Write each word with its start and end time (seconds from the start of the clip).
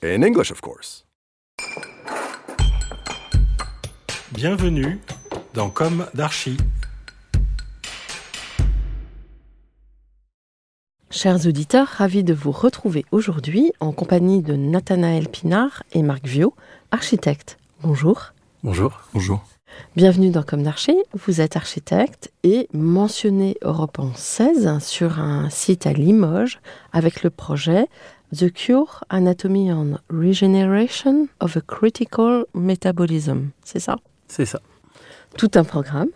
In 0.00 0.22
English, 0.22 0.52
of 0.52 0.60
course. 0.60 1.04
Bienvenue 4.30 5.00
dans 5.54 5.70
Comme 5.70 6.06
d'Archi. 6.14 6.56
Chers 11.10 11.48
auditeurs, 11.48 11.88
ravis 11.88 12.22
de 12.22 12.32
vous 12.32 12.52
retrouver 12.52 13.06
aujourd'hui 13.10 13.72
en 13.80 13.90
compagnie 13.90 14.40
de 14.40 14.54
Nathanaël 14.54 15.28
Pinard 15.28 15.82
et 15.92 16.02
Marc 16.02 16.24
Viau, 16.28 16.54
architectes. 16.92 17.58
Bonjour. 17.82 18.34
Bonjour. 18.62 19.00
Bonjour. 19.14 19.42
Bienvenue 19.96 20.30
dans 20.30 20.44
Comme 20.44 20.62
d'Archi. 20.62 20.96
Vous 21.12 21.40
êtes 21.40 21.56
architecte 21.56 22.30
et 22.44 22.68
mentionné 22.72 23.56
Europe 23.62 23.98
en 23.98 24.14
16 24.14 24.78
sur 24.78 25.18
un 25.18 25.50
site 25.50 25.86
à 25.86 25.92
Limoges 25.92 26.60
avec 26.92 27.24
le 27.24 27.30
projet 27.30 27.86
The 28.36 28.52
Cure 28.52 29.04
Anatomy 29.08 29.70
and 29.70 29.98
Regeneration 30.10 31.28
of 31.40 31.56
a 31.56 31.60
Critical 31.60 32.44
Metabolism. 32.54 33.50
C'est 33.64 33.80
ça? 33.80 33.96
C'est 34.26 34.44
ça. 34.44 34.60
Tout 35.36 35.50
un 35.54 35.64
programme. 35.64 36.08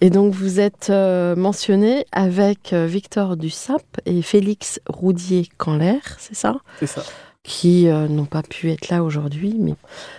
Et 0.00 0.10
donc 0.10 0.32
vous 0.32 0.60
êtes 0.60 0.90
euh, 0.90 1.34
mentionné 1.34 2.06
avec 2.12 2.72
euh, 2.72 2.86
Victor 2.86 3.36
Dussap 3.36 3.82
et 4.06 4.22
Félix 4.22 4.80
Roudier-Canler, 4.88 5.98
c'est 6.18 6.36
ça? 6.36 6.58
C'est 6.78 6.86
ça. 6.86 7.02
qui 7.42 7.88
euh, 7.88 8.06
n'ont 8.06 8.26
pas 8.26 8.42
pu 8.42 8.70
être 8.70 8.90
là 8.90 9.02
aujourd'hui, 9.02 9.56
mais 9.58 9.74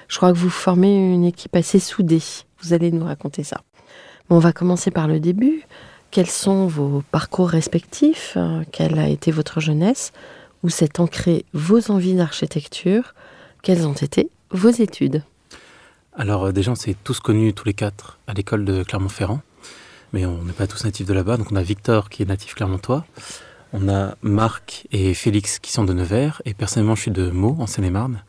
je 0.08 0.18
crois 0.18 0.34
que 0.34 0.38
vous 0.38 0.50
formez 0.50 1.14
une 1.14 1.24
équipe 1.24 1.56
assez 1.56 1.80
soudée. 1.80 2.24
Vous 2.62 2.74
allez 2.74 2.92
nous 2.92 3.06
raconter 3.06 3.44
ça. 3.44 3.62
Bon, 4.28 4.38
on 4.38 4.40
va 4.40 4.52
commencer 4.52 4.92
par 4.92 5.08
le 5.08 5.20
début. 5.20 5.64
Quels 6.12 6.30
sont 6.30 6.68
vos 6.68 7.04
parcours 7.12 7.50
respectifs? 7.50 8.36
Quelle 8.72 8.98
a 8.98 9.08
été 9.08 9.32
votre 9.32 9.60
jeunesse? 9.60 10.12
Où 10.64 10.70
s'est 10.70 11.00
ancré 11.00 11.46
vos 11.54 11.92
envies 11.92 12.16
d'architecture 12.16 13.14
Quelles 13.62 13.88
ont 13.88 13.94
été 13.94 14.30
vos 14.52 14.70
études 14.70 15.24
Alors 16.14 16.46
euh, 16.46 16.52
déjà, 16.52 16.72
on 16.72 16.76
s'est 16.76 16.96
tous 17.04 17.20
connus 17.20 17.54
tous 17.54 17.66
les 17.66 17.74
quatre 17.74 18.20
à 18.28 18.34
l'école 18.34 18.66
de 18.66 18.84
Clermont-Ferrand, 18.84 19.42
mais 20.12 20.26
on 20.26 20.44
n'est 20.44 20.54
pas 20.54 20.68
tous 20.68 20.84
natifs 20.84 21.08
de 21.08 21.14
là-bas. 21.14 21.38
Donc 21.38 21.52
on 21.52 21.56
a 21.56 21.64
Victor 21.64 22.10
qui 22.10 22.24
est 22.24 22.26
natif 22.26 22.56
clermontois, 22.56 23.06
on 23.72 23.88
a 23.88 24.16
Marc 24.22 24.88
et 24.92 25.14
Félix 25.14 25.60
qui 25.60 25.72
sont 25.72 25.86
de 25.86 25.94
Nevers, 25.94 26.42
et 26.46 26.54
personnellement 26.54 26.96
je 26.96 27.04
suis 27.04 27.12
de 27.12 27.30
Meaux 27.30 27.56
en 27.60 27.68
Seine-et-Marne. 27.68 28.24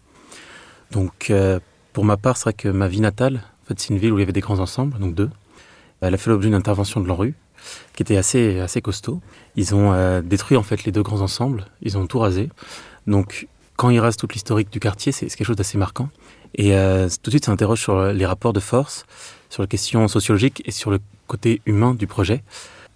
Donc 0.93 1.31
euh, 1.31 1.59
pour 1.93 2.05
ma 2.05 2.17
part, 2.17 2.37
c'est 2.37 2.45
vrai 2.45 2.53
que 2.53 2.69
ma 2.69 2.87
vie 2.87 3.01
natale, 3.01 3.43
en 3.71 3.75
c'est 3.77 3.91
une 3.91 3.99
ville 3.99 4.13
où 4.13 4.19
il 4.19 4.21
y 4.21 4.23
avait 4.23 4.33
des 4.33 4.41
grands 4.41 4.59
ensembles, 4.59 4.99
donc 4.99 5.15
deux. 5.15 5.31
Elle 6.01 6.15
a 6.15 6.17
fait 6.17 6.31
l'objet 6.31 6.49
d'une 6.49 6.57
intervention 6.57 7.01
de 7.01 7.09
l'ANRU 7.09 7.35
qui 7.95 8.03
était 8.03 8.17
assez, 8.17 8.61
assez 8.61 8.81
costaud. 8.81 9.21
Ils 9.57 9.75
ont 9.75 9.93
euh, 9.93 10.23
détruit 10.23 10.57
en 10.57 10.63
fait 10.63 10.85
les 10.85 10.93
deux 10.93 11.03
grands 11.03 11.21
ensembles, 11.21 11.67
ils 11.83 11.99
ont 11.99 12.07
tout 12.07 12.19
rasé. 12.19 12.49
Donc 13.07 13.49
quand 13.77 13.91
ils 13.91 14.01
rasent 14.01 14.17
toute 14.17 14.35
l'historique 14.35 14.71
du 14.71 14.81
quartier, 14.81 15.13
c'est 15.13 15.29
c'est 15.29 15.37
quelque 15.37 15.47
chose 15.47 15.57
d'assez 15.57 15.79
marquant. 15.79 16.09
Et 16.55 16.75
euh, 16.75 17.09
tout 17.23 17.31
de 17.31 17.31
suite, 17.31 17.45
ça 17.45 17.53
interroge 17.53 17.81
sur 17.81 18.07
les 18.13 18.27
rapports 18.27 18.53
de 18.53 18.61
force, 18.61 19.07
sur 19.49 19.63
les 19.63 19.69
questions 19.69 20.09
sociologiques 20.09 20.63
et 20.65 20.71
sur 20.71 20.91
le 20.91 20.99
côté 21.27 21.63
humain 21.65 21.95
du 21.95 22.07
projet, 22.07 22.43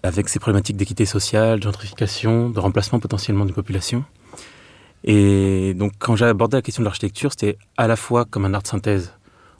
avec 0.03 0.27
ses 0.29 0.39
problématiques 0.39 0.77
d'équité 0.77 1.05
sociale, 1.05 1.59
de 1.59 1.63
gentrification, 1.63 2.49
de 2.49 2.59
remplacement 2.59 2.99
potentiellement 2.99 3.45
d'une 3.45 3.55
population. 3.55 4.03
Et 5.05 5.73
donc, 5.75 5.93
quand 5.99 6.15
j'ai 6.15 6.25
abordé 6.25 6.57
la 6.57 6.61
question 6.61 6.81
de 6.81 6.85
l'architecture, 6.85 7.31
c'était 7.31 7.57
à 7.77 7.87
la 7.87 7.95
fois 7.95 8.25
comme 8.25 8.43
un 8.43 8.53
art 8.53 8.63
de 8.63 8.67
synthèse 8.67 9.13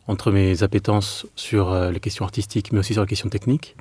entre 0.07 0.31
mes 0.31 0.63
appétences 0.63 1.25
sur 1.35 1.71
euh, 1.71 1.91
les 1.91 1.99
questions 1.99 2.25
artistiques, 2.25 2.71
mais 2.71 2.79
aussi 2.79 2.93
sur 2.93 3.03
les 3.03 3.07
questions 3.07 3.29
techniques, 3.29 3.75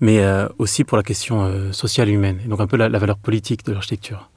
mais 0.00 0.20
euh, 0.20 0.48
aussi 0.58 0.84
pour 0.84 0.96
la 0.96 1.02
question 1.02 1.44
euh, 1.44 1.72
sociale 1.72 2.08
et 2.08 2.12
humaine, 2.12 2.40
et 2.44 2.48
donc 2.48 2.60
un 2.60 2.66
peu 2.66 2.76
la, 2.76 2.88
valeur 2.88 3.18
politique 3.18 3.64
de 3.64 3.72
l'architecture. 3.72 4.30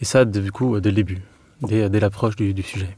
Et 0.00 0.04
ça, 0.04 0.24
du 0.24 0.52
coup, 0.52 0.80
dès 0.80 0.90
le 0.90 0.96
début, 0.96 1.22
dès, 1.62 1.88
l'approche 2.00 2.36
du, 2.36 2.62
sujet. 2.62 2.96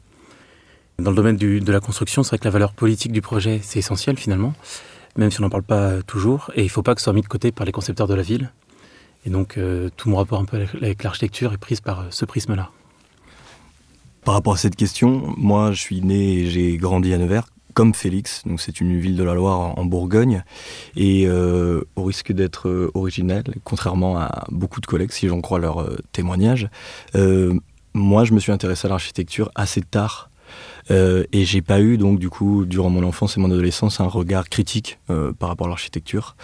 Dans 0.99 1.11
le 1.11 1.17
domaine 1.17 1.37
de 1.37 1.73
la 1.73 1.81
construction, 1.81 2.23
c'est 2.23 2.31
vrai 2.31 2.39
que 2.39 2.45
la 2.45 2.51
valeur 2.51 2.73
politique 2.73 3.13
du 3.13 3.21
projet, 3.21 3.61
c'est 3.63 3.79
essentiel 3.79 4.17
finalement, 4.17 4.55
même 5.17 5.31
si 5.31 5.41
on 5.41 5.43
n'en 5.43 5.51
parle 5.51 5.63
pas 5.63 5.91
euh, 5.91 6.03
toujours, 6.03 6.51
et 6.55 6.61
il 6.63 6.65
ne 6.65 6.71
faut 6.71 6.83
pas 6.83 6.95
que 6.95 7.01
ce 7.01 7.05
soit 7.05 7.13
mis 7.13 7.23
de 7.23 7.27
côté 7.27 7.53
par 7.53 7.67
les 7.67 7.73
concepteurs 7.73 8.07
de 8.07 8.15
la 8.15 8.23
ville. 8.23 8.51
Et 9.27 9.31
donc, 9.31 9.57
euh, 9.57 9.89
tout 9.97 10.09
mon 10.09 10.17
rapport 10.17 10.41
un 10.41 10.45
peu 10.45 10.65
avec, 10.81 11.03
l'architecture 11.03 11.53
est 11.53 11.59
prise 11.59 11.81
par 11.81 12.01
euh, 12.01 12.05
ce 12.11 12.25
prisme-là. 12.25 12.71
Par 14.25 14.35
rapport 14.35 14.55
à 14.55 14.57
cette 14.57 14.77
question, 14.77 15.35
moi 15.37 15.73
je 15.73 15.81
suis 15.81 16.01
né 16.01 16.39
et 16.39 16.47
j'ai 16.47 16.77
grandi 16.79 17.13
à 17.13 17.19
Nevers, 17.19 17.47
comme 17.75 17.93
Félix, 17.93 18.43
donc 18.47 18.61
c'est 18.61 18.81
une 18.81 18.99
ville 18.99 19.17
de 19.17 19.25
la 19.25 19.35
Loire 19.35 19.77
en 19.79 19.85
Bourgogne, 19.85 20.45
et 20.97 21.27
euh, 21.27 21.83
au 21.97 22.05
risque 22.05 22.33
d'être 22.33 22.69
euh, 22.69 22.91
originel, 22.95 23.45
contrairement 23.65 24.17
à 24.17 24.47
beaucoup 24.51 24.81
de 24.81 24.87
collègues, 24.87 25.11
si 25.11 25.29
j'en 25.29 25.41
crois 25.41 25.59
leur 25.59 25.83
euh, 25.83 25.99
témoignage, 26.13 26.69
euh, 27.17 27.53
moi 27.93 28.25
je 28.25 28.33
me 28.33 28.41
suis 28.41 28.53
intéressé 28.53 28.87
à 28.87 28.91
l'architecture 28.91 29.51
assez 29.55 29.83
tard. 29.83 30.31
Euh, 30.91 31.25
et 31.33 31.45
j'ai 31.45 31.63
pas 31.63 31.81
eu 31.81 31.97
donc 31.97 32.19
du 32.19 32.29
coup 32.29 32.67
durant 32.67 32.91
mon 32.91 33.03
enfance 33.03 33.37
et 33.37 33.41
mon 33.41 33.51
adolescence 33.51 34.01
un 34.01 34.07
regard 34.07 34.49
critique 34.49 34.99
par 35.39 35.49
rapport 35.49 35.67
à 35.67 35.71
l'architecture, 35.71 36.37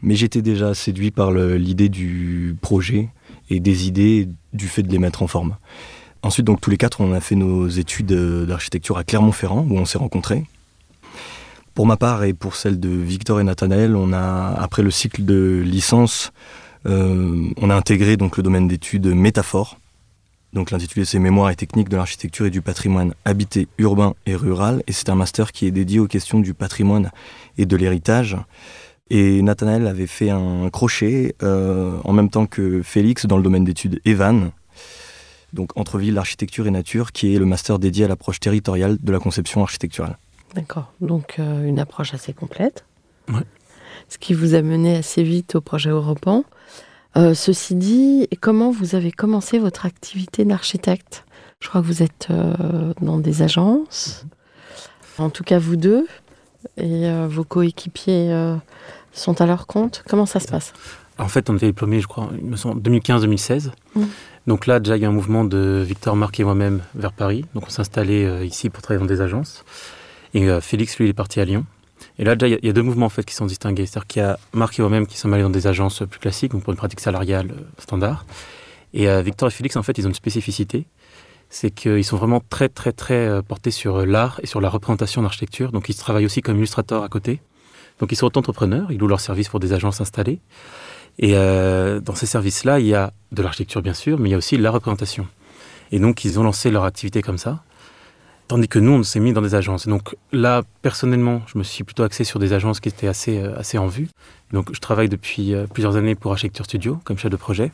mais 0.00 0.14
j'étais 0.14 0.42
déjà 0.42 0.72
séduit 0.74 1.10
par 1.10 1.32
l'idée 1.32 1.88
du 1.88 2.56
projet 2.62 3.08
et 3.50 3.60
des 3.60 3.88
idées 3.88 4.28
du 4.52 4.68
fait 4.68 4.84
de 4.84 4.92
les 4.92 4.98
mettre 4.98 5.22
en 5.22 5.26
forme. 5.26 5.56
Ensuite, 6.22 6.46
donc 6.46 6.60
tous 6.60 6.70
les 6.70 6.76
quatre, 6.76 7.00
on 7.00 7.12
a 7.12 7.20
fait 7.20 7.34
nos 7.34 7.68
études 7.68 8.12
d'architecture 8.46 8.96
à 8.96 9.04
Clermont-Ferrand, 9.04 9.66
où 9.68 9.76
on 9.76 9.84
s'est 9.84 9.98
rencontrés. 9.98 10.44
Pour 11.78 11.86
ma 11.86 11.96
part 11.96 12.24
et 12.24 12.34
pour 12.34 12.56
celle 12.56 12.80
de 12.80 12.88
Victor 12.88 13.38
et 13.38 13.44
Nathanaël, 13.44 13.94
on 13.94 14.12
a, 14.12 14.52
après 14.58 14.82
le 14.82 14.90
cycle 14.90 15.24
de 15.24 15.62
licence, 15.64 16.32
euh, 16.86 17.50
on 17.56 17.70
a 17.70 17.74
intégré 17.76 18.16
donc 18.16 18.36
le 18.36 18.42
domaine 18.42 18.66
d'études 18.66 19.06
métaphore. 19.06 19.78
Donc 20.52 20.72
l'intitulé 20.72 21.04
c'est 21.04 21.20
Mémoire 21.20 21.50
et 21.50 21.54
techniques 21.54 21.88
de 21.88 21.96
l'architecture 21.96 22.46
et 22.46 22.50
du 22.50 22.62
patrimoine 22.62 23.14
habité, 23.24 23.68
urbain 23.78 24.14
et 24.26 24.34
rural. 24.34 24.82
Et 24.88 24.92
c'est 24.92 25.08
un 25.08 25.14
master 25.14 25.52
qui 25.52 25.66
est 25.66 25.70
dédié 25.70 26.00
aux 26.00 26.08
questions 26.08 26.40
du 26.40 26.52
patrimoine 26.52 27.12
et 27.58 27.64
de 27.64 27.76
l'héritage. 27.76 28.36
Et 29.08 29.40
Nathanaël 29.40 29.86
avait 29.86 30.08
fait 30.08 30.30
un 30.30 30.70
crochet 30.70 31.36
euh, 31.44 32.00
en 32.02 32.12
même 32.12 32.28
temps 32.28 32.46
que 32.46 32.82
Félix 32.82 33.26
dans 33.26 33.36
le 33.36 33.44
domaine 33.44 33.62
d'études 33.62 34.00
Evan, 34.04 34.50
donc 35.52 35.70
entre 35.76 35.96
ville, 35.98 36.18
architecture 36.18 36.66
et 36.66 36.72
nature, 36.72 37.12
qui 37.12 37.36
est 37.36 37.38
le 37.38 37.46
master 37.46 37.78
dédié 37.78 38.06
à 38.06 38.08
l'approche 38.08 38.40
territoriale 38.40 38.98
de 39.00 39.12
la 39.12 39.20
conception 39.20 39.62
architecturale. 39.62 40.18
D'accord. 40.54 40.92
Donc 41.00 41.36
euh, 41.38 41.64
une 41.64 41.78
approche 41.78 42.14
assez 42.14 42.32
complète. 42.32 42.84
Ouais. 43.28 43.44
Ce 44.08 44.18
qui 44.18 44.34
vous 44.34 44.54
a 44.54 44.62
mené 44.62 44.96
assez 44.96 45.22
vite 45.22 45.54
au 45.54 45.60
projet 45.60 45.90
européen. 45.90 46.44
Euh, 47.16 47.34
ceci 47.34 47.74
dit, 47.74 48.28
comment 48.40 48.70
vous 48.70 48.94
avez 48.94 49.12
commencé 49.12 49.58
votre 49.58 49.86
activité 49.86 50.44
d'architecte? 50.44 51.24
Je 51.60 51.68
crois 51.68 51.80
que 51.80 51.86
vous 51.86 52.02
êtes 52.02 52.28
euh, 52.30 52.92
dans 53.00 53.18
des 53.18 53.42
agences. 53.42 54.24
En 55.18 55.30
tout 55.30 55.44
cas, 55.44 55.58
vous 55.58 55.76
deux. 55.76 56.06
Et 56.76 57.10
vos 57.28 57.44
coéquipiers 57.44 58.56
sont 59.12 59.40
à 59.40 59.46
leur 59.46 59.66
compte. 59.66 60.04
Comment 60.08 60.26
ça 60.26 60.38
se 60.38 60.48
passe? 60.48 60.72
En 61.18 61.26
fait, 61.26 61.50
on 61.50 61.56
était 61.56 61.66
diplômés, 61.66 62.00
je 62.00 62.06
crois, 62.06 62.30
il 62.38 62.46
me 62.46 62.56
semble, 62.56 62.80
2015-2016. 62.80 63.70
Mm. 63.96 64.02
Donc 64.46 64.66
là, 64.66 64.78
déjà, 64.78 64.96
il 64.96 65.02
y 65.02 65.04
a 65.04 65.08
un 65.08 65.12
mouvement 65.12 65.44
de 65.44 65.82
Victor, 65.86 66.14
Marc 66.16 66.38
et 66.38 66.44
moi-même 66.44 66.80
vers 66.94 67.12
Paris. 67.12 67.44
Donc 67.54 67.64
on 67.66 67.70
s'est 67.70 67.80
installé 67.80 68.24
euh, 68.24 68.44
ici 68.44 68.70
pour 68.70 68.82
travailler 68.82 69.00
dans 69.00 69.12
des 69.12 69.20
agences. 69.20 69.64
Et 70.34 70.48
euh, 70.48 70.60
Félix, 70.60 70.96
lui, 70.98 71.06
il 71.06 71.10
est 71.10 71.14
parti 71.14 71.40
à 71.40 71.44
Lyon. 71.44 71.64
Et 72.18 72.24
là, 72.24 72.36
déjà, 72.36 72.56
il 72.60 72.66
y 72.66 72.68
a- 72.68 72.72
deux 72.72 72.82
mouvements 72.82 73.06
en 73.06 73.10
fait 73.10 73.24
qui 73.24 73.34
sont 73.34 73.46
distingués. 73.46 73.86
C'est-à-dire 73.86 74.06
qu'il 74.06 74.22
y 74.22 74.24
a 74.24 74.38
Marc 74.52 74.78
et 74.78 74.82
moi-même 74.82 75.06
qui 75.06 75.16
sommes 75.18 75.32
allés 75.34 75.42
dans 75.42 75.50
des 75.50 75.66
agences 75.66 76.02
plus 76.08 76.20
classiques, 76.20 76.52
donc 76.52 76.62
pour 76.62 76.72
une 76.72 76.76
pratique 76.76 77.00
salariale 77.00 77.50
euh, 77.50 77.62
standard. 77.78 78.24
Et 78.94 79.06
Victor 79.22 79.48
et 79.48 79.50
Félix, 79.50 79.76
en 79.76 79.82
fait, 79.82 79.98
ils 79.98 80.06
ont 80.06 80.08
une 80.08 80.14
spécificité, 80.14 80.86
c'est 81.50 81.70
qu'ils 81.70 82.04
sont 82.04 82.16
vraiment 82.16 82.40
très, 82.48 82.70
très, 82.70 82.90
très 82.92 83.42
portés 83.42 83.70
sur 83.70 84.06
l'art 84.06 84.40
et 84.42 84.46
sur 84.46 84.62
la 84.62 84.70
représentation 84.70 85.20
d'architecture. 85.20 85.72
Donc, 85.72 85.90
ils 85.90 85.94
travaillent 85.94 86.24
aussi 86.24 86.40
comme 86.40 86.56
illustrateurs 86.56 87.02
à 87.02 87.08
côté. 87.10 87.42
Donc, 87.98 88.12
ils 88.12 88.16
sont 88.16 88.38
entrepreneurs, 88.38 88.90
ils 88.90 88.96
louent 88.96 89.06
leurs 89.08 89.20
services 89.20 89.50
pour 89.50 89.60
des 89.60 89.74
agences 89.74 90.00
installées. 90.00 90.40
Et 91.18 91.32
dans 91.34 92.14
ces 92.14 92.24
services-là, 92.24 92.80
il 92.80 92.86
y 92.86 92.94
a 92.94 93.12
de 93.32 93.42
l'architecture, 93.42 93.82
bien 93.82 93.92
sûr, 93.92 94.18
mais 94.18 94.30
il 94.30 94.32
y 94.32 94.34
a 94.34 94.38
aussi 94.38 94.56
la 94.56 94.70
représentation. 94.70 95.26
Et 95.92 95.98
donc, 95.98 96.24
ils 96.24 96.40
ont 96.40 96.42
lancé 96.42 96.70
leur 96.70 96.84
activité 96.84 97.20
comme 97.20 97.38
ça. 97.38 97.62
Tandis 98.48 98.66
que 98.66 98.78
nous, 98.78 98.92
on 98.92 99.02
s'est 99.02 99.20
mis 99.20 99.34
dans 99.34 99.42
des 99.42 99.54
agences. 99.54 99.86
Donc 99.86 100.16
là, 100.32 100.62
personnellement, 100.80 101.42
je 101.46 101.58
me 101.58 101.62
suis 101.62 101.84
plutôt 101.84 102.02
axé 102.02 102.24
sur 102.24 102.38
des 102.38 102.54
agences 102.54 102.80
qui 102.80 102.88
étaient 102.88 103.06
assez, 103.06 103.38
euh, 103.38 103.58
assez 103.58 103.76
en 103.76 103.86
vue. 103.86 104.08
Donc 104.52 104.74
je 104.74 104.80
travaille 104.80 105.10
depuis 105.10 105.54
euh, 105.54 105.66
plusieurs 105.66 105.96
années 105.96 106.14
pour 106.14 106.32
Architecture 106.32 106.64
Studio 106.64 106.98
comme 107.04 107.18
chef 107.18 107.30
de 107.30 107.36
projet. 107.36 107.70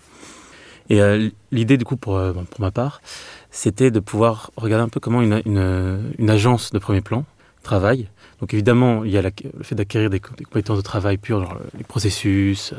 Et 0.90 1.00
euh, 1.00 1.30
l'idée, 1.52 1.76
du 1.76 1.84
coup, 1.84 1.96
pour, 1.96 2.20
pour 2.32 2.60
ma 2.60 2.72
part, 2.72 3.00
c'était 3.52 3.92
de 3.92 4.00
pouvoir 4.00 4.50
regarder 4.56 4.82
un 4.82 4.88
peu 4.88 4.98
comment 4.98 5.22
une, 5.22 5.40
une, 5.46 6.12
une 6.18 6.30
agence 6.30 6.72
de 6.72 6.78
premier 6.80 7.00
plan 7.00 7.24
travaille. 7.62 8.08
Donc 8.40 8.52
évidemment, 8.54 9.04
il 9.04 9.10
y 9.10 9.18
a 9.18 9.22
le 9.22 9.30
fait 9.62 9.74
d'acquérir 9.74 10.10
des, 10.10 10.20
compétences 10.20 10.78
de 10.78 10.82
travail 10.82 11.18
pures, 11.18 11.42
genre 11.42 11.58
les 11.76 11.84
processus, 11.84 12.74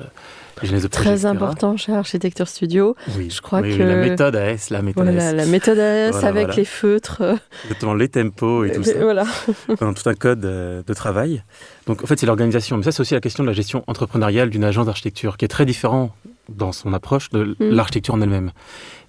Très 0.89 1.25
important 1.25 1.75
chez 1.75 1.91
Architecture 1.91 2.47
Studio. 2.47 2.95
Oui, 3.17 3.29
je 3.29 3.41
crois 3.41 3.61
que 3.61 3.67
la 3.67 3.95
méthode 3.95 4.35
AS, 4.35 4.69
la 4.69 4.81
méthode 4.81 5.07
AS. 5.09 5.33
la 5.33 5.45
méthode 5.45 5.79
AS 5.79 6.23
avec 6.23 6.55
les 6.55 6.63
feutres. 6.63 7.21
Exactement, 7.63 7.93
les 7.93 8.07
tempos 8.07 8.63
et 8.63 8.71
tout 8.71 8.83
ça. 8.83 8.93
Voilà. 8.99 9.25
Dans 9.79 9.93
tout 9.93 10.07
un 10.07 10.13
code 10.13 10.45
euh, 10.45 10.81
de 10.85 10.93
travail. 10.93 11.43
Donc 11.87 12.03
en 12.03 12.07
fait, 12.07 12.17
c'est 12.17 12.25
l'organisation. 12.25 12.77
Mais 12.77 12.83
ça, 12.83 12.93
c'est 12.93 13.01
aussi 13.01 13.13
la 13.13 13.19
question 13.19 13.43
de 13.43 13.49
la 13.49 13.53
gestion 13.53 13.83
entrepreneuriale 13.87 14.49
d'une 14.49 14.63
agence 14.63 14.85
d'architecture, 14.85 15.35
qui 15.35 15.43
est 15.43 15.49
très 15.49 15.65
différent 15.65 16.15
dans 16.47 16.71
son 16.71 16.93
approche 16.93 17.29
de 17.31 17.55
mm. 17.59 17.69
l'architecture 17.71 18.13
en 18.13 18.21
elle-même. 18.21 18.51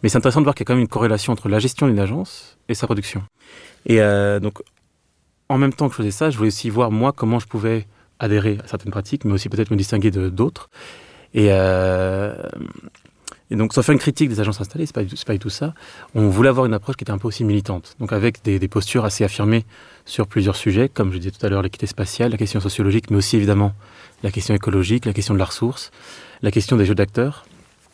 Mais 0.03 0.09
c'est 0.09 0.19
intéressant 0.19 0.41
de 0.41 0.47
voir 0.47 0.55
qu'il 0.55 0.65
y 0.65 0.67
a 0.67 0.69
quand 0.69 0.75
même 0.75 0.83
une 0.83 0.89
corrélation 0.89 1.33
entre 1.33 1.49
la 1.49 1.61
gestion 1.61 1.87
d'une 1.87 2.01
agence 2.01 2.57
et 2.69 2.75
sa 2.75 2.87
production. 2.87 3.23
Et 3.87 4.01
euh, 4.01 4.41
donc, 4.41 4.63
en 5.49 5.59
même 5.59 5.73
temps 5.73 5.89
que 5.89 5.93
je 5.93 5.99
faisais 5.99 6.11
ça, 6.11 6.31
je 6.31 6.37
voulais 6.37 6.49
aussi 6.49 6.71
voir 6.71 6.91
moi 6.91 7.13
comment 7.13 7.39
je 7.39 7.47
pouvais 7.47 7.87
adhérer 8.19 8.59
à 8.65 8.69
certaines 8.69 8.91
pratiques, 8.91 9.25
mais 9.25 9.33
aussi 9.33 9.49
peut-être 9.49 9.71
me 9.71 9.77
distinguer 9.77 10.11
de 10.11 10.29
d'autres. 10.29 10.71
Et, 11.35 11.49
euh, 11.51 12.35
donc, 13.51 13.73
sans 13.73 13.83
faire 13.83 13.93
une 13.93 14.01
critique 14.01 14.29
des 14.29 14.41
agences 14.41 14.61
installées, 14.61 14.87
c'est 14.87 14.95
pas, 14.95 15.05
pas 15.05 15.33
du 15.33 15.39
tout 15.39 15.51
ça. 15.51 15.73
On 16.15 16.29
voulait 16.29 16.49
avoir 16.49 16.67
une 16.67 16.75
approche 16.75 16.97
qui 16.97 17.05
était 17.05 17.13
un 17.13 17.19
peu 17.19 17.29
aussi 17.29 17.45
militante, 17.45 17.95
donc 18.01 18.13
avec 18.13 18.43
des, 18.43 18.59
postures 18.69 19.05
assez 19.05 19.23
affirmées 19.23 19.65
sur 20.05 20.27
plusieurs 20.27 20.57
sujets, 20.57 20.89
comme 20.89 21.13
je 21.13 21.19
disais 21.19 21.31
tout 21.31 21.45
à 21.47 21.49
l'heure, 21.49 21.63
l'équité 21.63 21.87
spatiale, 21.87 22.33
la 22.33 22.39
question 22.39 22.59
sociologique, 22.59 23.11
mais 23.11 23.19
aussi 23.19 23.37
évidemment 23.37 23.73
la 24.25 24.33
question 24.33 24.55
écologique, 24.55 25.05
la 25.05 25.13
question 25.13 25.35
de 25.35 25.39
la 25.39 25.45
ressource, 25.45 25.93
la 26.43 26.51
question 26.51 26.77
des 26.77 26.87
jeux 26.87 26.95
d'acteurs. 26.95 27.45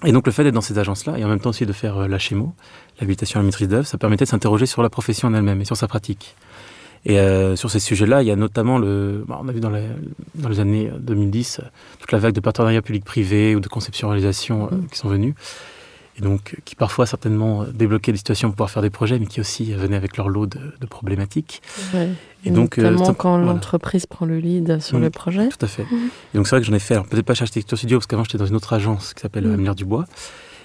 Et 0.05 0.13
donc 0.13 0.27
le 0.27 0.33
fait 0.33 0.43
d'être 0.43 0.55
dans 0.55 0.63
ces 0.63 0.79
agences-là, 0.79 1.19
et 1.19 1.25
en 1.25 1.29
même 1.29 1.41
temps 1.41 1.51
aussi 1.51 1.67
de 1.67 1.73
faire 1.73 1.99
euh, 1.99 2.09
l'HMO, 2.09 2.55
l'habilitation 3.01 3.39
à 3.39 3.43
la 3.43 3.47
maîtrise 3.47 3.69
d'œuvre, 3.69 3.87
ça 3.87 3.99
permettait 3.99 4.25
de 4.25 4.31
s'interroger 4.31 4.67
sur 4.67 4.83
la 4.83 4.91
profession 4.91 5.29
en 5.29 5.35
elle-même 5.35 5.61
et 5.61 5.65
sur 5.65 5.77
sa 5.77 5.87
pratique. 5.87 6.35
Et 7.05 7.19
euh, 7.19 7.57
sur 7.57 7.71
ces 7.71 7.81
sujets-là, 7.81 8.23
il 8.23 8.29
y 8.29 8.31
a 8.31 8.37
notamment 8.37 8.79
le. 8.79 9.25
Bah, 9.27 9.41
on 9.43 9.49
a 9.49 9.53
vu 9.53 9.61
dans 9.61 9.71
les, 9.71 9.87
dans 10.37 10.49
les 10.49 10.61
années 10.61 10.91
2010 11.01 11.59
euh, 11.61 11.67
toute 11.99 12.13
la 12.13 12.19
vague 12.19 12.35
de 12.35 12.41
partenariats 12.41 12.83
public-privé 12.83 13.57
ou 13.57 13.61
de 13.61 13.69
conception-réalisation 13.69 14.69
euh, 14.71 14.77
mm. 14.77 14.87
qui 14.87 14.99
sont 14.99 15.09
venus. 15.09 15.35
Et 16.19 16.21
donc, 16.21 16.57
qui 16.67 16.77
parfois 16.77 17.07
certainement 17.07 17.65
débloquaient 17.65 18.13
des 18.13 18.19
situations 18.19 18.49
pour 18.49 18.57
pouvoir 18.57 18.71
faire 18.71 18.83
des 18.83 18.91
projets, 18.91 19.19
mais 19.19 19.27
qui 19.27 19.41
aussi 19.41 19.73
venaient 19.73 19.97
avec 19.97 20.19
leur 20.19 20.29
lot 20.29 20.47
de, 20.47 20.61
de 20.79 20.87
problématiques. 20.87 21.63
Et 22.45 22.51
donc, 22.51 22.77
notamment 22.77 23.15
quand 23.15 23.39
l'entreprise 23.39 24.05
prend 24.05 24.27
le 24.27 24.39
lead 24.39 24.81
sur 24.81 24.99
le 24.99 25.09
projet. 25.09 25.49
Tout 25.49 25.65
à 25.65 25.69
fait. 25.69 25.85
Mm. 25.85 26.11
Et 26.35 26.37
donc, 26.37 26.47
c'est 26.47 26.57
vrai 26.57 26.61
que 26.61 26.67
j'en 26.67 26.75
ai 26.75 26.81
fait, 26.81 27.01
peut-être 27.09 27.25
pas 27.25 27.35
chez 27.35 27.43
Architecture 27.43 27.79
Studio, 27.79 27.99
parce 27.99 28.07
qu'avant 28.07 28.25
j'étais 28.25 28.37
dans 28.37 28.47
une 28.47 28.57
autre 28.57 28.75
agence 28.75 29.15
qui 29.15 29.23
s'appelle 29.23 29.47
mmh. 29.47 29.75
Dubois. 29.75 30.05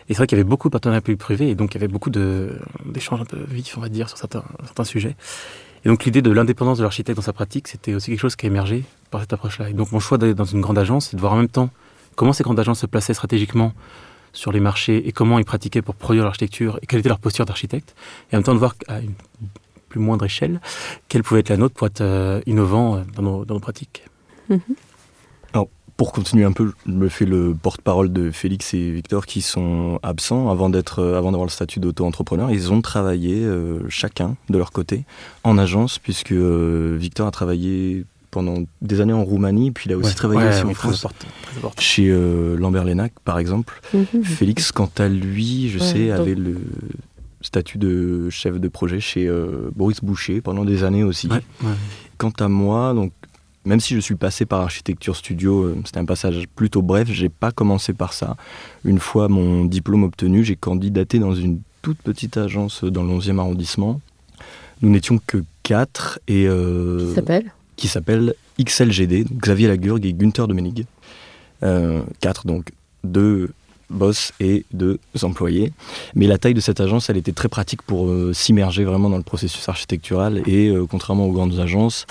Et 0.10 0.13
c'est 0.13 0.18
vrai 0.18 0.28
qu'il 0.28 0.38
y 0.38 0.42
avait 0.42 0.50
beaucoup 0.50 0.68
de 0.68 0.74
partenariats 0.74 1.01
public-privé, 1.01 1.50
et 1.50 1.56
donc 1.56 1.74
il 1.74 1.75
y 1.75 1.80
avait 1.80 1.92
beaucoup 1.92 2.10
d'échanges 2.10 3.22
un 3.22 3.25
peu 3.25 3.40
vifs, 3.50 3.78
on 3.78 3.81
va 3.81 3.90
dire, 3.90 4.10
sur 4.10 4.18
certains, 4.18 4.44
certains 4.66 4.83
sujets. 4.83 5.16
Et 5.86 5.90
donc 5.90 6.06
l'idée 6.06 6.22
de 6.22 6.32
l'indépendance 6.32 6.78
de 6.78 6.84
l'architecte 6.84 7.16
dans 7.16 7.24
sa 7.24 7.34
pratique, 7.34 7.68
c'était 7.68 7.94
aussi 7.94 8.12
quelque 8.12 8.20
chose 8.20 8.36
qui 8.36 8.46
a 8.46 8.50
émergé 8.50 8.84
par 9.12 9.22
cette 9.22 9.34
approche-là. 9.34 9.70
Et 9.70 9.74
donc 9.74 9.92
mon 9.92 10.00
choix 10.00 10.18
d'aller 10.18 10.34
dans 10.34 10.46
une 10.46 10.62
grande 10.62 10.78
agence, 10.78 11.10
c'est 11.10 11.16
de 11.16 11.22
voir 11.22 11.34
en 11.34 11.38
même 11.38 11.50
temps 11.50 11.70
comment 12.16 12.34
ces 12.34 12.44
grandes 12.44 12.60
agences 12.60 12.80
se 12.80 12.86
plaçaient 12.86 13.14
stratégiquement 13.14 13.74
sur 14.34 14.52
les 14.52 14.60
marchés 14.60 15.08
et 15.08 15.12
comment 15.12 15.40
ils 15.40 15.46
pratiquaient 15.46 15.82
pour 15.82 15.96
produire 15.96 16.24
l'architecture 16.24 16.80
et 16.82 16.88
quelle 16.88 17.00
était 17.00 17.10
leur 17.10 17.20
posture 17.20 17.46
d'architecte. 17.46 17.96
Et 18.32 18.36
en 18.36 18.40
même 18.40 18.44
temps 18.44 18.54
de 18.54 18.60
voir 18.60 18.76
à 18.88 19.00
une 19.00 19.14
plus 19.90 20.00
moindre 20.00 20.26
échelle 20.26 20.60
quelle 21.08 21.24
pouvait 21.24 21.40
être 21.40 21.50
la 21.50 21.58
nôtre 21.58 21.74
pour 21.76 21.88
être 21.88 22.02
euh, 22.02 22.42
innovant 22.46 22.98
euh, 22.98 23.04
dans 23.16 23.22
nos, 23.22 23.46
dans 23.46 23.54
nos 23.54 23.60
pratiques. 23.62 24.04
Mm-hmm 24.50 24.60
pour 25.98 26.12
continuer 26.12 26.46
un 26.46 26.52
peu, 26.52 26.74
je 26.86 26.92
me 26.92 27.10
fais 27.10 27.26
le 27.26 27.56
porte-parole 27.60 28.14
de 28.14 28.30
Félix 28.30 28.76
et 28.76 28.92
Victor 28.92 29.26
qui 29.26 29.42
sont 29.42 30.00
absents 30.04 30.50
avant 30.52 30.70
d'être, 30.70 31.00
euh, 31.00 31.18
avant 31.18 31.32
d'avoir 31.32 31.48
le 31.48 31.52
statut 31.52 31.80
d'auto-entrepreneur. 31.80 32.52
Ils 32.52 32.72
ont 32.72 32.82
travaillé 32.82 33.44
euh, 33.44 33.80
chacun 33.90 34.36
de 34.50 34.60
leur 34.60 34.72
côté 34.72 35.06
en 35.44 35.58
agence, 35.58 35.98
puisque 35.98 36.34
euh, 36.34 36.96
Victor 37.00 37.28
a 37.28 37.32
travaillé 37.32 38.06
pendant 38.30 38.60
des 38.84 39.02
années 39.02 39.14
en 39.14 39.24
Roumanie, 39.24 39.72
puis 39.72 39.90
il 39.90 39.94
a 39.94 39.98
aussi 39.98 40.14
travaillé 40.14 40.48
en 40.64 40.74
France, 40.76 41.08
chez 41.80 42.14
Lambert 42.58 42.84
Lénac, 42.84 43.14
par 43.24 43.40
exemple. 43.40 43.82
Mhm. 43.94 44.24
Félix, 44.24 44.72
quant 44.72 44.92
à 45.00 45.08
lui, 45.08 45.70
je 45.70 45.80
sais, 45.80 46.12
avait 46.12 46.36
le 46.36 46.58
statut 47.42 47.80
de 47.80 48.30
chef 48.30 48.60
de 48.60 48.68
projet 48.68 49.00
chez 49.00 49.32
Boris 49.76 50.04
Boucher 50.04 50.42
pendant 50.42 50.66
des 50.66 50.84
années 50.84 51.04
aussi. 51.04 51.30
Quant 52.18 52.34
à 52.40 52.48
moi, 52.48 52.94
donc 52.94 53.12
même 53.68 53.81
si 53.81 53.94
je 53.94 54.00
suis 54.00 54.16
passé 54.16 54.46
par 54.46 54.62
Architecture 54.62 55.16
Studio, 55.16 55.64
euh, 55.64 55.78
c'était 55.86 56.00
un 56.00 56.06
passage 56.06 56.46
plutôt 56.56 56.81
bref, 56.81 57.10
j'ai 57.12 57.30
pas 57.30 57.52
commencé 57.52 57.94
par 57.94 58.14
ça. 58.14 58.38
Une 58.86 58.98
fois 58.98 59.28
mon 59.28 59.66
diplôme 59.66 60.04
obtenu, 60.04 60.44
j'ai 60.44 60.56
candidaté 60.56 61.19
dans 61.19 61.36
une 61.36 61.60
toute 61.81 61.98
petite 61.98 62.38
agence 62.38 62.84
dans 62.86 63.04
le 63.04 63.10
11e 63.10 63.40
arrondissement. 63.40 64.00
Nous 64.81 64.90
n'étions 64.90 65.19
que 65.25 65.44
quatre 65.64 66.19
et 66.28 66.48
euh, 66.48 67.10
qui 67.10 67.16
s'appelle? 67.16 67.54
qui 67.75 67.88
s'appelle 67.88 68.34
XLGD, 68.60 69.25
Xavier 69.34 69.68
Lagurgue 69.68 70.06
et 70.06 70.14
Günther 70.14 70.48
de 70.48 70.56
Euh, 71.64 72.02
quatre 72.22 72.48
donc 72.48 72.72
deux 73.04 73.50
boss 73.90 74.31
et 74.40 74.66
deux 74.74 75.00
employés. 75.24 75.74
Mais 76.16 76.28
la 76.28 76.38
taille 76.38 76.54
de 76.54 76.62
cette 76.62 76.80
agence, 76.80 77.10
elle 77.10 77.18
était 77.18 77.34
très 77.34 77.50
pratique 77.50 77.81
pour 77.81 78.08
euh, 78.08 78.31
s'immerger 78.34 78.84
vraiment 78.86 79.10
dans 79.10 79.18
le 79.18 79.24
processus 79.24 79.68
architectural 79.68 80.42
et 80.48 80.74
contrairement 80.90 81.25
aux 81.25 81.31
grandes 81.31 81.60
agences, 81.60 82.06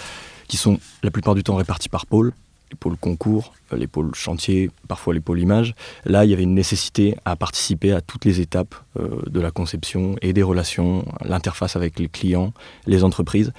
qui 0.49 0.57
sont 0.57 0.79
la 1.03 1.11
plupart 1.11 1.35
du 1.35 1.43
temps 1.43 1.57
répartis 1.57 1.89
par 1.89 2.07
pôle, 2.07 2.33
les 2.71 2.77
pôles 2.77 2.97
concours, 2.97 3.55
euh, 3.73 3.77
les 3.77 3.87
pôles 3.87 4.15
chantier, 4.15 4.71
parfois 4.89 5.15
les 5.15 5.21
pôles 5.21 5.41
image. 5.41 5.75
Là, 6.05 6.25
il 6.25 6.31
y 6.31 6.35
avait 6.35 6.43
une 6.43 6.55
nécessité 6.55 7.17
à 7.25 7.37
participer 7.37 7.93
à 7.93 8.01
toutes 8.01 8.25
les 8.25 8.41
étapes 8.41 8.75
euh, 8.99 9.23
de 9.27 9.41
la 9.41 9.51
conception 9.51 10.17
et 10.23 10.33
des 10.33 10.43
relations, 10.43 11.05
l'interface 11.25 11.77
avec 11.77 11.99
les 11.99 12.09
clients, 12.09 12.53
les 12.87 13.05
entreprises. 13.05 13.53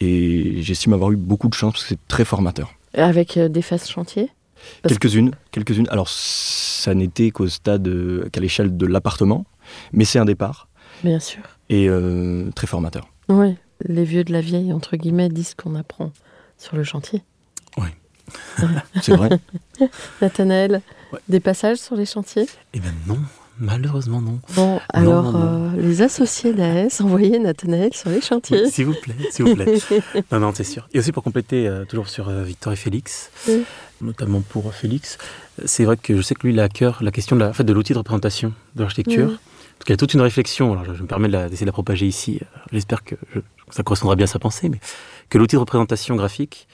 Et 0.00 0.62
j'estime 0.62 0.92
avoir 0.92 1.12
eu 1.12 1.16
beaucoup 1.16 1.48
de 1.48 1.54
chance 1.54 1.72
parce 1.72 1.84
que 1.84 1.88
c'est 1.90 2.08
très 2.08 2.24
formateur. 2.24 2.74
Avec 2.94 3.36
euh, 3.36 3.48
des 3.48 3.62
phases 3.62 3.88
chantier 3.88 4.28
Quelques-unes, 4.86 5.32
quelques-unes. 5.50 5.88
Alors, 5.90 6.08
ça 6.08 6.94
n'était 6.94 7.32
qu'au 7.32 7.48
stade, 7.48 7.90
qu'à 8.30 8.40
l'échelle 8.40 8.76
de 8.76 8.86
l'appartement, 8.86 9.44
mais 9.92 10.04
c'est 10.04 10.20
un 10.20 10.24
départ. 10.24 10.68
Bien 11.02 11.18
sûr. 11.18 11.42
Et 11.68 11.88
très 12.54 12.68
formateur. 12.68 13.08
Oui, 13.28 13.56
les 13.84 14.04
vieux 14.04 14.24
de 14.24 14.32
la 14.32 14.40
vieille, 14.40 14.72
entre 14.72 14.96
guillemets, 14.96 15.28
disent 15.28 15.54
qu'on 15.54 15.74
apprend 15.74 16.12
sur 16.58 16.76
le 16.76 16.84
chantier. 16.84 17.22
Oui, 17.78 17.88
c'est 19.00 19.16
vrai. 19.16 19.30
Nathanaël, 20.22 20.82
des 21.28 21.40
passages 21.40 21.78
sur 21.78 21.96
les 21.96 22.06
chantiers? 22.06 22.46
Eh 22.74 22.80
bien 22.80 22.92
non, 23.06 23.18
malheureusement 23.58 24.20
non. 24.20 24.40
Bon, 24.54 24.80
alors 24.92 25.36
euh, 25.36 25.70
les 25.76 26.02
associés 26.02 26.52
d'AS, 26.52 27.00
envoyez 27.00 27.38
Nathanaël 27.38 27.94
sur 27.94 28.10
les 28.10 28.20
chantiers. 28.20 28.70
s'il 28.70 28.86
vous 28.86 28.94
plaît, 28.94 29.14
s'il 29.30 29.46
vous 29.46 29.54
plaît. 29.54 29.74
non, 30.32 30.40
non, 30.40 30.52
c'est 30.54 30.64
sûr. 30.64 30.88
Et 30.92 30.98
aussi 30.98 31.12
pour 31.12 31.22
compléter, 31.22 31.66
euh, 31.66 31.84
toujours 31.84 32.08
sur 32.08 32.28
euh, 32.28 32.42
Victor 32.44 32.72
et 32.72 32.76
Félix, 32.76 33.30
notamment 34.00 34.40
pour 34.40 34.72
Félix, 34.74 35.18
c'est 35.64 35.84
vrai 35.84 35.96
que 35.96 36.16
je 36.16 36.22
sais 36.22 36.34
que 36.34 36.46
lui, 36.46 36.52
il 36.52 36.60
a 36.60 36.64
à 36.64 36.68
cœur 36.68 37.02
la 37.02 37.10
question 37.10 37.36
de, 37.36 37.40
la, 37.40 37.52
fait, 37.52 37.64
de 37.64 37.72
l'outil 37.72 37.92
de 37.92 37.98
représentation 37.98 38.52
de 38.76 38.82
l'architecture. 38.82 39.28
Donc 39.28 39.88
il 39.88 39.90
y 39.90 39.94
a 39.94 39.96
toute 39.96 40.14
une 40.14 40.20
réflexion, 40.20 40.72
alors 40.72 40.94
je, 40.94 41.02
me 41.02 41.08
permets 41.08 41.28
d'essayer 41.28 41.64
de, 41.64 41.66
la 41.66 41.72
propager 41.72 42.06
ici, 42.06 42.40
j'espère 42.72 43.02
que 43.02 43.16
ça 43.72 43.82
correspondra 43.82 44.14
bien 44.16 44.24
à 44.24 44.28
sa 44.28 44.38
pensée, 44.38 44.68
mais 44.68 44.78
que 45.28 45.38
l'outil 45.38 45.56
de 45.56 45.60
représentation 45.60 46.14
graphique, 46.14 46.68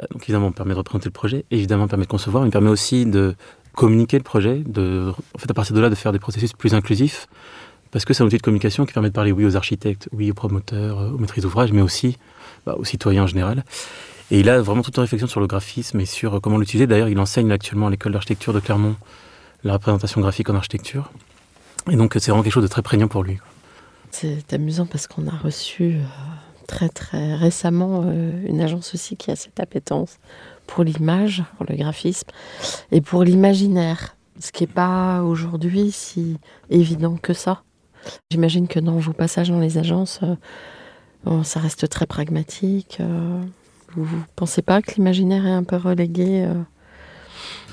euh, 0.00 0.06
donc 0.10 0.22
évidemment, 0.22 0.52
permet 0.52 0.72
de 0.72 0.78
représenter 0.78 1.06
le 1.06 1.12
projet, 1.12 1.44
évidemment, 1.50 1.88
permet 1.88 2.04
de 2.04 2.10
concevoir, 2.10 2.44
mais 2.44 2.50
permet 2.50 2.70
aussi 2.70 3.04
de 3.04 3.34
communiquer 3.74 4.16
le 4.16 4.22
projet, 4.22 4.62
de, 4.64 5.12
en 5.34 5.38
fait, 5.38 5.50
à 5.50 5.54
partir 5.54 5.74
de 5.74 5.80
là, 5.80 5.90
de 5.90 5.94
faire 5.94 6.12
des 6.12 6.18
processus 6.18 6.52
plus 6.52 6.74
inclusifs, 6.74 7.26
parce 7.90 8.04
que 8.04 8.14
c'est 8.14 8.22
un 8.22 8.26
outil 8.26 8.38
de 8.38 8.42
communication 8.42 8.86
qui 8.86 8.92
permet 8.92 9.10
de 9.10 9.14
parler, 9.14 9.32
oui, 9.32 9.44
aux 9.44 9.56
architectes, 9.56 10.08
oui, 10.12 10.30
aux 10.30 10.34
promoteurs, 10.34 10.98
aux 10.98 11.18
maîtrises 11.18 11.42
d'ouvrage, 11.42 11.72
mais 11.72 11.82
aussi 11.82 12.16
bah, 12.64 12.74
aux 12.78 12.84
citoyens 12.84 13.24
en 13.24 13.26
général. 13.26 13.64
Et 14.30 14.40
il 14.40 14.48
a 14.48 14.60
vraiment 14.60 14.82
toute 14.82 14.96
une 14.96 15.02
réflexion 15.02 15.28
sur 15.28 15.40
le 15.40 15.46
graphisme 15.46 16.00
et 16.00 16.06
sur 16.06 16.40
comment 16.40 16.58
l'utiliser. 16.58 16.86
D'ailleurs, 16.86 17.08
il 17.08 17.18
enseigne 17.18 17.52
actuellement 17.52 17.86
à 17.86 17.90
l'école 17.90 18.12
d'architecture 18.12 18.52
de 18.52 18.60
Clermont 18.60 18.96
la 19.62 19.74
représentation 19.74 20.20
graphique 20.20 20.50
en 20.50 20.54
architecture. 20.54 21.10
Et 21.90 21.96
donc, 21.96 22.14
c'est 22.14 22.30
vraiment 22.30 22.42
quelque 22.42 22.52
chose 22.52 22.62
de 22.62 22.68
très 22.68 22.82
prégnant 22.82 23.08
pour 23.08 23.22
lui. 23.22 23.38
C'est 24.10 24.52
amusant 24.52 24.86
parce 24.86 25.06
qu'on 25.06 25.26
a 25.26 25.36
reçu 25.36 25.94
euh, 25.94 26.02
très 26.66 26.88
très 26.88 27.34
récemment 27.34 28.02
euh, 28.04 28.46
une 28.46 28.60
agence 28.60 28.94
aussi 28.94 29.16
qui 29.16 29.30
a 29.30 29.36
cette 29.36 29.60
appétence 29.60 30.18
pour 30.66 30.84
l'image, 30.84 31.44
pour 31.56 31.66
le 31.68 31.76
graphisme 31.76 32.28
et 32.92 33.00
pour 33.00 33.24
l'imaginaire. 33.24 34.16
Ce 34.38 34.52
qui 34.52 34.64
n'est 34.64 34.72
pas 34.72 35.22
aujourd'hui 35.22 35.90
si 35.92 36.38
évident 36.68 37.16
que 37.16 37.32
ça. 37.32 37.62
J'imagine 38.30 38.68
que 38.68 38.78
dans 38.78 38.98
vos 38.98 39.12
passages 39.12 39.48
dans 39.48 39.60
les 39.60 39.78
agences, 39.78 40.20
euh, 41.26 41.42
ça 41.42 41.60
reste 41.60 41.88
très 41.88 42.06
pragmatique. 42.06 42.98
Euh. 43.00 43.40
vous 43.96 44.16
ne 44.16 44.22
pensez 44.36 44.62
pas 44.62 44.82
que 44.82 44.92
l'imaginaire 44.96 45.46
est 45.46 45.52
un 45.52 45.64
peu 45.64 45.76
relégué 45.76 46.46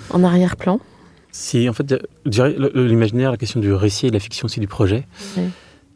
en 0.10 0.24
arrière-plan? 0.24 0.80
Si, 1.32 1.68
en 1.68 1.74
fait, 1.74 1.96
l'imaginaire, 2.26 3.32
la 3.32 3.38
question 3.38 3.60
du 3.60 3.74
récit 3.74 4.08
et 4.08 4.10
de 4.10 4.14
la 4.14 4.20
fiction 4.20 4.46
aussi 4.46 4.60
du 4.60 4.68
projet, 4.68 5.06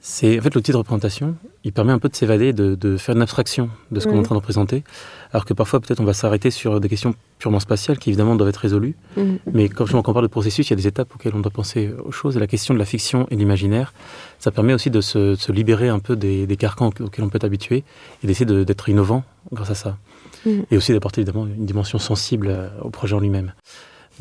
c'est 0.09 0.39
en 0.39 0.41
fait 0.41 0.55
l'outil 0.55 0.71
de 0.71 0.77
représentation. 0.77 1.35
Il 1.65 1.73
permet 1.73 1.91
un 1.91 1.99
peu 1.99 2.07
de 2.07 2.15
s'évader, 2.15 2.53
de, 2.53 2.97
faire 2.97 3.13
une 3.13 3.21
abstraction 3.21 3.69
de 3.91 3.99
ce 3.99 4.07
qu'on 4.07 4.15
est 4.15 4.19
en 4.19 4.23
train 4.23 4.35
de 4.35 4.39
représenter. 4.39 4.85
Alors 5.33 5.43
que 5.43 5.53
parfois, 5.53 5.81
peut-être, 5.81 5.99
on 5.99 6.05
va 6.05 6.13
s'arrêter 6.13 6.49
sur 6.49 6.79
des 6.79 6.87
questions 6.87 7.13
purement 7.39 7.59
spatiales 7.59 7.99
qui, 7.99 8.09
évidemment, 8.09 8.35
doivent 8.35 8.47
être 8.47 8.55
résolues. 8.55 8.95
Mm. 9.17 9.35
Mais 9.51 9.67
quand 9.67 9.93
on 9.93 10.01
parle 10.01 10.23
de 10.23 10.31
processus, 10.31 10.69
il 10.69 10.69
y 10.69 10.73
a 10.73 10.77
des 10.77 10.87
étapes 10.87 11.13
auxquelles 11.13 11.35
on 11.35 11.41
doit 11.41 11.51
penser 11.51 11.93
aux 12.05 12.13
choses. 12.13 12.37
Et 12.37 12.39
la 12.39 12.47
question 12.47 12.73
de 12.73 12.79
la 12.79 12.85
fiction 12.85 13.27
et 13.31 13.35
de 13.35 13.39
l'imaginaire, 13.41 13.93
ça 14.39 14.49
permet 14.49 14.73
aussi 14.73 14.89
de 14.89 15.01
se, 15.01 15.51
libérer 15.51 15.89
un 15.89 15.99
peu 15.99 16.15
des, 16.15 16.47
carcans 16.57 16.87
auxquels 16.87 17.25
on 17.25 17.29
peut 17.29 17.35
être 17.35 17.43
habitué 17.43 17.83
et 18.23 18.27
d'essayer 18.27 18.45
d'être 18.45 18.87
innovant 18.87 19.25
grâce 19.51 19.71
à 19.71 19.75
ça. 19.75 19.97
Mm. 20.45 20.61
Et 20.71 20.77
aussi 20.77 20.93
d'apporter, 20.93 21.19
évidemment, 21.19 21.47
une 21.47 21.65
dimension 21.65 21.99
sensible 21.99 22.47
euh, 22.49 22.69
au 22.81 22.91
projet 22.91 23.13
en 23.13 23.19
lui-même. 23.19 23.51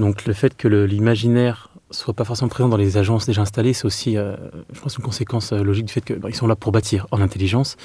Donc 0.01 0.27
le 0.27 0.33
fait 0.33 0.57
que 0.57 0.67
l'imaginaire 0.67 1.71
soit 1.91 2.15
pas 2.15 2.25
forcément 2.25 2.49
présent 2.49 2.69
dans 2.69 2.77
les 2.77 2.97
agences 2.97 3.27
déjà 3.27 3.43
installées, 3.43 3.73
c'est 3.73 3.85
aussi, 3.85 4.17
euh, 4.17 4.37
je 4.73 4.81
pense, 4.81 4.97
une 4.97 5.05
conséquence 5.05 5.53
euh, 5.53 5.63
logique 5.63 5.87
du 5.87 5.93
fait 5.93 6.01
qu'ils 6.01 6.35
sont 6.35 6.47
là 6.47 6.57
pour 6.57 6.73
bâtir 6.73 7.07
en 7.11 7.21
intelligence, 7.21 7.77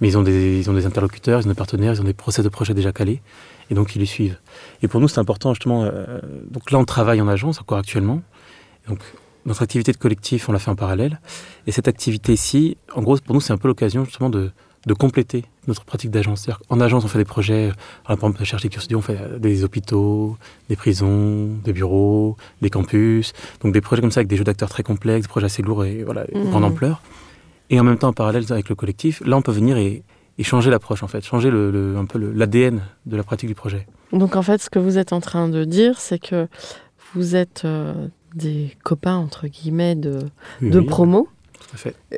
mais 0.00 0.08
ils 0.08 0.16
ont, 0.16 0.22
des, 0.22 0.58
ils 0.58 0.70
ont 0.70 0.72
des 0.72 0.86
interlocuteurs, 0.86 1.40
ils 1.40 1.46
ont 1.46 1.50
des 1.50 1.54
partenaires, 1.54 1.92
ils 1.92 2.00
ont 2.00 2.04
des 2.04 2.14
process 2.14 2.44
de 2.44 2.48
projet 2.48 2.72
déjà 2.72 2.92
calés, 2.92 3.20
et 3.70 3.74
donc 3.74 3.94
ils 3.94 3.98
les 3.98 4.06
suivent. 4.06 4.38
Et 4.82 4.88
pour 4.88 5.00
nous, 5.00 5.08
c'est 5.08 5.20
important 5.20 5.52
justement. 5.52 5.84
Euh, 5.84 6.20
donc 6.50 6.70
là, 6.70 6.78
on 6.78 6.84
travaille 6.84 7.20
en 7.20 7.28
agence 7.28 7.60
encore 7.60 7.78
actuellement. 7.78 8.22
Donc 8.88 9.00
notre 9.44 9.62
activité 9.62 9.92
de 9.92 9.98
collectif, 9.98 10.48
on 10.48 10.52
l'a 10.52 10.58
fait 10.58 10.70
en 10.70 10.76
parallèle, 10.76 11.20
et 11.66 11.72
cette 11.72 11.88
activité-ci, 11.88 12.78
en 12.94 13.02
gros, 13.02 13.18
pour 13.18 13.34
nous, 13.34 13.40
c'est 13.40 13.52
un 13.52 13.58
peu 13.58 13.68
l'occasion 13.68 14.04
justement 14.04 14.30
de 14.30 14.52
de 14.86 14.94
compléter 14.94 15.44
notre 15.66 15.84
pratique 15.84 16.10
d'agence. 16.10 16.48
En 16.68 16.80
agence, 16.80 17.04
on 17.04 17.08
fait 17.08 17.18
des 17.18 17.24
projets, 17.24 17.70
par 18.04 18.16
exemple, 18.16 18.42
chez 18.44 18.54
Architecture 18.54 18.82
Studio, 18.82 18.98
on 18.98 19.02
fait 19.02 19.38
des 19.38 19.62
hôpitaux, 19.62 20.36
des 20.68 20.76
prisons, 20.76 21.48
des 21.64 21.72
bureaux, 21.72 22.36
des 22.62 22.70
campus. 22.70 23.32
Donc 23.62 23.72
des 23.72 23.80
projets 23.80 24.00
comme 24.00 24.10
ça 24.10 24.20
avec 24.20 24.28
des 24.28 24.36
jeux 24.36 24.44
d'acteurs 24.44 24.70
très 24.70 24.82
complexes, 24.82 25.26
des 25.26 25.28
projets 25.28 25.46
assez 25.46 25.62
lourds 25.62 25.84
et 25.84 26.02
voilà, 26.02 26.24
mmh. 26.32 26.50
grande 26.50 26.64
ampleur. 26.64 27.02
Et 27.68 27.78
en 27.78 27.84
même 27.84 27.98
temps, 27.98 28.08
en 28.08 28.12
parallèle 28.12 28.44
avec 28.50 28.68
le 28.68 28.74
collectif, 28.74 29.22
là, 29.24 29.36
on 29.36 29.42
peut 29.42 29.52
venir 29.52 29.76
et, 29.76 30.02
changer 30.42 30.70
l'approche, 30.70 31.02
en 31.02 31.06
fait, 31.06 31.22
changer 31.22 31.50
le, 31.50 31.96
un 31.98 32.06
peu 32.06 32.18
l'ADN 32.18 32.80
de 33.04 33.16
la 33.16 33.22
pratique 33.22 33.48
du 33.48 33.54
projet. 33.54 33.86
Donc 34.12 34.36
en 34.36 34.42
fait, 34.42 34.62
ce 34.62 34.70
que 34.70 34.78
vous 34.78 34.96
êtes 34.96 35.12
en 35.12 35.20
train 35.20 35.48
de 35.50 35.64
dire, 35.64 36.00
c'est 36.00 36.18
que 36.18 36.48
vous 37.14 37.36
êtes 37.36 37.62
euh, 37.66 38.08
des 38.34 38.74
copains, 38.82 39.16
entre 39.16 39.48
guillemets, 39.48 39.96
de, 39.96 40.20
de 40.62 40.80
promo. 40.80 41.28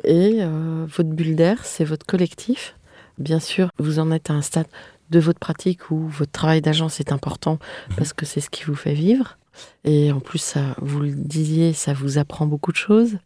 Et 0.03 0.39
euh, 0.41 0.85
votre 0.87 1.09
bulle 1.09 1.35
d'air, 1.35 1.65
c'est 1.65 1.85
votre 1.85 2.05
collectif. 2.05 2.75
Bien 3.17 3.39
sûr, 3.39 3.69
vous 3.77 3.99
en 3.99 4.11
êtes 4.11 4.29
à 4.29 4.33
un 4.33 4.41
stade 4.41 4.67
de 5.11 5.19
votre 5.19 5.39
pratique 5.39 5.91
où 5.91 6.07
votre 6.07 6.31
travail 6.31 6.61
d'agence 6.61 6.99
est 6.99 7.11
important 7.11 7.59
mhm. 7.89 7.95
parce 7.97 8.13
que 8.13 8.25
c'est 8.25 8.41
ce 8.41 8.49
qui 8.49 8.63
vous 8.63 8.75
fait 8.75 8.93
vivre. 8.93 9.37
Et 9.83 10.11
en 10.11 10.19
plus, 10.19 10.39
ça, 10.39 10.75
vous 10.81 11.01
le 11.01 11.11
disiez, 11.11 11.73
ça 11.73 11.93
vous 11.93 12.17
apprend 12.17 12.47
beaucoup 12.47 12.71
de 12.71 12.77
choses. 12.77 13.17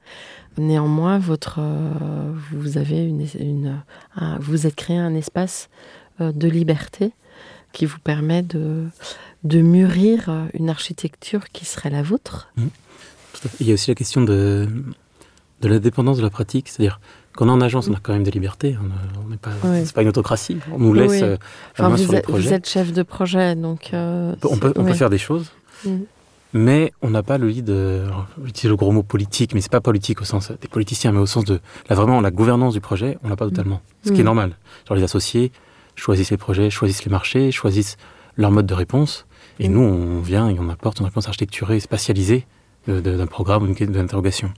Néanmoins, 0.57 1.19
votre, 1.19 1.59
euh, 1.59 2.33
vous 2.51 2.77
avez 2.77 3.05
une, 3.05 3.81
vous 4.39 4.67
êtes 4.67 4.75
créé 4.75 4.97
un 4.97 5.15
espace 5.15 5.69
euh, 6.19 6.33
de 6.33 6.49
liberté 6.49 7.13
qui 7.71 7.85
vous 7.85 7.99
permet 7.99 8.41
de, 8.41 8.87
de 9.43 9.61
mûrir 9.61 10.47
une 10.53 10.69
architecture 10.69 11.49
qui 11.49 11.63
serait 11.63 11.91
la 11.91 12.01
vôtre. 12.01 12.49
Mhm. 12.57 12.69
Il 13.59 13.67
y 13.67 13.71
a 13.71 13.75
aussi 13.75 13.91
la 13.91 13.95
question 13.95 14.21
de 14.21 14.67
de 15.61 15.67
l'indépendance 15.67 16.17
de 16.17 16.23
la 16.23 16.29
pratique. 16.29 16.69
C'est-à-dire, 16.69 16.99
quand 17.35 17.45
on 17.45 17.49
est 17.49 17.51
en 17.51 17.61
agence, 17.61 17.87
on 17.87 17.93
a 17.93 17.99
quand 18.01 18.13
même 18.13 18.23
des 18.23 18.31
libertés. 18.31 18.77
On 19.23 19.29
n'est 19.29 19.37
pas, 19.37 19.51
c'est 19.83 19.93
pas 19.93 20.01
une 20.01 20.07
autocratie. 20.09 20.57
On 20.71 20.79
nous 20.79 20.93
laisse 20.93 21.21
euh, 21.21 21.37
la 21.77 21.89
main 21.89 21.97
sur 21.97 22.11
les 22.11 22.21
projets. 22.21 22.49
Vous 22.49 22.53
êtes 22.53 22.67
chef 22.67 22.93
de 22.93 23.03
projet, 23.03 23.55
donc. 23.55 23.91
Euh, 23.93 24.35
on, 24.43 24.57
peut, 24.57 24.73
on 24.75 24.83
peut, 24.83 24.93
faire 24.93 25.09
des 25.09 25.17
choses, 25.17 25.51
mm. 25.85 25.97
mais 26.53 26.91
on 27.01 27.09
n'a 27.09 27.23
pas 27.23 27.37
le 27.37 27.47
lead. 27.47 27.73
J'utilise 28.43 28.69
le 28.69 28.75
gros 28.75 28.91
mot 28.91 29.03
politique, 29.03 29.53
mais 29.53 29.61
c'est 29.61 29.71
pas 29.71 29.81
politique 29.81 30.21
au 30.21 30.25
sens 30.25 30.51
des 30.61 30.67
politiciens, 30.67 31.11
mais 31.11 31.19
au 31.19 31.25
sens 31.25 31.45
de 31.45 31.59
la 31.89 31.95
vraiment 31.95 32.21
la 32.21 32.31
gouvernance 32.31 32.73
du 32.73 32.81
projet. 32.81 33.17
On 33.23 33.29
l'a 33.29 33.35
pas 33.35 33.45
mm. 33.45 33.49
totalement, 33.51 33.81
ce 34.03 34.11
qui 34.11 34.19
est 34.19 34.23
mm. 34.23 34.25
normal. 34.25 34.57
Genre 34.87 34.97
les 34.97 35.03
associés 35.03 35.51
choisissent 35.95 36.31
les 36.31 36.37
projets, 36.37 36.69
choisissent 36.69 37.03
les 37.05 37.11
marchés, 37.11 37.51
choisissent 37.51 37.97
leur 38.35 38.51
mode 38.51 38.67
de 38.67 38.73
réponse, 38.73 39.25
et 39.59 39.67
nous 39.67 39.81
on 39.81 40.21
vient 40.21 40.47
et 40.47 40.57
on 40.59 40.69
apporte 40.69 40.99
une 40.99 41.05
réponse 41.05 41.27
architecturée, 41.27 41.79
spatialisée 41.79 42.45
d'un 42.87 43.27
programme 43.27 43.63
ou 43.63 43.73
d'une 43.73 43.97
interrogation. 43.97 44.51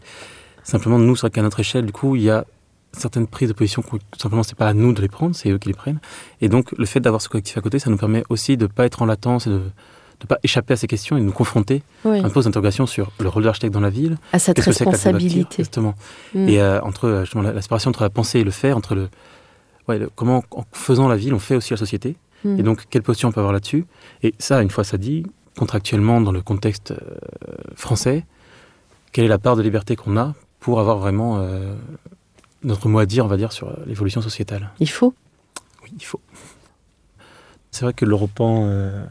Simplement, 0.70 1.00
nous, 1.00 1.16
c'est 1.16 1.22
vrai 1.22 1.32
qu'à 1.32 1.42
notre 1.42 1.60
échelle, 1.60 1.88
du 1.88 1.92
coup, 1.92 2.16
il 2.16 2.22
y 2.22 2.30
a 2.30 2.46
certaines 2.92 3.26
prises 3.26 3.50
de 3.50 3.54
position 3.54 3.82
tout 3.82 4.20
simplement 4.20 4.44
c'est 4.44 4.58
pas 4.58 4.68
à 4.68 4.74
nous 4.74 4.94
de 4.94 5.02
les 5.02 5.08
prendre, 5.08 5.36
c'est 5.36 5.50
eux 5.50 5.58
qui 5.58 5.68
les 5.68 5.74
prennent. 5.74 6.00
Et 6.42 6.50
donc 6.50 6.72
le 6.78 6.86
fait 6.86 7.00
d'avoir 7.00 7.22
ce 7.22 7.30
collectif 7.30 7.58
à 7.58 7.62
côté, 7.62 7.80
ça 7.80 7.90
nous 7.90 7.98
permet 7.98 8.24
aussi 8.30 8.58
de 8.58 8.64
ne 8.64 8.68
pas 8.68 8.86
être 8.86 9.02
en 9.02 9.06
latence 9.06 9.48
et 9.48 9.52
de 9.52 9.58
ne 10.22 10.28
pas 10.28 10.38
échapper 10.44 10.74
à 10.74 10.78
ces 10.78 10.88
questions 10.88 11.18
et 11.18 11.20
de 11.20 11.26
nous 11.26 11.32
confronter 11.32 11.84
un 12.04 12.30
peu 12.30 12.40
aux 12.40 12.48
interrogations 12.48 12.88
sur 12.88 13.12
le 13.20 13.30
rôle 13.30 13.44
de 13.44 13.48
l'architecte 13.48 13.74
dans 13.74 13.80
la 13.80 13.90
ville. 13.90 14.18
À 14.34 14.40
cette 14.40 14.60
responsabilité. 14.60 15.58
justement. 15.64 15.96
Mm. 16.34 16.50
Et 16.50 16.62
euh, 16.62 16.82
entre 16.82 17.06
euh, 17.06 17.26
la, 17.42 17.62
séparation 17.62 17.90
entre 17.90 18.04
la 18.04 18.10
pensée 18.10 18.40
et 18.40 18.44
le 18.44 18.52
faire, 18.52 18.76
entre 18.76 18.96
le, 18.96 19.10
ouais, 19.88 20.02
comment 20.16 20.44
en 20.52 20.66
faisant 20.72 21.08
la 21.08 21.16
ville, 21.16 21.34
on 21.34 21.40
fait 21.40 21.56
aussi 21.56 21.72
la 21.72 21.78
société. 21.78 22.16
Mm. 22.44 22.60
Et 22.60 22.64
donc 22.64 22.84
quelle 22.90 23.04
posture 23.04 23.30
on 23.30 23.32
peut 23.32 23.40
avoir 23.40 23.54
là-dessus? 23.54 23.86
Et 24.24 24.34
ça, 24.40 24.62
une 24.62 24.72
fois 24.72 24.84
ça 24.84 24.98
dit, 24.98 25.26
contractuellement 25.58 26.22
dans 26.22 26.32
le 26.32 26.42
contexte 26.42 26.92
euh, 26.92 26.98
français, 27.76 28.26
quelle 29.12 29.26
est 29.26 29.30
la 29.30 29.40
part 29.40 29.56
de 29.56 29.62
liberté 29.62 29.96
qu'on 29.96 30.18
a 30.18 30.34
pour 30.60 30.80
avoir 30.80 30.98
vraiment 30.98 31.38
euh, 31.40 31.74
notre 32.64 32.90
mot 32.90 33.00
à 33.00 33.06
dire, 33.06 33.26
on 33.26 33.28
va 33.28 33.38
dire, 33.38 33.52
sur 33.52 33.70
euh, 33.70 33.74
l'évolution 33.86 34.22
sociétale. 34.22 34.72
Il 34.80 34.90
faut 34.90 35.14
Oui, 35.84 35.92
il 35.98 36.06
faut. 36.06 36.22
C'est 37.72 37.86
vrai 37.86 37.94
que 37.94 38.06
l'Europan, 38.06 38.66
euh, 38.66 39.06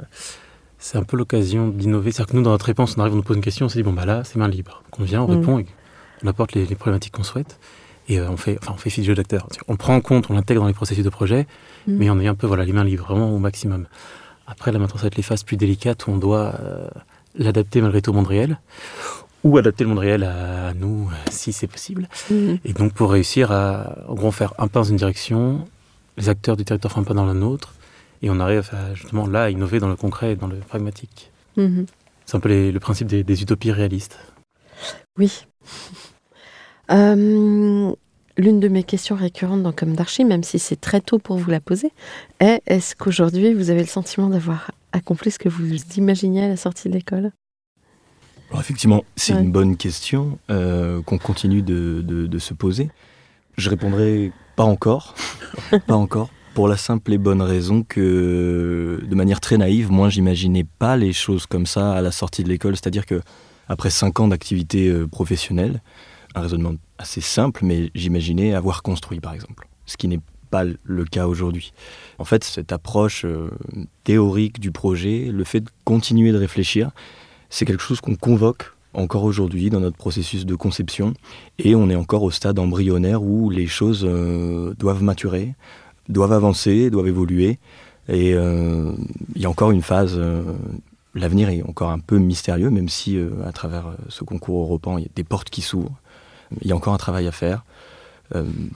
c'est 0.79 0.99
un 0.99 1.05
peu 1.05 1.17
l'occasion 1.17 1.69
d'innover. 1.69 2.13
C'est-à-dire 2.13 2.33
que 2.33 2.37
nous, 2.37 2.43
dans 2.43 2.51
notre 2.51 2.67
réponse, 2.67 2.97
on 2.97 3.01
arrive, 3.01 3.15
on 3.15 3.17
nous 3.17 3.23
pose 3.23 3.37
une 3.37 3.43
question, 3.43 3.67
on 3.67 3.69
se 3.69 3.77
dit, 3.77 3.83
bon, 3.83 3.93
bah 3.93 4.05
là, 4.05 4.25
c'est 4.25 4.37
main 4.37 4.49
libre. 4.49 4.83
Donc 4.85 5.01
on 5.01 5.05
vient, 5.05 5.23
on 5.23 5.29
mm. 5.29 5.39
répond, 5.39 5.65
on 6.23 6.27
apporte 6.27 6.53
les, 6.53 6.67
problématiques 6.75 7.15
qu'on 7.15 7.23
souhaite. 7.23 7.59
Et 8.11 8.21
on 8.21 8.39
fait, 8.39 8.59
enfin, 8.63 8.73
on 8.75 8.79
fait 8.79 8.91
jeu 9.03 9.15
d'acteur. 9.15 9.49
On 9.69 9.77
prend 9.77 9.95
en 9.95 10.01
compte, 10.01 10.31
on 10.31 10.35
l'intègre 10.35 10.63
dans 10.63 10.67
les 10.67 10.73
processus 10.73 11.05
de 11.05 11.11
projet, 11.11 11.47
mm. 11.87 11.97
mais 11.97 12.11
on 12.11 12.19
est 12.21 12.27
un 12.27 12.35
peu, 12.35 12.47
voilà, 12.47 12.65
les 12.65 12.73
mains 12.73 12.85
libres, 12.85 13.05
vraiment 13.05 13.31
au 13.35 13.39
maximum. 13.39 13.87
Après, 14.47 14.73
là, 14.73 14.79
maintenant, 14.79 14.97
ça 14.97 15.03
va 15.03 15.09
être 15.09 15.17
les 15.17 15.23
phases 15.23 15.43
plus 15.43 15.59
délicates 15.59 16.07
où 16.07 16.11
on 16.11 16.17
doit 16.17 16.55
l'adapter 17.35 17.81
malgré 17.81 18.03
tout 18.03 18.11
au 18.11 18.15
monde 18.15 18.27
réel, 18.27 18.59
ou 19.45 19.57
adapter 19.59 19.85
le 19.85 19.91
monde 19.91 19.99
réel 19.99 20.25
à, 20.25 20.75
nous 20.75 21.11
si 21.31 21.53
c'est 21.53 21.67
possible. 21.67 22.09
Mhm. 22.31 22.59
Et 22.65 22.73
donc 22.73 22.93
pour 22.93 23.11
réussir 23.11 23.53
à 23.53 24.05
en 24.09 24.15
gros 24.15 24.31
faire 24.31 24.55
un 24.59 24.69
pas 24.69 24.81
dans 24.81 24.85
une 24.85 24.97
direction, 24.97 25.65
les 26.17 26.29
acteurs 26.29 26.57
du 26.57 26.65
territoire 26.65 26.93
font 26.93 27.01
un 27.01 27.05
pas 27.05 27.15
dans 27.15 27.27
la 27.27 27.35
nôtre, 27.35 27.75
et 28.23 28.31
on 28.31 28.41
arrive 28.41 28.69
à, 28.73 28.95
justement 28.95 29.27
là 29.27 29.45
à 29.45 29.51
innover 29.51 29.79
dans 29.79 29.89
le 29.89 29.97
concret 29.97 30.33
et 30.33 30.37
dans 30.37 30.49
le 30.49 30.57
pragmatique. 30.57 31.31
Mhm. 31.57 31.87
C'est 32.27 32.37
un 32.37 32.41
peu 32.41 32.71
le 32.71 32.81
principe 32.81 33.07
des, 33.09 33.43
utopies 33.43 33.73
réalistes. 33.73 34.19
Oui. 35.19 35.47
Euh, 36.91 37.93
l'une 38.39 38.61
de 38.61 38.69
mes 38.69 38.83
questions 38.83 39.15
récurrentes 39.15 39.63
dans 39.63 39.73
Comme 39.73 39.95
d'Archie, 39.95 40.25
même 40.25 40.43
si 40.43 40.59
c'est 40.59 40.81
très 40.81 41.03
tôt 41.03 41.19
pour 41.19 41.37
vous 41.37 41.51
la 41.51 41.61
poser, 41.61 41.93
est 42.41 42.63
est-ce 42.67 42.97
qu'aujourd'hui 42.97 43.53
vous 43.53 43.69
avez 43.69 43.81
le 43.81 43.87
sentiment 43.87 44.31
d'avoir 44.31 44.71
accompli 44.93 45.31
ce 45.31 45.39
que 45.39 45.51
vous 45.51 45.77
imaginiez 45.99 46.45
à 46.45 46.49
la 46.49 46.57
sortie 46.57 46.89
de 46.89 46.95
l'école? 46.95 47.31
Alors 48.51 48.61
effectivement, 48.61 49.05
c'est 49.17 49.35
une 49.35 49.53
bonne 49.53 49.77
question 49.77 50.39
euh, 50.51 51.03
qu'on 51.03 51.19
continue 51.19 51.63
de, 51.63 52.39
se 52.39 52.55
poser. 52.55 52.91
Je 53.57 53.71
répondrai 53.71 54.33
pas 54.57 54.65
encore, 54.65 55.15
pas 55.87 55.95
encore, 55.95 56.31
pour 56.55 56.69
la 56.69 56.77
simple 56.77 57.13
et 57.13 57.19
bonne 57.19 57.43
raison 57.43 57.83
que, 57.83 59.01
de 59.07 59.15
manière 59.15 59.41
très 59.41 59.59
naïve, 59.59 59.91
moi, 59.91 60.09
j'imaginais 60.09 60.65
pas 60.79 60.97
les 60.97 61.13
choses 61.13 61.47
comme 61.47 61.67
ça 61.67 61.93
à 61.93 62.01
la 62.01 62.11
sortie 62.11 62.43
de 62.43 62.49
l'école. 62.49 62.77
C'est-à-dire 62.77 63.07
que 63.07 63.21
après 63.69 63.91
cinq 63.91 64.19
ans 64.21 64.29
d'activité 64.29 64.89
euh, 64.89 65.07
professionnelle, 65.07 65.83
un 66.35 66.41
raisonnement 66.41 66.75
assez 66.97 67.21
simple, 67.21 67.65
mais 67.65 67.91
j'imaginais 67.95 68.55
avoir 68.55 68.83
construit, 68.83 69.21
par 69.21 69.35
exemple, 69.35 69.69
ce 69.85 69.97
qui 69.97 70.09
n'est 70.09 70.21
pas 70.51 70.65
le 70.65 71.05
cas 71.05 71.27
aujourd'hui. 71.27 71.73
En 72.19 72.25
fait, 72.25 72.45
cette 72.45 72.73
approche 72.73 73.27
euh, 73.27 73.51
théorique 74.05 74.59
du 74.59 74.73
projet, 74.73 75.29
le 75.31 75.45
fait 75.45 75.61
de 75.61 75.71
continuer 75.85 76.33
de 76.33 76.39
réfléchir, 76.39 76.91
c'est 77.51 77.65
quelque 77.65 77.83
chose 77.83 78.01
qu'on 78.01 78.17
convoque 78.17 78.73
encore 78.95 79.25
aujourd'hui 79.25 79.71
dans 79.71 79.81
notre 79.81 79.97
processus 79.97 80.47
de 80.47 80.55
conception 80.55 81.15
et 81.59 81.75
on 81.75 81.91
est 81.91 81.97
encore 81.97 82.23
au 82.23 82.31
stade 82.31 82.59
embryonnaire 82.59 83.23
où 83.23 83.51
les 83.51 83.67
choses 83.67 84.05
euh, 84.05 84.75
doivent 84.79 85.03
maturer, 85.03 85.55
doivent 86.09 86.33
avancer, 86.33 86.91
doivent 86.91 87.09
évoluer 87.09 87.59
et 88.09 88.35
euh, 88.35 88.93
il 89.35 89.43
y 89.43 89.47
a 89.47 89.51
encore 89.51 89.71
une 89.71 89.83
phase, 89.83 90.15
euh, 90.17 90.43
l'avenir 91.15 91.51
est 91.51 91.63
encore 91.63 91.91
un 91.91 91.99
peu 91.99 92.19
mystérieux 92.19 92.71
même 92.71 92.89
si 92.89 93.19
à 93.45 93.53
travers 93.53 93.95
ce 94.09 94.25
concours 94.25 94.63
européen 94.63 94.99
il 94.99 95.03
y 95.03 95.07
a 95.07 95.11
des 95.15 95.25
portes 95.25 95.51
qui 95.51 95.63
s'ouvrent, 95.63 95.99
il 96.63 96.69
y 96.69 96.73
a 96.73 96.77
encore 96.77 96.95
un 96.95 96.99
travail 96.99 97.27
à 97.27 97.33
faire 97.33 97.65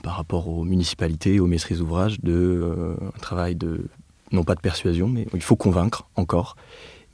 par 0.01 0.15
rapport 0.15 0.47
aux 0.47 0.63
municipalités, 0.63 1.39
aux 1.39 1.45
maîtrises 1.45 1.77
d'ouvrage, 1.77 2.19
de 2.21 2.95
un 3.15 3.19
travail 3.19 3.55
de 3.55 3.85
non 4.31 4.43
pas 4.43 4.55
de 4.55 4.61
persuasion 4.61 5.07
mais 5.07 5.27
il 5.33 5.43
faut 5.43 5.55
convaincre 5.55 6.07
encore. 6.15 6.55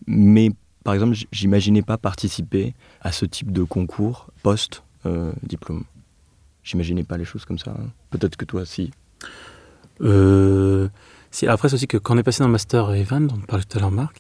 Mais 0.08 0.52
par 0.84 0.94
exemple, 0.94 1.18
j'imaginais 1.32 1.82
pas 1.82 1.98
participer 1.98 2.74
à 3.02 3.12
ce 3.12 3.26
type 3.26 3.52
de 3.52 3.64
concours 3.64 4.28
post-diplôme. 4.44 5.84
J'imaginais 6.64 7.04
pas 7.04 7.18
les 7.18 7.26
choses 7.26 7.46
comme 7.46 7.60
ça. 7.60 7.72
Hein. 7.72 7.90
Peut-être 8.12 8.36
que 8.36 8.46
toi, 8.46 8.66
si. 8.66 8.92
Euh, 10.02 10.88
si 11.32 11.48
après, 11.48 11.70
c'est 11.70 11.76
aussi 11.76 11.88
que 11.88 11.98
quand 11.98 12.16
on 12.16 12.18
est 12.18 12.24
passé 12.24 12.40
dans 12.40 12.48
le 12.48 12.52
master 12.52 12.94
Evan, 12.94 13.28
dont 13.28 13.36
on 13.36 13.46
parlait 13.46 13.64
tout 13.64 13.78
à 13.78 13.82
l'heure, 13.82 13.92
Marc, 13.92 14.20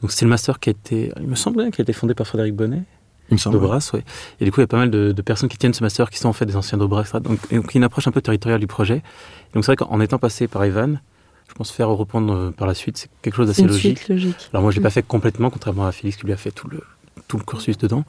donc 0.00 0.12
c'est 0.12 0.24
le 0.24 0.28
master 0.28 0.60
qui 0.60 0.70
a 0.70 0.72
été, 0.72 1.12
il 1.20 1.26
me 1.26 1.34
semble 1.34 1.58
bien, 1.58 1.70
qui 1.70 1.80
a 1.80 1.84
été 1.84 1.92
fondé 1.92 2.14
par 2.14 2.26
Frédéric 2.26 2.54
Bonnet. 2.54 2.82
Il 3.30 3.34
me 3.34 3.38
semble. 3.38 3.58
D'Aubras, 3.58 3.90
ouais. 3.92 4.04
Et 4.40 4.44
du 4.44 4.52
coup, 4.52 4.60
il 4.60 4.62
y 4.62 4.64
a 4.64 4.68
pas 4.68 4.76
mal 4.76 4.90
de, 4.90 5.12
personnes 5.22 5.48
qui 5.48 5.58
tiennent 5.58 5.74
ce 5.74 5.82
master 5.82 6.10
qui 6.10 6.18
sont 6.18 6.28
en 6.28 6.32
fait 6.32 6.46
des 6.46 6.56
anciens 6.56 6.78
d'Aubras. 6.78 7.18
Donc, 7.20 7.52
donc, 7.52 7.74
une 7.74 7.82
approche 7.82 8.06
un 8.06 8.12
peu 8.12 8.20
territoriale 8.20 8.60
du 8.60 8.68
projet. 8.68 9.02
Donc, 9.52 9.64
c'est 9.64 9.72
vrai 9.72 9.76
qu'en 9.76 10.00
étant 10.00 10.18
passé 10.18 10.46
par 10.46 10.62
Evan, 10.62 11.00
je 11.48 11.54
pense 11.54 11.70
faire 11.70 11.88
reprendre 11.88 12.32
euh, 12.34 12.50
par 12.50 12.66
la 12.66 12.74
suite, 12.74 12.98
c'est 12.98 13.10
quelque 13.22 13.36
chose 13.36 13.46
d'assez 13.46 13.62
logique. 13.62 14.08
logique. 14.08 14.50
Alors 14.52 14.62
moi, 14.62 14.70
je 14.70 14.76
l'ai 14.76 14.82
pas 14.82 14.88
mm. 14.88 14.92
fait 14.92 15.02
complètement, 15.02 15.50
contrairement 15.50 15.86
à 15.86 15.92
Félix 15.92 16.16
qui 16.16 16.26
lui 16.26 16.32
a 16.32 16.36
fait 16.36 16.50
tout 16.50 16.68
le, 16.68 16.82
tout 17.28 17.38
le 17.38 17.44
cursus 17.44 17.78
dedans. 17.78 18.04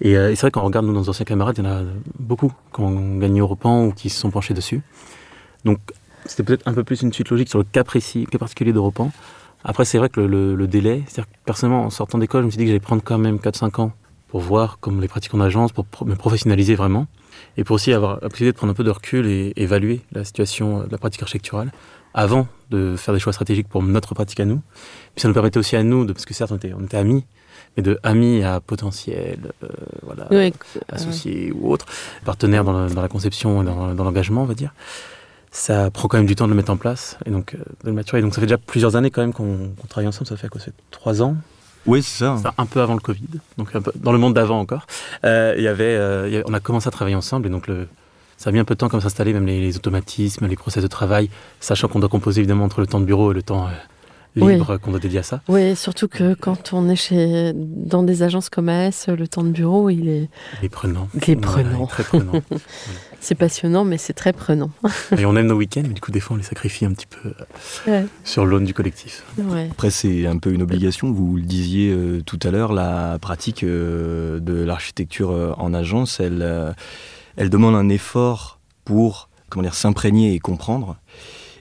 Et, 0.00 0.16
euh, 0.16 0.34
c'est 0.34 0.42
vrai 0.42 0.50
qu'on 0.50 0.60
regarde 0.60 0.86
nous, 0.86 0.92
nos 0.92 1.08
anciens 1.08 1.24
camarades, 1.24 1.56
il 1.58 1.64
y 1.64 1.66
en 1.66 1.70
a 1.70 1.82
beaucoup 2.18 2.52
qui 2.74 2.80
ont 2.80 3.16
gagné 3.16 3.40
Europan 3.40 3.86
ou 3.86 3.92
qui 3.92 4.10
se 4.10 4.20
sont 4.20 4.30
penchés 4.30 4.54
dessus. 4.54 4.82
Donc 5.64 5.78
c'était 6.26 6.42
peut-être 6.42 6.66
un 6.66 6.74
peu 6.74 6.84
plus 6.84 7.02
une 7.02 7.12
suite 7.12 7.30
logique 7.30 7.48
sur 7.48 7.58
le 7.58 7.64
cas 7.64 7.84
précis, 7.84 8.26
cas 8.30 8.38
particulier 8.38 8.72
d'Europan. 8.72 9.10
Après, 9.64 9.84
c'est 9.84 9.98
vrai 9.98 10.08
que 10.08 10.20
le, 10.20 10.66
délai, 10.66 11.02
c'est-à-dire 11.06 11.30
que 11.30 11.36
personnellement, 11.44 11.84
en 11.84 11.90
sortant 11.90 12.18
d'école, 12.18 12.42
je 12.42 12.46
me 12.46 12.50
suis 12.50 12.58
dit 12.58 12.64
que 12.64 12.68
j'allais 12.68 12.80
prendre 12.80 13.02
quand 13.04 13.18
même 13.18 13.36
4-5 13.36 13.80
ans 13.80 13.92
pour 14.28 14.40
voir 14.40 14.78
comme 14.78 15.00
les 15.00 15.08
pratiques 15.08 15.34
en 15.34 15.40
agence, 15.40 15.72
pour 15.72 15.86
me 16.06 16.14
professionnaliser 16.14 16.74
vraiment, 16.74 17.06
et 17.56 17.64
pour 17.64 17.74
aussi 17.74 17.92
avoir 17.92 18.14
la 18.22 18.28
possibilité 18.28 18.52
de 18.52 18.56
prendre 18.56 18.70
un 18.70 18.74
peu 18.74 18.84
de 18.84 18.90
recul 18.90 19.26
et 19.26 19.52
évaluer 19.56 20.00
la 20.12 20.24
situation 20.24 20.84
de 20.84 20.90
la 20.90 20.98
pratique 20.98 21.22
architecturale 21.22 21.72
avant 22.14 22.48
de 22.70 22.96
faire 22.96 23.14
des 23.14 23.20
choix 23.20 23.32
stratégiques 23.32 23.68
pour 23.68 23.82
notre 23.82 24.14
pratique 24.14 24.40
à 24.40 24.44
nous. 24.44 24.62
Puis 25.14 25.22
ça 25.22 25.28
nous 25.28 25.34
permettait 25.34 25.58
aussi 25.58 25.76
à 25.76 25.82
nous, 25.82 26.04
de, 26.04 26.12
parce 26.12 26.24
que 26.24 26.34
certes 26.34 26.50
on 26.50 26.56
était, 26.56 26.72
on 26.72 26.84
était 26.84 26.96
amis, 26.96 27.24
mais 27.76 27.82
de 27.82 27.98
amis 28.02 28.42
à 28.42 28.60
potentiel, 28.60 29.38
euh, 29.62 29.68
voilà, 30.02 30.26
associés 30.88 31.52
ou 31.52 31.70
autres, 31.70 31.86
partenaires 32.24 32.64
dans 32.64 32.72
la, 32.72 32.88
dans 32.88 33.02
la 33.02 33.08
conception 33.08 33.62
et 33.62 33.66
dans, 33.66 33.94
dans 33.94 34.04
l'engagement, 34.04 34.42
on 34.42 34.46
va 34.46 34.54
dire. 34.54 34.72
Ça 35.50 35.90
prend 35.90 36.08
quand 36.08 36.16
même 36.16 36.26
du 36.26 36.36
temps 36.36 36.44
de 36.46 36.50
le 36.50 36.56
mettre 36.56 36.72
en 36.72 36.76
place 36.76 37.18
et 37.24 37.30
donc 37.30 37.54
euh, 37.54 37.58
de 37.84 37.90
le 37.90 37.92
maturer. 37.92 38.20
Donc 38.22 38.34
ça 38.34 38.40
fait 38.40 38.46
déjà 38.46 38.58
plusieurs 38.58 38.96
années 38.96 39.10
quand 39.10 39.20
même 39.20 39.32
qu'on 39.32 39.74
travaille 39.88 40.08
ensemble. 40.08 40.26
Ça 40.26 40.36
fait 40.36 40.48
quoi 40.48 40.60
fait 40.60 40.74
trois 40.90 41.22
ans 41.22 41.36
oui, 41.86 42.02
c'est 42.02 42.24
ça. 42.24 42.36
Un 42.58 42.66
peu 42.66 42.80
avant 42.80 42.94
le 42.94 43.00
Covid, 43.00 43.22
donc 43.58 43.74
un 43.74 43.80
peu 43.80 43.92
dans 43.96 44.12
le 44.12 44.18
monde 44.18 44.34
d'avant 44.34 44.60
encore. 44.60 44.86
Euh, 45.24 45.54
il 45.56 45.62
y 45.62 45.68
avait, 45.68 46.42
on 46.46 46.54
a 46.54 46.60
commencé 46.60 46.88
à 46.88 46.90
travailler 46.90 47.16
ensemble 47.16 47.46
et 47.46 47.50
donc 47.50 47.66
le, 47.66 47.88
ça 48.36 48.50
a 48.50 48.52
mis 48.52 48.58
un 48.58 48.64
peu 48.64 48.74
de 48.74 48.78
temps 48.78 48.88
comme 48.88 49.00
s'installer, 49.00 49.32
même 49.32 49.46
les, 49.46 49.76
automatismes, 49.76 50.46
les 50.46 50.56
process 50.56 50.82
de 50.82 50.88
travail, 50.88 51.30
sachant 51.60 51.88
qu'on 51.88 52.00
doit 52.00 52.08
composer 52.08 52.40
évidemment 52.40 52.64
entre 52.64 52.80
le 52.80 52.86
temps 52.86 53.00
de 53.00 53.06
bureau 53.06 53.32
et 53.32 53.34
le 53.34 53.42
temps 53.42 53.66
euh, 53.66 53.70
libre 54.34 54.76
qu'on 54.76 54.90
doit 54.90 55.00
dédier 55.00 55.20
à 55.20 55.22
ça. 55.22 55.40
Oui, 55.48 55.74
surtout 55.74 56.08
que 56.08 56.34
quand 56.34 56.72
on 56.74 56.88
est 56.90 56.96
chez, 56.96 57.52
dans 57.54 58.02
des 58.02 58.22
agences 58.22 58.50
comme 58.50 58.68
AS, 58.68 59.06
le 59.08 59.26
temps 59.26 59.42
de 59.42 59.50
bureau, 59.50 59.88
il 59.88 60.08
est... 60.08 60.28
Il 60.60 60.66
est 60.66 60.68
prenant. 60.68 61.08
Il 61.14 61.30
est 61.30 61.36
prenant. 61.36 61.86
très 61.86 62.04
prenant. 62.04 62.32
c'est 63.26 63.34
passionnant, 63.34 63.84
mais 63.84 63.98
c'est 63.98 64.12
très 64.12 64.32
prenant. 64.32 64.70
et 65.16 65.26
on 65.26 65.36
aime 65.36 65.46
nos 65.46 65.56
week-ends, 65.56 65.82
mais 65.86 65.94
du 65.94 66.00
coup, 66.00 66.10
des 66.10 66.20
fois, 66.20 66.34
on 66.34 66.38
les 66.38 66.44
sacrifie 66.44 66.84
un 66.84 66.92
petit 66.92 67.06
peu 67.06 67.32
euh, 67.88 68.04
sur 68.24 68.46
l'aune 68.46 68.64
du 68.64 68.74
collectif. 68.74 69.24
Après, 69.70 69.90
c'est 69.90 70.26
un 70.26 70.38
peu 70.38 70.52
une 70.52 70.62
obligation. 70.62 71.12
Vous 71.12 71.36
le 71.36 71.42
disiez 71.42 71.90
euh, 71.90 72.22
tout 72.22 72.38
à 72.42 72.50
l'heure, 72.50 72.72
la 72.72 73.18
pratique 73.20 73.64
de 73.64 74.64
l'architecture 74.64 75.54
en 75.58 75.74
agence, 75.74 76.20
elle 76.20 76.74
elle 77.36 77.50
demande 77.50 77.74
un 77.74 77.88
effort 77.88 78.58
pour 78.84 79.28
comment 79.50 79.62
dire 79.62 79.74
s'imprégner 79.74 80.34
et 80.34 80.38
comprendre. 80.38 80.96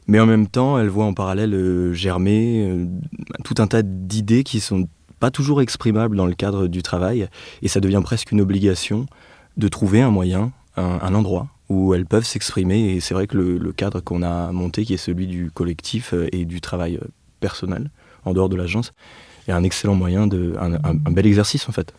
Mais 0.08 0.20
en 0.20 0.26
même 0.26 0.48
temps, 0.48 0.78
elle 0.78 0.90
voit 0.90 1.06
en 1.06 1.14
parallèle 1.14 1.54
euh, 1.54 1.94
germer 1.94 2.68
euh, 2.68 2.86
tout 3.44 3.56
un 3.58 3.68
tas 3.68 3.82
d'idées 3.82 4.44
qui 4.44 4.60
sont 4.60 4.88
pas 5.20 5.32
toujours 5.32 5.62
exprimables 5.62 6.16
dans 6.16 6.26
le 6.26 6.36
cadre 6.36 6.68
du 6.68 6.84
travail, 6.84 7.28
et 7.62 7.68
ça 7.68 7.80
devient 7.80 8.02
presque 8.04 8.32
une 8.32 8.42
obligation 8.42 9.08
de 9.58 9.68
trouver 9.68 10.02
un 10.02 10.12
moyen, 10.12 10.52
un, 10.76 11.16
endroit 11.16 11.48
où 11.70 11.94
elles 11.94 12.06
peuvent 12.06 12.26
s'exprimer. 12.26 12.94
Et 12.94 13.00
c'est 13.00 13.14
vrai 13.14 13.28
que 13.28 13.38
le, 13.38 13.72
cadre 13.72 14.00
qu'on 14.00 14.24
a 14.24 14.52
monté, 14.52 14.86
qui 14.86 14.94
est 14.94 14.98
celui 14.98 15.28
du 15.28 15.52
collectif 15.52 16.14
euh, 16.14 16.28
et 16.32 16.46
du 16.46 16.62
travail 16.62 17.00
personnel, 17.40 17.90
en 18.24 18.34
dehors 18.34 18.50
de 18.50 18.56
l'agence, 18.56 18.94
est 19.48 19.52
un 19.52 19.64
excellent 19.64 19.96
moyen, 19.96 20.28
de, 20.28 20.56
un 20.60 21.12
bel 21.12 21.28
exercice 21.28 21.70
en 21.70 21.72
fait 21.72 21.94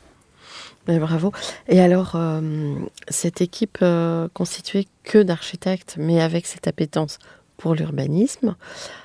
bravo. 0.94 1.32
Et 1.68 1.80
alors, 1.80 2.12
euh, 2.14 2.74
cette 3.08 3.40
équipe 3.40 3.78
euh, 3.82 4.28
constituée 4.32 4.86
que 5.02 5.22
d'architectes, 5.22 5.96
mais 5.98 6.20
avec 6.20 6.46
cette 6.46 6.66
appétence 6.66 7.18
pour 7.56 7.74
l'urbanisme, 7.74 8.56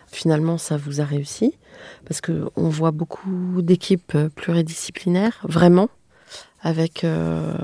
finalement, 0.08 0.58
ça 0.58 0.78
vous 0.78 1.02
a 1.02 1.06
réussi? 1.06 1.56
Parce 2.06 2.21
que 2.21 2.50
on 2.56 2.69
voit 2.69 2.91
beaucoup 2.91 3.62
d'équipes 3.62 4.17
pluridisciplinaires, 4.36 5.39
vraiment, 5.43 5.89
avec 6.62 7.04
euh, 7.04 7.56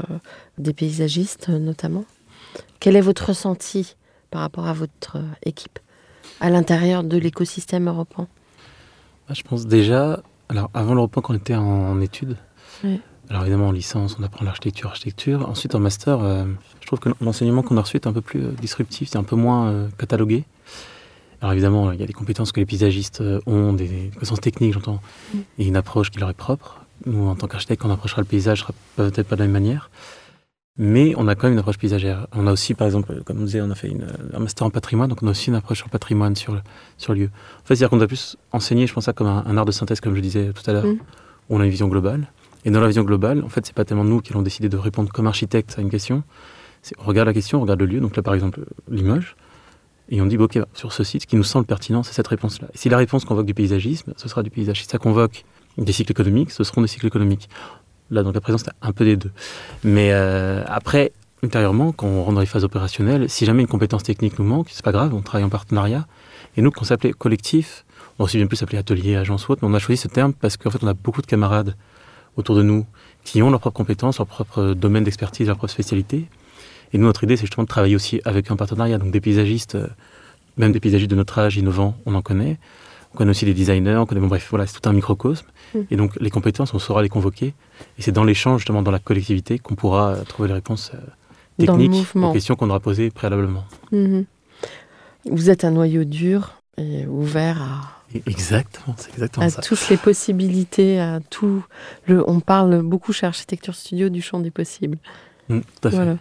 des 0.57 0.73
paysagistes 0.73 1.49
notamment? 1.49 2.05
Quel 2.79 2.95
est 2.95 3.01
votre 3.01 3.27
ressenti 3.27 3.95
par 4.31 4.41
rapport 4.41 4.67
à 4.67 4.73
votre 4.73 5.17
équipe 5.43 5.79
à 6.39 6.49
l'intérieur 6.49 7.03
de 7.03 7.17
l'écosystème 7.17 7.87
européen 7.87 8.27
Je 9.31 9.41
pense 9.41 9.65
déjà, 9.65 10.21
alors 10.49 10.69
avant 10.73 10.93
l'Europe, 10.93 11.13
quand 11.15 11.33
on 11.33 11.35
était 11.35 11.55
en, 11.55 11.99
études, 12.01 12.37
alors 13.29 13.41
évidemment, 13.41 13.67
en 13.67 13.71
licence, 13.71 14.17
on 14.19 14.23
apprend 14.23 14.45
l'architecture, 14.45 14.89
architecture. 14.89 15.49
Ensuite, 15.49 15.75
en 15.75 15.79
master, 15.79 16.19
euh, 16.21 16.45
je 16.81 16.87
trouve 16.87 16.99
que 16.99 17.09
l'enseignement 17.19 17.61
qu'on 17.61 17.75
a 17.77 17.81
reçu 17.81 17.97
est 17.97 18.07
un 18.07 18.13
peu 18.13 18.21
plus 18.21 18.45
euh, 18.45 18.51
disruptif, 18.51 19.09
c'est 19.09 19.17
un 19.17 19.23
peu 19.23 19.35
moins 19.35 19.67
euh, 19.67 19.87
catalogué. 19.97 20.45
Alors 21.41 21.51
évidemment, 21.51 21.91
il 21.91 21.99
y 21.99 22.03
a 22.03 22.07
des 22.07 22.13
compétences 22.13 22.51
que 22.51 22.59
les 22.59 22.65
paysagistes 22.65 23.21
ont, 23.45 23.73
des, 23.73 24.09
compétences 24.13 24.41
techniques, 24.41 24.73
j'entends, 24.73 25.01
et 25.59 25.67
une 25.67 25.75
approche 25.75 26.09
qui 26.09 26.19
leur 26.19 26.29
est 26.29 26.33
propre. 26.33 26.79
Nous, 27.05 27.27
en 27.27 27.35
tant 27.35 27.47
qu'architecte, 27.47 27.85
on 27.85 27.91
approchera 27.91 28.21
le 28.21 28.27
paysage 28.27 28.65
peut-être 28.95 29.27
pas 29.27 29.35
de 29.35 29.41
la 29.41 29.45
même 29.45 29.53
manière. 29.53 29.91
Mais 30.79 31.13
on 31.17 31.27
a 31.27 31.35
quand 31.35 31.47
même 31.47 31.53
une 31.53 31.59
approche 31.59 31.79
paysagère. 31.79 32.27
On 32.33 32.45
a 32.45 32.51
aussi, 32.51 32.75
par 32.75 32.85
exemple, 32.85 33.23
comme 33.25 33.41
on 33.41 33.45
disait, 33.45 33.61
on 33.61 33.71
a 33.71 33.75
fait 33.75 33.91
un 34.33 34.39
master 34.39 34.67
en 34.67 34.69
patrimoine, 34.69 35.09
donc 35.09 35.23
on 35.23 35.27
a 35.27 35.31
aussi 35.31 35.49
une 35.49 35.55
approche 35.55 35.79
sur 35.79 35.89
patrimoine, 35.89 36.35
sur, 36.35 36.61
sur 36.97 37.13
lieu. 37.13 37.25
En 37.25 37.65
fait, 37.65 37.75
c'est-à-dire 37.75 37.89
qu'on 37.89 37.97
doit 37.97 38.07
plus 38.07 38.37
enseigner, 38.51 38.85
je 38.85 38.93
pense 38.93 39.05
ça 39.05 39.13
comme 39.13 39.27
un, 39.27 39.57
art 39.57 39.65
de 39.65 39.71
synthèse, 39.71 40.01
comme 40.01 40.15
je 40.15 40.19
disais 40.19 40.51
tout 40.53 40.69
à 40.69 40.73
l'heure, 40.73 40.85
mm. 40.85 40.99
où 41.49 41.55
on 41.55 41.59
a 41.59 41.65
une 41.65 41.71
vision 41.71 41.87
globale. 41.87 42.31
Et 42.63 42.69
dans 42.69 42.79
la 42.79 42.87
vision 42.87 43.03
globale, 43.03 43.43
en 43.43 43.49
fait, 43.49 43.65
c'est 43.65 43.75
pas 43.75 43.85
tellement 43.85 44.03
nous 44.03 44.21
qui 44.21 44.33
allons 44.33 44.43
décider 44.43 44.69
de 44.69 44.77
répondre 44.77 45.11
comme 45.11 45.25
architecte 45.25 45.75
à 45.77 45.81
une 45.81 45.89
question. 45.89 46.23
On 46.99 47.05
regarde 47.05 47.27
la 47.27 47.33
question, 47.33 47.57
on 47.57 47.61
regarde 47.61 47.79
le 47.79 47.85
lieu, 47.87 47.99
donc 47.99 48.15
là 48.15 48.21
par 48.21 48.33
exemple 48.33 48.61
Limoges, 48.89 49.35
et 50.09 50.21
on 50.21 50.25
dit, 50.25 50.37
ok, 50.37 50.59
sur 50.73 50.93
ce 50.93 51.03
site, 51.03 51.23
ce 51.23 51.27
qui 51.27 51.35
nous 51.35 51.43
semble 51.43 51.65
pertinent, 51.65 52.03
c'est 52.03 52.13
cette 52.13 52.27
réponse-là. 52.27 52.69
Et 52.73 52.77
si 52.77 52.87
la 52.87 52.97
réponse 52.97 53.25
convoque 53.25 53.45
du 53.45 53.53
paysagisme, 53.53 54.13
ce 54.15 54.29
sera 54.29 54.41
du 54.41 54.49
paysage. 54.49 54.83
Si 54.83 54.87
ça 54.87 54.97
convoque 54.97 55.43
des 55.77 55.91
cycles 55.91 56.11
économiques, 56.11 56.51
ce 56.51 56.63
seront 56.63 56.81
des 56.81 56.87
cycles 56.87 57.07
économiques. 57.07 57.49
Là, 58.09 58.23
donc 58.23 58.33
la 58.33 58.41
présence, 58.41 58.63
c'est 58.65 58.71
un 58.81 58.91
peu 58.91 59.05
des 59.05 59.17
deux. 59.17 59.31
Mais 59.83 60.09
euh, 60.11 60.63
après, 60.67 61.11
ultérieurement, 61.43 61.91
quand 61.91 62.07
on 62.07 62.23
rentre 62.23 62.35
dans 62.35 62.41
les 62.41 62.45
phases 62.45 62.63
opérationnelles, 62.63 63.29
si 63.29 63.45
jamais 63.45 63.61
une 63.61 63.67
compétence 63.67 64.03
technique 64.03 64.39
nous 64.39 64.45
manque, 64.45 64.67
c'est 64.71 64.83
pas 64.83 64.91
grave, 64.91 65.13
on 65.13 65.21
travaille 65.21 65.45
en 65.45 65.49
partenariat. 65.49 66.07
Et 66.55 66.61
nous, 66.61 66.71
quand 66.71 66.81
on 66.81 66.85
s'appelait 66.85 67.13
collectif, 67.13 67.85
on 68.19 68.23
aussi 68.23 68.37
bien 68.37 68.47
plus 68.47 68.57
s'appeler 68.57 68.77
atelier, 68.77 69.15
agence 69.15 69.47
ou 69.47 69.51
autre, 69.51 69.61
mais 69.63 69.71
on 69.71 69.75
a 69.75 69.79
choisi 69.79 70.01
ce 70.01 70.07
terme 70.07 70.33
parce 70.33 70.57
qu'en 70.57 70.69
fait, 70.69 70.83
on 70.83 70.87
a 70.87 70.93
beaucoup 70.93 71.21
de 71.21 71.27
camarades 71.27 71.75
autour 72.35 72.55
de 72.55 72.63
nous 72.63 72.85
qui 73.23 73.41
ont 73.41 73.49
leurs 73.49 73.59
propres 73.59 73.77
compétences, 73.77 74.17
leur 74.19 74.27
propre 74.27 74.73
domaine 74.73 75.03
d'expertise, 75.03 75.47
leur 75.47 75.57
propre 75.57 75.73
spécialité. 75.73 76.27
Et 76.93 76.97
nous, 76.97 77.05
notre 77.05 77.23
idée, 77.25 77.35
c'est 77.35 77.45
justement 77.45 77.63
de 77.63 77.69
travailler 77.69 77.95
aussi 77.95 78.21
avec 78.23 78.49
un 78.49 78.55
partenariat. 78.55 78.97
Donc 78.97 79.11
des 79.11 79.21
paysagistes, 79.21 79.75
euh, 79.75 79.87
même 80.55 80.71
des 80.71 80.79
paysagistes 80.79 81.11
de 81.11 81.15
notre 81.15 81.37
âge, 81.37 81.57
innovants, 81.57 81.97
on 82.05 82.15
en 82.15 82.21
connaît. 82.21 82.57
On 83.13 83.17
connaît 83.17 83.31
aussi 83.31 83.45
des 83.45 83.53
designers, 83.53 83.95
on 83.95 84.05
connaît, 84.05 84.21
bon, 84.21 84.27
bref, 84.27 84.47
voilà, 84.49 84.67
c'est 84.67 84.79
tout 84.79 84.89
un 84.89 84.93
microcosme. 84.93 85.47
Mm. 85.73 85.79
Et 85.91 85.95
donc 85.95 86.15
les 86.19 86.29
compétences, 86.29 86.73
on 86.73 86.79
saura 86.79 87.01
les 87.01 87.09
convoquer. 87.09 87.53
Et 87.97 88.01
c'est 88.01 88.11
dans 88.11 88.23
l'échange, 88.23 88.61
justement, 88.61 88.81
dans 88.81 88.91
la 88.91 88.99
collectivité, 88.99 89.59
qu'on 89.59 89.75
pourra 89.75 90.09
euh, 90.09 90.23
trouver 90.23 90.47
les 90.47 90.55
réponses 90.55 90.91
euh, 90.93 90.99
techniques 91.57 92.07
aux 92.15 92.31
questions 92.31 92.55
qu'on 92.55 92.69
aura 92.69 92.79
posées 92.79 93.09
préalablement. 93.09 93.65
Mm-hmm. 93.91 94.25
Vous 95.31 95.49
êtes 95.49 95.65
un 95.65 95.71
noyau 95.71 96.03
dur 96.03 96.61
et 96.77 97.05
ouvert 97.07 97.61
à 97.61 97.97
Exactement, 98.25 98.95
c'est 98.97 99.11
exactement 99.11 99.45
à 99.45 99.49
ça. 99.49 99.61
toutes 99.61 99.89
les 99.89 99.97
possibilités, 99.97 100.99
à 100.99 101.19
tout. 101.29 101.65
Le, 102.05 102.27
on 102.29 102.39
parle 102.39 102.81
beaucoup 102.81 103.11
chez 103.11 103.25
Architecture 103.25 103.75
Studio 103.75 104.09
du 104.09 104.21
champ 104.21 104.39
des 104.39 104.51
possibles. 104.51 104.97
Mm, 105.49 105.59
tout 105.59 105.87
à 105.87 105.91
fait. 105.91 106.17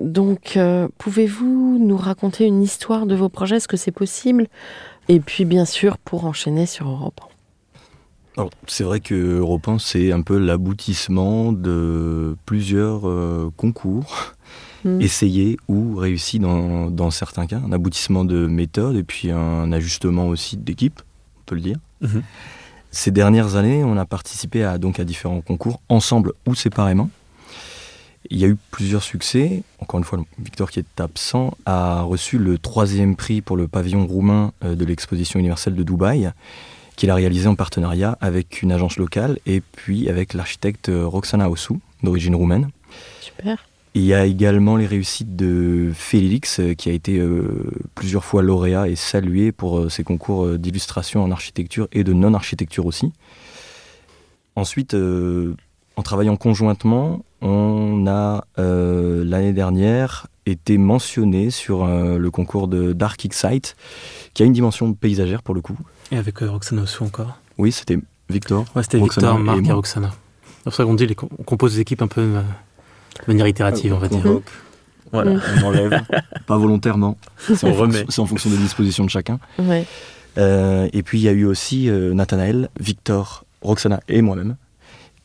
Donc, 0.00 0.56
euh, 0.56 0.88
pouvez-vous 0.98 1.78
nous 1.80 1.96
raconter 1.96 2.44
une 2.44 2.62
histoire 2.62 3.06
de 3.06 3.14
vos 3.14 3.28
projets? 3.28 3.56
Est-ce 3.56 3.68
que 3.68 3.76
c'est 3.76 3.92
possible? 3.92 4.46
Et 5.08 5.20
puis, 5.20 5.44
bien 5.44 5.64
sûr, 5.64 5.98
pour 5.98 6.24
enchaîner 6.24 6.66
sur 6.66 6.88
Europe. 6.88 7.20
C'est 8.66 8.84
vrai 8.84 9.00
que 9.00 9.14
Europe 9.14 9.66
c'est 9.78 10.12
un 10.12 10.20
peu 10.20 10.36
l'aboutissement 10.36 11.52
de 11.52 12.36
plusieurs 12.44 13.08
euh, 13.08 13.50
concours 13.56 14.36
Mm. 14.86 15.00
essayé 15.00 15.56
ou 15.68 15.96
réussi 15.96 16.38
dans, 16.38 16.90
dans, 16.90 17.10
certains 17.10 17.46
cas, 17.46 17.58
un 17.58 17.72
aboutissement 17.72 18.24
de 18.24 18.46
méthode 18.46 18.94
et 18.94 19.02
puis 19.02 19.32
un 19.32 19.72
ajustement 19.72 20.28
aussi 20.28 20.56
d'équipe, 20.56 21.02
on 21.38 21.42
peut 21.46 21.54
le 21.56 21.60
dire. 21.60 21.78
Mm-hmm. 22.02 22.22
Ces 22.92 23.10
dernières 23.10 23.56
années, 23.56 23.82
on 23.82 23.96
a 23.96 24.04
participé 24.04 24.62
à, 24.62 24.78
donc 24.78 25.00
à 25.00 25.04
différents 25.04 25.40
concours, 25.40 25.80
ensemble 25.88 26.34
ou 26.46 26.54
séparément. 26.54 27.10
Il 28.30 28.38
y 28.38 28.44
a 28.44 28.48
eu 28.48 28.56
plusieurs 28.70 29.02
succès. 29.02 29.62
Encore 29.78 29.98
une 29.98 30.04
fois, 30.04 30.18
Victor, 30.38 30.70
qui 30.70 30.78
est 30.78 31.00
absent, 31.00 31.56
a 31.66 32.02
reçu 32.02 32.38
le 32.38 32.58
troisième 32.58 33.16
prix 33.16 33.40
pour 33.40 33.56
le 33.56 33.68
pavillon 33.68 34.06
roumain 34.06 34.52
euh, 34.64 34.74
de 34.74 34.84
l'exposition 34.84 35.38
universelle 35.38 35.74
de 35.74 35.82
Dubaï. 35.82 36.30
qu'il 36.96 37.10
a 37.10 37.14
réalisé 37.14 37.46
en 37.46 37.54
partenariat 37.54 38.16
avec 38.20 38.62
une 38.62 38.72
agence 38.72 38.96
locale 38.96 39.38
et 39.44 39.60
puis 39.60 40.08
avec 40.08 40.32
l'architecte 40.32 40.90
Roxana 40.90 41.50
Osu, 41.50 41.74
d'origine 42.02 42.34
roumaine. 42.34 42.70
Super. 43.20 43.66
Il 43.96 44.02
y 44.02 44.12
a 44.12 44.26
également 44.26 44.76
les 44.76 44.84
réussites 44.84 45.36
de 45.36 45.90
Félix, 45.94 46.60
euh, 46.60 46.74
qui 46.74 46.90
a 46.90 46.92
été 46.92 47.16
euh, 47.16 47.70
plusieurs 47.94 48.26
fois 48.26 48.42
lauréat 48.42 48.88
et 48.88 48.94
salué 48.94 49.52
pour 49.52 49.78
euh, 49.78 49.88
ses 49.88 50.04
concours 50.04 50.58
d'illustration 50.58 51.24
en 51.24 51.30
architecture 51.30 51.88
et 51.92 52.04
de 52.04 52.12
non-architecture 52.12 52.84
aussi. 52.84 53.10
Ensuite, 54.54 54.94
en 54.94 56.02
travaillant 56.02 56.36
conjointement, 56.36 57.24
on 57.46 58.06
a 58.06 58.44
l'année 58.56 59.52
dernière 59.52 60.26
été 60.46 60.78
mentionné 60.78 61.50
sur 61.50 61.86
le 61.86 62.30
concours 62.30 62.68
de 62.68 62.92
Dark 62.92 63.24
Excite, 63.24 63.76
qui 64.34 64.42
a 64.42 64.46
une 64.46 64.52
dimension 64.52 64.92
paysagère 64.92 65.42
pour 65.42 65.54
le 65.54 65.60
coup. 65.60 65.76
Et 66.10 66.16
avec 66.16 66.38
Roxana 66.38 66.82
aussi 66.82 67.02
encore 67.02 67.38
Oui, 67.58 67.72
c'était 67.72 67.98
Victor. 68.28 68.64
Ouais, 68.74 68.82
c'était 68.82 68.98
Victor, 68.98 69.38
Marc 69.38 69.66
et, 69.66 69.72
Roxana. 69.72 70.12
C'est 70.58 70.64
pour 70.64 70.74
ça 70.74 70.84
qu'on 70.84 70.94
dit 70.94 71.14
qu'on 71.14 71.28
compose 71.28 71.74
des 71.74 71.80
équipes 71.80 72.02
un 72.02 72.08
peu 72.08 72.22
de 72.22 72.42
manière 73.28 73.46
itérative, 73.46 73.92
on 73.94 73.98
va 73.98 74.08
dire. 74.08 74.22
Voilà, 75.12 75.34
mm. 75.34 75.40
on 75.62 75.66
enlève. 75.66 76.02
Pas 76.46 76.58
volontairement. 76.58 77.16
C'est 77.38 77.64
en, 77.64 78.26
fonction 78.26 78.50
des 78.50 78.56
dispositions 78.56 79.04
de 79.04 79.10
chacun. 79.10 79.38
Euh, 80.38 80.88
et 80.92 81.02
puis 81.02 81.18
il 81.18 81.22
y 81.22 81.28
a 81.28 81.32
eu 81.32 81.44
aussi 81.44 81.88
euh, 81.88 82.12
Nathanaël, 82.12 82.68
Victor, 82.78 83.44
Roxana 83.62 84.00
et 84.08 84.20
moi-même 84.20 84.56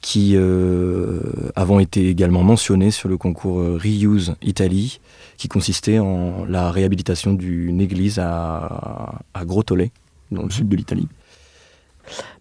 qui 0.01 0.33
euh, 0.35 1.19
avons 1.55 1.79
été 1.79 2.09
également 2.09 2.43
mentionnés 2.43 2.91
sur 2.91 3.07
le 3.07 3.17
concours 3.17 3.57
Reuse 3.57 4.35
Italie, 4.41 4.99
qui 5.37 5.47
consistait 5.47 5.99
en 5.99 6.45
la 6.45 6.71
réhabilitation 6.71 7.33
d'une 7.33 7.79
église 7.81 8.19
à, 8.19 9.19
à 9.33 9.45
dans 9.45 10.43
le 10.43 10.49
sud 10.49 10.67
de 10.69 10.75
l'Italie. 10.75 11.07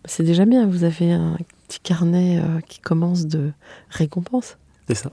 C'est 0.05 0.23
déjà 0.23 0.47
bien, 0.47 0.67
vous 0.67 0.85
avez 0.85 1.13
un 1.13 1.37
petit 1.69 1.81
carnet 1.81 2.43
qui 2.67 2.81
commence 2.81 3.27
de 3.27 3.53
récompenses. 3.91 4.57
C'est 4.93 5.05
ça. 5.05 5.11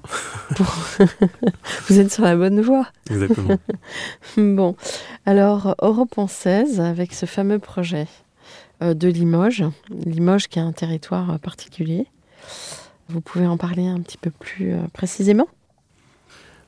Vous 1.88 2.00
êtes 2.00 2.12
sur 2.12 2.24
la 2.24 2.36
bonne 2.36 2.62
voie. 2.62 2.88
Exactement. 3.12 3.58
bon, 4.38 4.76
alors 5.28 5.76
Europe 5.80 6.18
en 6.18 6.28
16, 6.28 6.80
avec 6.80 7.14
ce 7.14 7.28
fameux 7.28 7.60
projet 7.60 8.08
euh, 8.82 8.96
de 8.96 9.08
Limoges, 9.08 9.66
Limoges 9.90 10.48
qui 10.48 10.60
a 10.60 10.64
un 10.64 10.72
territoire 10.72 11.32
euh, 11.32 11.38
particulier. 11.38 12.08
Vous 13.10 13.22
pouvez 13.22 13.48
en 13.48 13.58
parler 13.58 13.88
un 13.88 14.02
petit 14.02 14.18
peu 14.18 14.32
plus 14.32 14.74
euh, 14.74 14.80
précisément? 14.94 15.48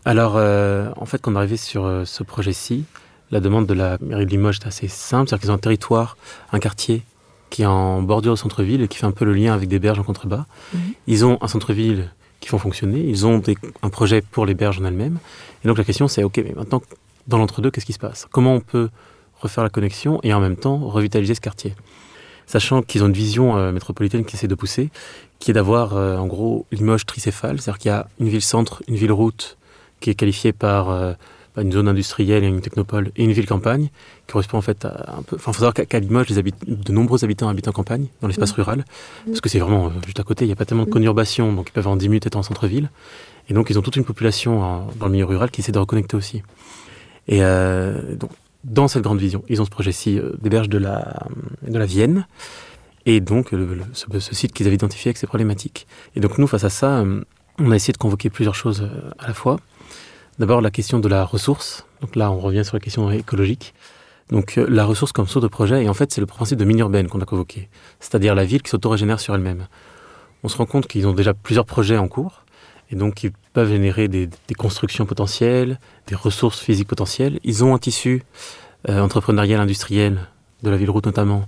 Alors, 0.05 0.35
en 0.35 1.05
fait, 1.05 1.21
quand 1.21 1.31
on 1.31 1.35
est 1.35 1.39
arrivé 1.39 1.57
sur 1.57 2.03
ce 2.05 2.23
projet-ci, 2.23 2.85
la 3.31 3.41
demande 3.41 3.67
de 3.67 3.73
la 3.73 3.97
mairie 4.01 4.25
de 4.25 4.31
Limoges 4.31 4.59
est 4.63 4.67
assez 4.67 4.87
simple, 4.87 5.27
c'est-à-dire 5.27 5.41
qu'ils 5.41 5.51
ont 5.51 5.55
un 5.55 5.59
territoire, 5.59 6.17
un 6.51 6.59
quartier 6.59 7.03
qui 7.49 7.63
est 7.63 7.67
en 7.67 8.01
bordure 8.01 8.33
au 8.33 8.35
centre-ville 8.35 8.81
et 8.81 8.87
qui 8.87 8.97
fait 8.97 9.05
un 9.05 9.11
peu 9.11 9.25
le 9.25 9.33
lien 9.33 9.53
avec 9.53 9.67
des 9.67 9.77
berges 9.77 9.99
en 9.99 10.03
contrebas. 10.03 10.45
Mhm. 10.73 10.79
Ils 11.07 11.25
ont 11.25 11.37
un 11.41 11.47
centre-ville 11.47 12.09
qui 12.39 12.49
font 12.49 12.57
fonctionner. 12.57 13.01
Ils 13.01 13.25
ont 13.25 13.41
un 13.83 13.89
projet 13.89 14.21
pour 14.21 14.45
les 14.45 14.53
berges 14.53 14.79
en 14.79 14.85
elles-mêmes. 14.85 15.19
Et 15.63 15.67
donc 15.67 15.77
la 15.77 15.83
question 15.83 16.07
c'est, 16.07 16.23
ok, 16.23 16.37
mais 16.37 16.53
maintenant, 16.55 16.81
dans 17.27 17.37
l'entre-deux, 17.37 17.69
qu'est-ce 17.69 17.85
qui 17.85 17.93
se 17.93 17.99
passe? 17.99 18.27
Comment 18.31 18.53
on 18.53 18.61
peut 18.61 18.89
refaire 19.41 19.63
la 19.63 19.69
connexion 19.69 20.19
et 20.23 20.33
en 20.33 20.39
même 20.39 20.55
temps 20.55 20.77
revitaliser 20.77 21.35
ce 21.35 21.41
quartier? 21.41 21.75
Sachant 22.47 22.81
qu'ils 22.81 23.03
ont 23.03 23.07
une 23.07 23.13
vision 23.13 23.57
euh, 23.57 23.71
métropolitaine 23.71 24.25
qui 24.25 24.35
essaie 24.35 24.47
de 24.47 24.55
pousser, 24.55 24.89
qui 25.39 25.51
est 25.51 25.53
d'avoir 25.53 25.95
euh, 25.95 26.17
en 26.17 26.27
gros 26.27 26.65
Limoges 26.71 27.05
tricéphale, 27.05 27.59
c'est-à-dire 27.61 27.79
qu'il 27.79 27.89
y 27.89 27.93
a 27.93 28.07
une 28.19 28.29
ville-centre, 28.29 28.83
une 28.87 28.95
ville-route 28.95 29.57
qui 29.99 30.09
est 30.09 30.15
qualifiée 30.15 30.53
par 30.53 30.89
euh, 30.89 31.13
une 31.57 31.71
zone 31.71 31.87
industrielle 31.87 32.43
et 32.43 32.47
une 32.47 32.61
technopole 32.61 33.11
et 33.15 33.23
une 33.23 33.31
ville-campagne, 33.31 33.89
qui 34.27 34.33
correspond 34.33 34.57
en 34.57 34.61
fait 34.61 34.85
à 34.85 35.15
un 35.17 35.21
peu. 35.23 35.35
Enfin, 35.35 35.51
il 35.51 35.53
faut 35.55 35.65
savoir 35.65 35.73
qu'à 35.73 35.99
Limoges, 35.99 36.27
de 36.29 36.91
nombreux 36.91 37.23
habitants 37.23 37.49
habitent 37.49 37.67
en 37.67 37.73
campagne, 37.73 38.07
dans 38.21 38.27
l'espace 38.27 38.51
mmh. 38.51 38.61
rural, 38.61 38.85
parce 39.25 39.41
que 39.41 39.49
c'est 39.49 39.59
vraiment 39.59 39.87
euh, 39.87 39.89
juste 40.05 40.19
à 40.19 40.23
côté, 40.23 40.45
il 40.45 40.47
n'y 40.49 40.53
a 40.53 40.57
pas 40.57 40.65
tellement 40.65 40.83
de 40.83 40.89
mmh. 40.89 40.93
conurbation, 40.93 41.53
donc 41.53 41.69
ils 41.69 41.73
peuvent 41.73 41.87
en 41.87 41.95
10 41.95 42.09
minutes 42.09 42.27
être 42.27 42.35
en 42.35 42.43
centre-ville. 42.43 42.89
Et 43.49 43.53
donc, 43.53 43.71
ils 43.71 43.79
ont 43.79 43.81
toute 43.81 43.95
une 43.95 44.05
population 44.05 44.85
dans 44.99 45.07
le 45.07 45.11
milieu 45.11 45.25
rural 45.25 45.49
qui 45.49 45.61
essaie 45.61 45.71
de 45.71 45.79
reconnecter 45.79 46.15
aussi. 46.15 46.43
Et 47.27 47.43
euh, 47.43 48.15
donc, 48.15 48.31
dans 48.63 48.87
cette 48.87 49.03
grande 49.03 49.19
vision, 49.19 49.43
ils 49.47 49.61
ont 49.61 49.65
ce 49.65 49.69
projet-ci 49.69 50.19
euh, 50.19 50.33
des 50.41 50.49
berges 50.49 50.69
de 50.69 50.77
la, 50.77 51.27
de 51.65 51.77
la 51.77 51.85
Vienne, 51.85 52.27
et 53.15 53.21
donc 53.21 53.53
ce, 53.93 54.35
site 54.35 54.53
qu'ils 54.53 54.67
avaient 54.67 54.75
identifié 54.75 55.09
avec 55.09 55.17
ces 55.17 55.27
problématiques. 55.27 55.87
Et 56.15 56.19
donc, 56.19 56.37
nous, 56.37 56.47
face 56.47 56.63
à 56.63 56.69
ça, 56.69 57.03
on 57.57 57.71
a 57.71 57.75
essayé 57.75 57.91
de 57.91 57.97
convoquer 57.97 58.29
plusieurs 58.29 58.55
choses 58.55 58.89
à 59.17 59.27
la 59.27 59.33
fois. 59.33 59.59
D'abord, 60.39 60.61
la 60.61 60.71
question 60.71 60.99
de 60.99 61.07
la 61.09 61.25
ressource. 61.25 61.85
Donc 62.01 62.15
là, 62.15 62.31
on 62.31 62.39
revient 62.39 62.63
sur 62.63 62.75
la 62.75 62.79
question 62.79 63.11
écologique. 63.11 63.73
Donc 64.29 64.57
euh, 64.57 64.65
la 64.69 64.85
ressource 64.85 65.11
comme 65.11 65.27
source 65.27 65.43
de 65.43 65.47
projet, 65.47 65.83
et 65.83 65.89
en 65.89 65.93
fait, 65.93 66.11
c'est 66.11 66.21
le 66.21 66.27
principe 66.27 66.57
de 66.57 66.65
mini 66.65 66.81
urbaine 66.81 67.07
qu'on 67.07 67.21
a 67.21 67.25
convoqué, 67.25 67.69
c'est-à-dire 67.99 68.35
la 68.35 68.45
ville 68.45 68.61
qui 68.61 68.69
s'autorégénère 68.69 69.19
sur 69.19 69.33
elle-même. 69.35 69.67
On 70.43 70.47
se 70.47 70.57
rend 70.57 70.65
compte 70.65 70.87
qu'ils 70.87 71.07
ont 71.07 71.13
déjà 71.13 71.33
plusieurs 71.33 71.65
projets 71.65 71.97
en 71.97 72.07
cours, 72.07 72.45
et 72.91 72.95
donc 72.95 73.23
ils 73.23 73.31
peuvent 73.53 73.69
générer 73.69 74.07
des, 74.07 74.29
constructions 74.57 75.05
potentielles, 75.05 75.79
des 76.07 76.15
ressources 76.15 76.59
physiques 76.59 76.87
potentielles. 76.87 77.39
Ils 77.43 77.63
ont 77.63 77.73
un 77.73 77.79
tissu 77.79 78.23
euh, 78.87 79.01
entrepreneurial, 79.01 79.59
industriel, 79.59 80.19
de 80.63 80.69
la 80.69 80.77
ville 80.77 80.89
route 80.89 81.05
notamment, 81.05 81.45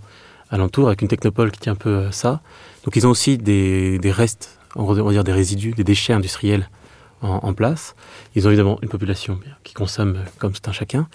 alentour, 0.51 0.87
avec 0.87 1.01
une 1.01 1.07
technopole 1.07 1.51
qui 1.51 1.59
tient 1.59 1.73
un 1.73 1.75
peu 1.75 1.89
euh, 1.89 2.11
ça. 2.11 2.41
Donc 2.85 2.95
ils 2.95 3.07
ont 3.07 3.09
aussi 3.09 3.37
des, 3.37 3.97
des 3.99 4.11
restes, 4.11 4.59
on 4.75 4.85
va 4.85 5.11
dire 5.11 5.23
des 5.23 5.33
résidus, 5.33 5.71
des 5.71 5.83
déchets 5.83 6.13
industriels 6.13 6.69
en, 7.21 7.53
place. 7.53 7.95
Ils 8.35 8.47
ont 8.47 8.49
évidemment 8.49 8.79
une 8.81 8.89
population 8.89 9.39
qui 9.63 9.73
consomme 9.73 10.17
comme 10.39 10.53
c'est 10.55 10.67
un 10.67 10.71
chacun. 10.71 11.07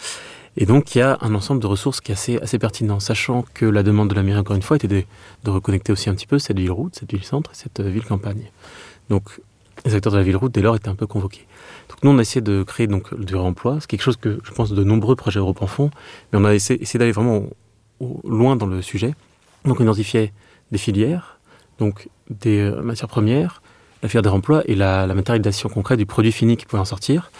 Et 0.57 0.64
donc, 0.64 0.94
il 0.94 0.99
y 0.99 1.03
a 1.03 1.18
un 1.20 1.35
ensemble 1.35 1.61
de 1.61 1.66
ressources 1.66 2.01
qui 2.01 2.12
est 2.12 2.14
assez, 2.14 2.38
assez 2.38 2.59
pertinent, 2.59 2.99
sachant 2.99 3.44
que 3.55 3.66
la 3.66 3.83
demande 3.83 4.09
de 4.09 4.14
la 4.14 4.22
mairie, 4.22 4.38
encore 4.38 4.57
une 4.57 4.62
fois, 4.62 4.77
était 4.77 4.88
de, 4.88 5.05
reconnecter 5.44 5.92
aussi 5.92 6.09
un 6.09 6.14
petit 6.14 6.27
peu 6.27 6.38
cette 6.38 6.59
ville-route, 6.59 6.94
cette 6.94 7.11
ville-centre 7.11 7.51
et 7.51 7.55
cette 7.55 7.81
euh, 7.81 7.90
ville-campagne. 7.90 8.51
Donc, 9.11 9.40
les 9.85 9.94
acteurs 9.94 10.12
de 10.12 10.18
la 10.18 10.25
ville-route, 10.25 10.53
dès 10.53 10.62
lors, 10.62 10.75
étaient 10.75 10.88
un 10.88 10.94
peu 10.94 11.07
convoqués. 11.07 11.46
Donc, 11.90 12.03
nous, 12.03 12.11
on 12.11 12.18
a 12.18 12.22
essayé 12.22 12.40
de 12.40 12.62
créer 12.62 12.87
donc, 12.87 13.14
du 13.20 13.37
réemploi. 13.37 13.79
C'est 13.81 13.87
quelque 13.87 14.03
chose 14.03 14.16
que, 14.16 14.40
je 14.44 14.51
pense, 14.53 14.72
de 14.72 14.83
nombreux 14.83 15.14
projets 15.14 15.40
Europe 15.40 15.61
en 15.61 15.66
font, 15.66 15.90
mais 16.33 16.38
on 16.38 16.44
a 16.46 16.55
essayé, 16.55 16.81
d'aller 16.94 17.12
vraiment 17.12 17.44
loin 18.25 18.57
dans 18.57 18.66
le 18.66 18.81
sujet. 18.81 19.14
Donc, 19.66 19.81
on 19.81 19.83
identifiait 19.83 20.33
des 20.72 20.79
filières, 20.79 21.38
donc 21.79 22.09
des 22.31 22.61
euh, 22.61 22.83
matières 22.83 23.09
premières, 23.09 23.62
la 24.02 24.09
filière 24.09 24.22
des 24.22 24.29
remploi 24.29 24.62
et 24.66 24.74
la, 24.74 25.07
matérialisation 25.07 25.68
concrète 25.68 25.98
du 25.98 26.07
produit 26.07 26.33
fini 26.33 26.57
qui 26.57 26.66
pouvait 26.66 26.81
en 26.81 26.87
sortir. 26.87 27.31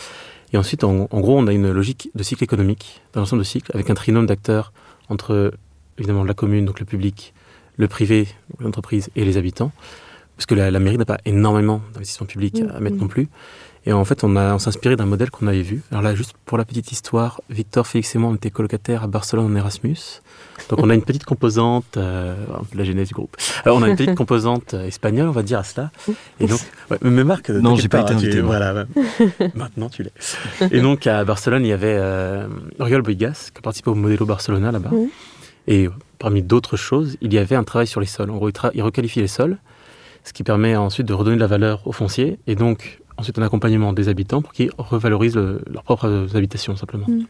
Et 0.53 0.57
ensuite, 0.57 0.85
en, 0.85 1.07
gros, 1.07 1.39
on 1.39 1.47
a 1.47 1.53
une 1.53 1.71
logique 1.71 2.11
de 2.15 2.23
cycle 2.23 2.45
économique, 2.45 3.03
dans 3.13 3.21
l'ensemble 3.21 3.43
de 3.43 3.47
cycle, 3.47 3.71
avec 3.75 3.91
un 3.91 3.95
trinôme 3.95 4.27
d'acteurs 4.27 4.73
entre, 5.09 5.53
évidemment, 5.99 6.25
la 6.25 6.35
commune, 6.35 6.65
donc 6.65 6.79
le 6.79 6.87
public, 6.87 7.35
le 7.77 7.89
privé, 7.89 8.29
l'entreprise 8.61 9.11
et 9.17 9.25
les 9.25 9.37
habitants. 9.37 9.73
Parce 10.37 10.47
que 10.47 10.55
la, 10.55 10.71
mairie 10.79 10.99
n'a 10.99 11.05
pas 11.05 11.19
énormément 11.25 11.83
d'investissement 11.95 12.27
public 12.27 12.63
à 12.73 12.79
mettre 12.79 12.97
non 12.97 13.09
plus. 13.09 13.29
Et 13.87 13.93
en 13.93 14.05
fait, 14.05 14.25
on, 14.25 14.37
on 14.37 14.59
s'est 14.59 14.69
inspiré 14.69 14.97
d'un 14.97 15.07
modèle 15.07 15.31
qu'on 15.31 15.47
avait 15.47 15.63
vu. 15.63 15.83
Alors 15.93 16.03
là, 16.03 16.15
juste 16.15 16.35
pour 16.45 16.59
la 16.59 16.65
petite 16.65 16.91
histoire, 16.91 17.41
Victor, 17.49 17.87
Félix 17.87 18.15
et 18.17 18.19
moi, 18.19 18.31
on 18.31 18.35
était 18.35 18.51
colocataires 18.51 19.05
à 19.05 19.07
Barcelone 19.07 19.53
en 19.53 19.57
Erasmus. 19.57 20.21
Donc 20.69 20.81
on 20.83 20.91
a 20.91 20.95
une 20.95 21.03
petite 21.03 21.25
composante, 21.25 21.97
euh, 21.97 22.35
la 22.75 22.85
genèse 22.85 23.09
du 23.09 23.15
groupe. 23.15 23.37
Alors 23.65 23.77
on 23.77 23.83
a 23.83 23.89
une 23.89 23.97
petite 23.97 24.15
composante 24.17 24.75
euh, 24.75 24.87
espagnole, 24.87 25.29
on 25.29 25.33
va 25.33 25.43
dire 25.43 25.61
à 25.61 25.65
cela. 25.65 25.91
Et 26.41 26.47
donc, 26.47 26.59
ouais, 26.91 26.99
mais 27.03 27.23
Marc, 27.23 27.51
non, 27.51 27.77
j'ai 27.77 27.89
pas, 27.89 28.01
été 28.01 28.15
invité. 28.15 28.41
voilà, 28.41 28.87
maintenant 29.55 29.89
tu 29.89 30.03
l'es. 30.03 30.13
Et 30.73 30.81
donc 30.81 31.07
à 31.07 31.25
Barcelone, 31.25 31.65
il 31.65 31.69
y 31.69 31.73
avait 31.73 31.97
euh, 31.97 32.49
Oriol 32.81 33.03
Boigas 33.03 33.51
qui 33.55 33.59
a 33.59 33.63
participé 33.63 33.91
au 33.91 33.95
Modelo 33.95 34.27
Barcelona 34.27 34.73
là-bas. 34.73 34.91
Et 35.69 35.89
parmi 36.19 36.43
d'autres 36.43 36.77
choses, 36.77 37.17
il 37.21 37.33
y 37.33 37.39
avait 37.39 37.57
un 37.57 37.65
travail 37.65 37.87
sur 37.87 38.01
les 38.01 38.07
sols. 38.07 38.31
En 38.31 38.37
gros, 38.37 38.49
il, 38.49 38.55
il 38.75 38.83
requalifie 38.83 39.21
les 39.21 39.29
sols, 39.29 39.59
ce 40.25 40.33
qui 40.33 40.43
permet 40.43 40.75
ensuite 40.75 41.07
de 41.07 41.15
redonner 41.15 41.37
de 41.37 41.41
la 41.41 41.47
valeur 41.47 41.87
au 41.87 41.93
foncier 41.93 42.39
et 42.47 42.57
donc 42.57 43.01
ensuite 43.17 43.39
un 43.39 43.43
accompagnement 43.43 43.93
des 43.93 44.09
habitants 44.09 44.43
pour 44.43 44.53
qu'ils 44.53 44.71
revalorisent 44.79 45.37
leurs 45.37 45.83
propres 45.85 46.29
habitations 46.35 46.77
simplement. 46.77 47.07
Mm. 47.09 47.25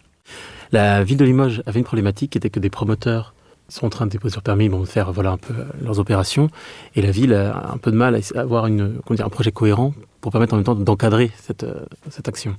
La 0.73 1.05
ville 1.05 1.17
de 1.17 1.25
Limoges 1.25 1.63
avait 1.67 1.79
une 1.79 1.85
problématique 1.85 2.33
qui 2.33 2.39
était 2.39 2.51
que 2.51 2.61
des 2.61 2.71
promoteurs 2.71 3.35
sont 3.69 3.87
en 3.87 3.91
train 3.91 4.07
de 4.07 4.11
déposer 4.11 4.35
leur 4.35 4.43
permis, 4.43 4.69
vont 4.69 4.85
faire 4.85 5.13
voilà 5.13 5.33
un 5.33 5.37
peu 5.39 5.55
euh, 5.55 5.65
leurs 5.83 5.99
opérations, 5.99 6.51
et 6.95 7.03
la 7.03 7.11
ville 7.11 7.35
a 7.35 7.73
un 7.73 7.79
peu 7.79 7.91
de 7.91 7.97
mal 7.97 8.15
à 8.15 8.41
avoir 8.41 8.67
une, 8.67 9.01
dire, 9.11 9.27
un 9.27 9.29
projet 9.29 9.51
cohérent 9.51 9.93
pour 10.21 10.33
permettre 10.33 10.55
en 10.55 10.57
même 10.57 10.65
temps 10.65 10.75
d'encadrer 10.75 11.31
cette, 11.41 11.65
euh, 11.65 11.85
cette 12.11 12.29
action. 12.29 12.57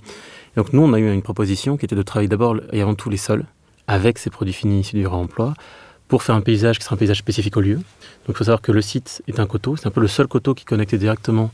donc 0.55 0.73
nous, 0.73 0.81
on 0.81 0.93
a 0.93 0.99
eu 0.99 1.11
une 1.11 1.21
proposition 1.21 1.77
qui 1.77 1.85
était 1.85 1.95
de 1.95 2.01
travailler 2.01 2.27
d'abord 2.27 2.57
et 2.71 2.81
avant 2.81 2.95
tout 2.95 3.09
les 3.09 3.17
sols, 3.17 3.45
avec 3.87 4.17
ces 4.17 4.29
produits 4.29 4.53
finis 4.53 4.81
issus 4.81 4.95
du 4.95 5.07
réemploi, 5.07 5.53
pour 6.07 6.23
faire 6.23 6.35
un 6.35 6.41
paysage 6.41 6.77
qui 6.77 6.85
sera 6.85 6.95
un 6.95 6.97
paysage 6.97 7.19
spécifique 7.19 7.55
au 7.57 7.61
lieu. 7.61 7.75
Donc 7.75 8.29
il 8.29 8.35
faut 8.35 8.43
savoir 8.43 8.61
que 8.61 8.71
le 8.71 8.81
site 8.81 9.21
est 9.27 9.39
un 9.39 9.45
coteau, 9.45 9.75
c'est 9.75 9.87
un 9.87 9.91
peu 9.91 10.01
le 10.01 10.07
seul 10.07 10.27
coteau 10.27 10.53
qui 10.53 10.65
connectait 10.65 10.97
directement 10.97 11.51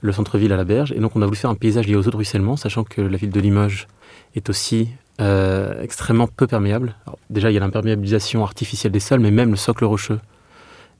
le 0.00 0.12
centre-ville 0.12 0.52
à 0.52 0.56
la 0.56 0.64
berge. 0.64 0.92
Et 0.92 1.00
donc 1.00 1.16
on 1.16 1.22
a 1.22 1.26
voulu 1.26 1.36
faire 1.36 1.50
un 1.50 1.54
paysage 1.54 1.86
lié 1.86 1.96
aux 1.96 2.06
eaux 2.06 2.10
de 2.10 2.16
ruissellement, 2.16 2.56
sachant 2.56 2.84
que 2.84 3.00
la 3.00 3.16
ville 3.16 3.30
de 3.30 3.40
Limoges 3.40 3.86
est 4.34 4.48
aussi 4.50 4.88
euh, 5.20 5.80
extrêmement 5.80 6.26
peu 6.26 6.46
perméable. 6.46 6.94
déjà, 7.30 7.50
il 7.50 7.54
y 7.54 7.56
a 7.56 7.60
l'imperméabilisation 7.60 8.44
artificielle 8.44 8.92
des 8.92 9.00
sols, 9.00 9.20
mais 9.20 9.30
même 9.30 9.50
le 9.50 9.56
socle 9.56 9.84
rocheux 9.84 10.20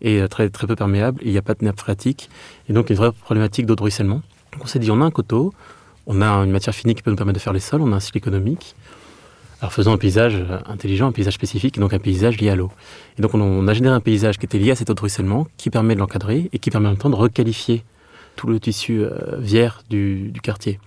est 0.01 0.21
euh, 0.21 0.29
très, 0.29 0.49
très 0.49 0.67
peu 0.67 0.77
perméable. 0.77 1.21
il 1.23 1.33
n'y 1.33 1.39
a 1.39 1.43
pas 1.43 1.55
de 1.55 1.65
nappe 1.65 1.79
phréatique. 1.79 2.31
Et 2.69 2.73
donc 2.73 2.91
une 2.91 2.97
vraie 2.97 3.13
problématique 3.13 3.67
d'eau 3.67 3.77
de 3.77 3.83
ruissellement. 3.83 4.23
Donc 4.53 4.65
on 4.65 4.67
s'est 4.67 4.79
dit, 4.79 4.91
on 4.91 5.01
a 5.03 5.05
un 5.05 5.11
coteau, 5.11 5.53
on 6.07 6.23
a 6.23 6.27
une 6.27 6.51
matière 6.51 6.75
finie 6.75 6.95
qui 6.95 7.03
peut 7.03 7.11
nous 7.11 7.17
permettre 7.17 7.39
de 7.39 7.43
faire 7.43 7.53
les 7.53 7.61
sols, 7.61 7.83
on 7.83 7.93
a 7.93 7.97
un 7.97 8.01
cycle 8.01 8.19
économique. 8.19 8.75
Alors 9.61 9.73
faisons 9.73 9.93
un 9.93 9.99
paysage 9.99 10.37
euh, 10.37 10.59
intelligent, 10.67 11.09
un 11.09 11.13
paysage 11.13 11.35
spécifique, 11.35 11.77
et 11.77 11.81
donc 11.81 11.93
un 11.93 11.99
paysage 11.99 12.39
lié 12.39 12.51
à 12.51 12.57
l'eau. 12.57 12.71
Et 13.19 13.23
donc 13.23 13.35
on, 13.35 13.69
a 13.69 13.75
généré 13.75 13.95
un 13.95 14.01
paysage 14.01 14.39
qui 14.39 14.47
était 14.47 14.59
lié 14.59 14.71
à 14.71 14.77
cet 14.77 14.91
eau 14.91 14.95
de 14.95 15.01
ruissellement, 15.01 15.47
qui 15.57 15.71
permet 15.71 15.95
de 15.95 16.01
l'encadrer 16.01 16.51
et 16.53 16.59
qui 16.59 16.71
permet 16.71 16.89
en 16.89 16.91
même 16.93 16.99
temps 16.99 17.11
de 17.11 17.17
requalifier 17.17 17.85
tout 18.37 18.47
le 18.47 18.61
tissu 18.61 19.01
euh, 19.01 19.37
vière 19.39 19.83
du, 19.91 20.33
quartier. 20.43 20.79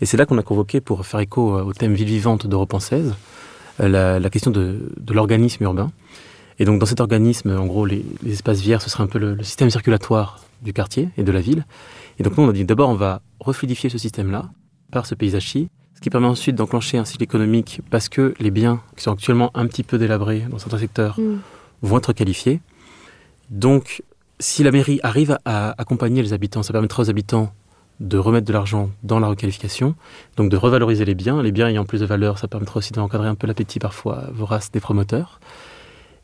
Et 0.00 0.06
c'est 0.06 0.16
là 0.16 0.26
qu'on 0.26 0.38
a 0.38 0.42
convoqué, 0.42 0.80
pour 0.80 1.04
faire 1.06 1.20
écho 1.20 1.58
au 1.58 1.72
thème 1.72 1.94
ville 1.94 2.08
vivante 2.08 2.46
d'Europe 2.46 2.74
en 2.74 2.80
16, 2.80 3.14
la, 3.80 4.30
question 4.30 4.50
de, 4.50 4.92
l'organisme 5.10 5.64
urbain. 5.64 5.90
Et 6.58 6.64
donc 6.64 6.80
dans 6.80 6.86
cet 6.86 7.00
organisme, 7.00 7.56
en 7.56 7.66
gros, 7.66 7.86
les, 7.86 8.04
espaces 8.26 8.60
vières, 8.60 8.82
ce 8.82 8.90
serait 8.90 9.04
un 9.04 9.08
peu 9.08 9.18
le, 9.18 9.42
système 9.42 9.70
circulatoire 9.70 10.40
du 10.62 10.72
quartier 10.72 11.08
et 11.16 11.22
de 11.22 11.32
la 11.32 11.40
ville. 11.40 11.64
Et 12.18 12.22
donc 12.22 12.36
nous, 12.36 12.44
on 12.44 12.48
a 12.48 12.52
dit 12.52 12.64
d'abord, 12.64 12.90
on 12.90 12.94
va 12.94 13.22
refluidifier 13.40 13.90
ce 13.90 13.98
système-là 13.98 14.50
par 14.90 15.06
ce 15.06 15.14
paysage-ci, 15.14 15.68
ce 15.94 16.00
qui 16.00 16.10
permet 16.10 16.26
ensuite 16.26 16.56
d'enclencher 16.56 16.98
un 16.98 17.04
cycle 17.04 17.22
économique 17.24 17.80
parce 17.90 18.08
que 18.08 18.34
les 18.40 18.50
biens 18.50 18.80
qui 18.96 19.02
sont 19.02 19.12
actuellement 19.12 19.50
un 19.54 19.66
petit 19.66 19.82
peu 19.82 19.98
délabrés 19.98 20.44
dans 20.50 20.58
certains 20.58 20.78
secteurs 20.78 21.18
mm. 21.18 21.40
vont 21.82 21.98
être 21.98 22.12
qualifiés. 22.12 22.60
Donc, 23.50 24.02
si 24.40 24.62
la 24.62 24.70
mairie 24.70 25.00
arrive 25.02 25.38
à 25.44 25.74
accompagner 25.80 26.22
les 26.22 26.32
habitants, 26.32 26.62
ça 26.62 26.72
permettra 26.72 27.02
aux 27.02 27.10
habitants 27.10 27.52
de 28.00 28.16
remettre 28.16 28.46
de 28.46 28.52
l'argent 28.52 28.90
dans 29.02 29.18
la 29.18 29.26
requalification, 29.26 29.96
donc 30.36 30.50
de 30.50 30.56
revaloriser 30.56 31.04
les 31.04 31.14
biens. 31.14 31.42
Les 31.42 31.50
biens 31.50 31.68
ayant 31.68 31.84
plus 31.84 32.00
de 32.00 32.06
valeur, 32.06 32.38
ça 32.38 32.46
permettra 32.46 32.78
aussi 32.78 32.92
d'encadrer 32.92 33.28
un 33.28 33.34
peu 33.34 33.46
l'appétit 33.46 33.80
parfois 33.80 34.28
vorace 34.32 34.70
des 34.70 34.80
promoteurs. 34.80 35.40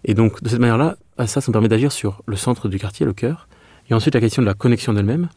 Et 0.04 0.14
donc, 0.14 0.42
de 0.42 0.48
cette 0.48 0.60
manière-là, 0.60 0.96
ça, 1.18 1.40
ça 1.40 1.48
me 1.48 1.52
permet 1.52 1.68
d'agir 1.68 1.90
sur 1.90 2.22
le 2.26 2.36
centre 2.36 2.68
du 2.68 2.78
quartier, 2.78 3.04
le 3.04 3.12
cœur. 3.12 3.48
Et 3.90 3.94
ensuite, 3.94 4.14
la 4.14 4.20
question 4.20 4.42
de 4.42 4.46
la 4.46 4.54
connexion 4.54 4.92
d'elle-même. 4.92 5.28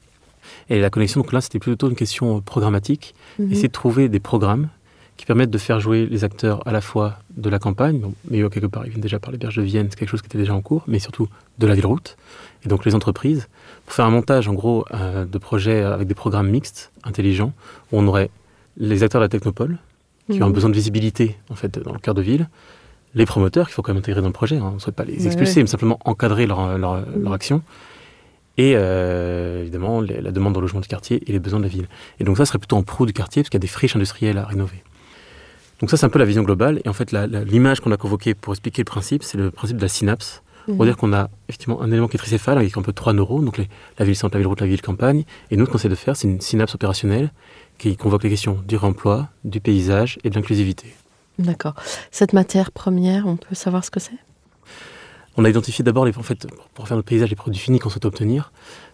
Et 0.70 0.80
la 0.80 0.90
connexion, 0.90 1.22
donc 1.22 1.34
là, 1.34 1.42
c'était 1.42 1.60
plutôt 1.60 1.90
une 1.90 1.96
question 1.96 2.42
programmatique. 2.42 3.16
Mhm. 3.40 3.52
Essayer 3.52 3.68
de 3.68 3.74
trouver 3.74 4.10
des 4.10 4.20
programmes 4.20 4.70
qui 5.16 5.26
permettent 5.26 5.50
de 5.50 5.58
faire 5.58 5.80
jouer 5.80 6.06
les 6.06 6.24
acteurs 6.24 6.66
à 6.68 6.72
la 6.72 6.80
fois 6.80 7.18
de 7.36 7.50
la 7.50 7.58
campagne, 7.58 8.02
mais 8.30 8.48
quelque 8.50 8.68
part, 8.68 8.86
ils 8.86 8.90
viennent 8.90 9.02
déjà 9.02 9.20
par 9.20 9.32
les 9.32 9.40
berges 9.40 9.56
de 9.56 9.64
Vienne, 9.64 9.88
c'est 9.90 9.98
quelque 9.98 10.10
chose 10.10 10.22
qui 10.22 10.28
était 10.28 10.38
déjà 10.38 10.54
en 10.54 10.62
cours, 10.62 10.84
mais 10.88 11.00
surtout 11.00 11.28
de 11.58 11.66
la 11.66 11.74
ville-route, 11.74 12.18
et 12.66 12.70
donc 12.70 12.86
les 12.86 12.96
entreprises, 12.96 13.48
pour 13.86 13.94
faire 13.94 14.06
un 14.06 14.10
montage, 14.10 14.48
en 14.48 14.54
gros, 14.54 14.86
euh, 14.94 15.26
de 15.26 15.38
projets 15.38 15.82
avec 15.82 16.08
des 16.08 16.16
programmes 16.16 16.50
mixtes, 16.50 16.92
intelligents, 17.04 17.54
où 17.92 18.00
on 18.00 18.08
aurait 18.08 18.30
les 18.78 19.04
acteurs 19.04 19.22
de 19.22 19.26
la 19.26 19.30
technopole, 19.30 19.78
qui 20.32 20.44
ont 20.44 20.48
mhm. 20.48 20.54
besoin 20.54 20.70
de 20.70 20.76
visibilité, 20.76 21.38
en 21.50 21.56
fait, 21.56 21.80
dans 21.80 21.94
le 21.94 22.00
cœur 22.00 22.14
de 22.14 22.22
ville, 22.22 22.50
les 23.16 23.26
promoteurs, 23.26 23.68
qu'il 23.68 23.74
faut 23.74 23.82
quand 23.82 23.94
même 23.94 24.00
intégrer 24.00 24.22
dans 24.22 24.28
le 24.28 24.34
projet, 24.34 24.58
hein, 24.58 24.70
on 24.72 24.76
ne 24.76 24.80
souhaite 24.80 24.96
pas 24.96 25.06
les 25.06 25.26
expulser, 25.26 25.62
mais 25.62 25.68
simplement 25.68 26.00
encadrer 26.06 26.46
leur, 26.46 26.78
leur, 26.78 27.06
leur 27.18 27.34
action, 27.34 27.64
et 28.58 28.74
euh, 28.76 29.62
évidemment 29.62 30.02
la 30.02 30.32
demande 30.32 30.56
de 30.56 30.60
logement 30.60 30.80
du 30.80 30.88
quartier 30.88 31.22
et 31.28 31.32
les 31.32 31.40
besoins 31.40 31.60
de 31.60 31.66
la 31.66 31.70
ville. 31.70 31.88
Et 32.20 32.24
donc 32.24 32.38
ça 32.38 32.46
serait 32.46 32.58
plutôt 32.58 32.76
en 32.76 32.84
pro 32.84 33.06
du 33.06 33.14
quartier 33.14 33.44
parce 33.44 33.50
qu'il 33.50 33.58
y 33.58 33.62
a 33.62 33.66
des 33.66 33.68
friches 33.68 33.96
industrielles 33.96 34.38
à 34.38 34.46
rénover. 34.46 34.84
Donc 35.80 35.92
ça 35.92 35.98
c'est 35.98 36.06
un 36.06 36.10
peu 36.10 36.20
la 36.20 36.26
vision 36.26 36.42
globale 36.42 36.82
et 36.84 36.90
en 36.90 36.94
fait 36.94 37.12
l'image 37.12 37.82
qu'on 37.82 37.92
a 37.92 37.98
convoquée 37.98 38.34
pour 38.34 38.54
expliquer 38.54 38.82
le 38.82 38.86
principe 38.86 39.24
c'est 39.24 39.38
le 39.38 39.52
principe 39.52 39.78
de 39.78 39.84
la 39.84 39.88
synapse. 39.88 40.42
On 40.68 40.76
va 40.76 40.86
dire 40.86 40.98
qu'on 40.98 41.14
a 41.14 41.30
effectivement 41.48 41.82
un 41.82 41.92
élément 41.92 42.08
qui 42.08 42.18
est 42.18 42.20
tricéphale 42.20 42.58
avec 42.58 42.76
un 42.78 42.82
peu 42.82 42.94
trois 42.94 43.14
neurones, 43.14 43.46
donc 43.46 43.58
la 43.58 44.06
ville 44.06 44.16
centre, 44.16 44.36
la 44.36 44.40
ville 44.40 44.48
route, 44.48 44.62
la 44.62 44.68
ville 44.68 44.82
campagne. 44.82 45.24
Et 45.50 45.58
nous 45.58 45.66
ce 45.66 45.72
qu'on 45.72 45.78
essaie 45.78 45.90
de 45.90 45.96
faire 45.96 46.16
c'est 46.16 46.28
une 46.28 46.42
synapse 46.42 46.76
opérationnelle 46.76 47.32
qui 47.78 47.96
convoque 47.96 48.24
les 48.24 48.30
questions 48.30 48.62
du 48.68 48.76
remploi, 48.76 49.30
du 49.46 49.60
paysage 49.62 50.20
et 50.24 50.30
de 50.30 50.36
l'inclusivité. 50.36 50.94
D'accord. 51.40 51.76
Cette 52.12 52.34
matière 52.34 52.72
première, 52.72 53.28
on 53.28 53.38
peut 53.38 53.56
savoir 53.56 53.86
ce 53.86 53.92
que 53.92 54.00
c'est? 54.00 54.18
On 55.40 55.46
a 55.46 55.50
identifié 55.50 55.84
d'abord, 55.84 56.08
en 56.08 56.24
fait, 56.24 56.48
pour 56.74 56.88
faire 56.88 56.98
notre 56.98 57.08
paysage, 57.08 57.30
les 57.30 57.36
produits 57.36 57.60
finis 57.60 57.78
qu'on 57.78 57.90
souhaite 57.90 58.06
obtenir. 58.06 58.52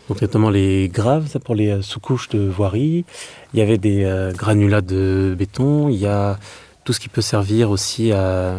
Donc 0.10 0.22
notamment 0.22 0.50
les 0.50 0.90
graves, 0.90 1.28
ça 1.28 1.40
pour 1.40 1.56
les 1.56 1.70
euh, 1.70 1.82
sous-couches 1.82 2.28
de 2.28 2.40
voirie. 2.40 3.06
Il 3.54 3.60
y 3.60 3.62
avait 3.62 3.78
des 3.78 4.04
euh, 4.04 4.34
granulats 4.34 4.82
de 4.82 5.34
béton. 5.38 5.88
Il 5.88 5.96
y 5.96 6.06
a 6.06 6.38
tout 6.84 6.92
ce 6.92 7.00
qui 7.00 7.08
peut 7.08 7.22
servir 7.22 7.72
aussi 7.72 8.12
à... 8.12 8.58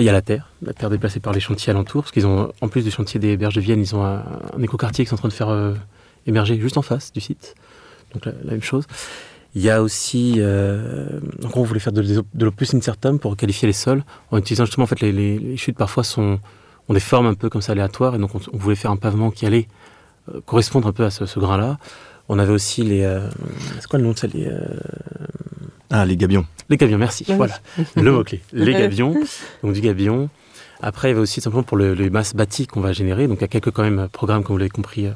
Il 0.00 0.04
y 0.04 0.08
a 0.08 0.12
la 0.12 0.22
terre, 0.22 0.48
la 0.62 0.72
terre 0.72 0.88
déplacée 0.88 1.20
par 1.20 1.34
les 1.34 1.40
chantiers 1.40 1.70
alentours, 1.70 2.04
parce 2.04 2.12
qu'ils 2.12 2.26
ont, 2.26 2.50
en 2.62 2.68
plus 2.68 2.82
du 2.82 2.90
chantier 2.90 3.20
des 3.20 3.36
berges 3.36 3.54
de 3.54 3.60
Vienne, 3.60 3.80
ils 3.80 3.94
ont 3.94 4.02
un, 4.02 4.24
écoquartier 4.62 5.04
qui 5.04 5.10
sont 5.10 5.16
en 5.16 5.18
train 5.18 5.28
de 5.28 5.34
faire 5.34 5.50
euh, 5.50 5.74
émerger 6.26 6.58
juste 6.58 6.78
en 6.78 6.82
face 6.82 7.12
du 7.12 7.20
site. 7.20 7.54
Donc 8.14 8.24
la 8.24 8.32
même 8.50 8.62
chose. 8.62 8.86
Il 9.54 9.62
y 9.62 9.68
a 9.68 9.82
aussi, 9.82 10.36
euh, 10.38 11.20
donc 11.40 11.56
on 11.56 11.62
voulait 11.64 11.80
faire 11.80 11.92
de, 11.92 12.24
l'eau 12.38 12.50
plus 12.50 12.72
incertum 12.72 13.18
pour 13.18 13.36
qualifier 13.36 13.66
les 13.66 13.74
sols, 13.74 14.02
en 14.30 14.38
utilisant 14.38 14.64
justement 14.64 14.84
en 14.84 14.86
fait 14.86 15.00
les, 15.00 15.56
chutes 15.58 15.76
parfois 15.76 16.02
sont 16.02 16.38
ont 16.88 16.94
des 16.94 17.00
formes 17.00 17.26
un 17.26 17.34
peu 17.34 17.50
comme 17.50 17.60
ça 17.60 17.72
aléatoires, 17.72 18.14
et 18.14 18.18
donc 18.18 18.30
on, 18.34 18.56
voulait 18.56 18.76
faire 18.76 18.90
un 18.90 18.96
pavement 18.96 19.30
qui 19.30 19.44
allait 19.44 19.68
euh, 20.32 20.40
correspondre 20.46 20.88
un 20.88 20.92
peu 20.92 21.04
à 21.04 21.10
ce, 21.10 21.38
grain-là. 21.38 21.78
On 22.28 22.38
avait 22.38 22.52
aussi 22.52 22.82
les, 22.82 23.02
euh, 23.02 23.28
c'est 23.80 23.86
quoi 23.86 23.98
le 23.98 24.04
nom 24.04 24.12
de 24.12 24.18
ça 24.18 24.28
les, 24.28 24.48
Ah, 25.90 26.04
les 26.06 26.16
gabions. 26.16 26.46
Les 26.68 26.76
gabions, 26.76 26.98
merci. 26.98 27.24
Voilà, 27.28 27.58
le 27.96 28.12
mot 28.12 28.24
clé. 28.24 28.40
Les 28.52 28.72
gabions, 28.72 29.14
donc 29.62 29.72
du 29.72 29.80
gabion. 29.80 30.28
Après, 30.82 31.08
il 31.08 31.10
y 31.10 31.12
avait 31.12 31.20
aussi 31.20 31.40
simplement 31.40 31.62
pour 31.62 31.76
le, 31.76 31.92
les 31.92 32.08
masses 32.08 32.34
bâties 32.34 32.66
qu'on 32.66 32.80
va 32.80 32.92
générer. 32.92 33.28
Donc 33.28 33.38
il 33.38 33.42
y 33.42 33.44
a 33.44 33.48
quelques 33.48 33.70
quand 33.70 33.82
même 33.82 34.08
programmes, 34.10 34.42
comme 34.42 34.54
vous 34.54 34.58
l'avez 34.58 34.70
compris 34.70 35.08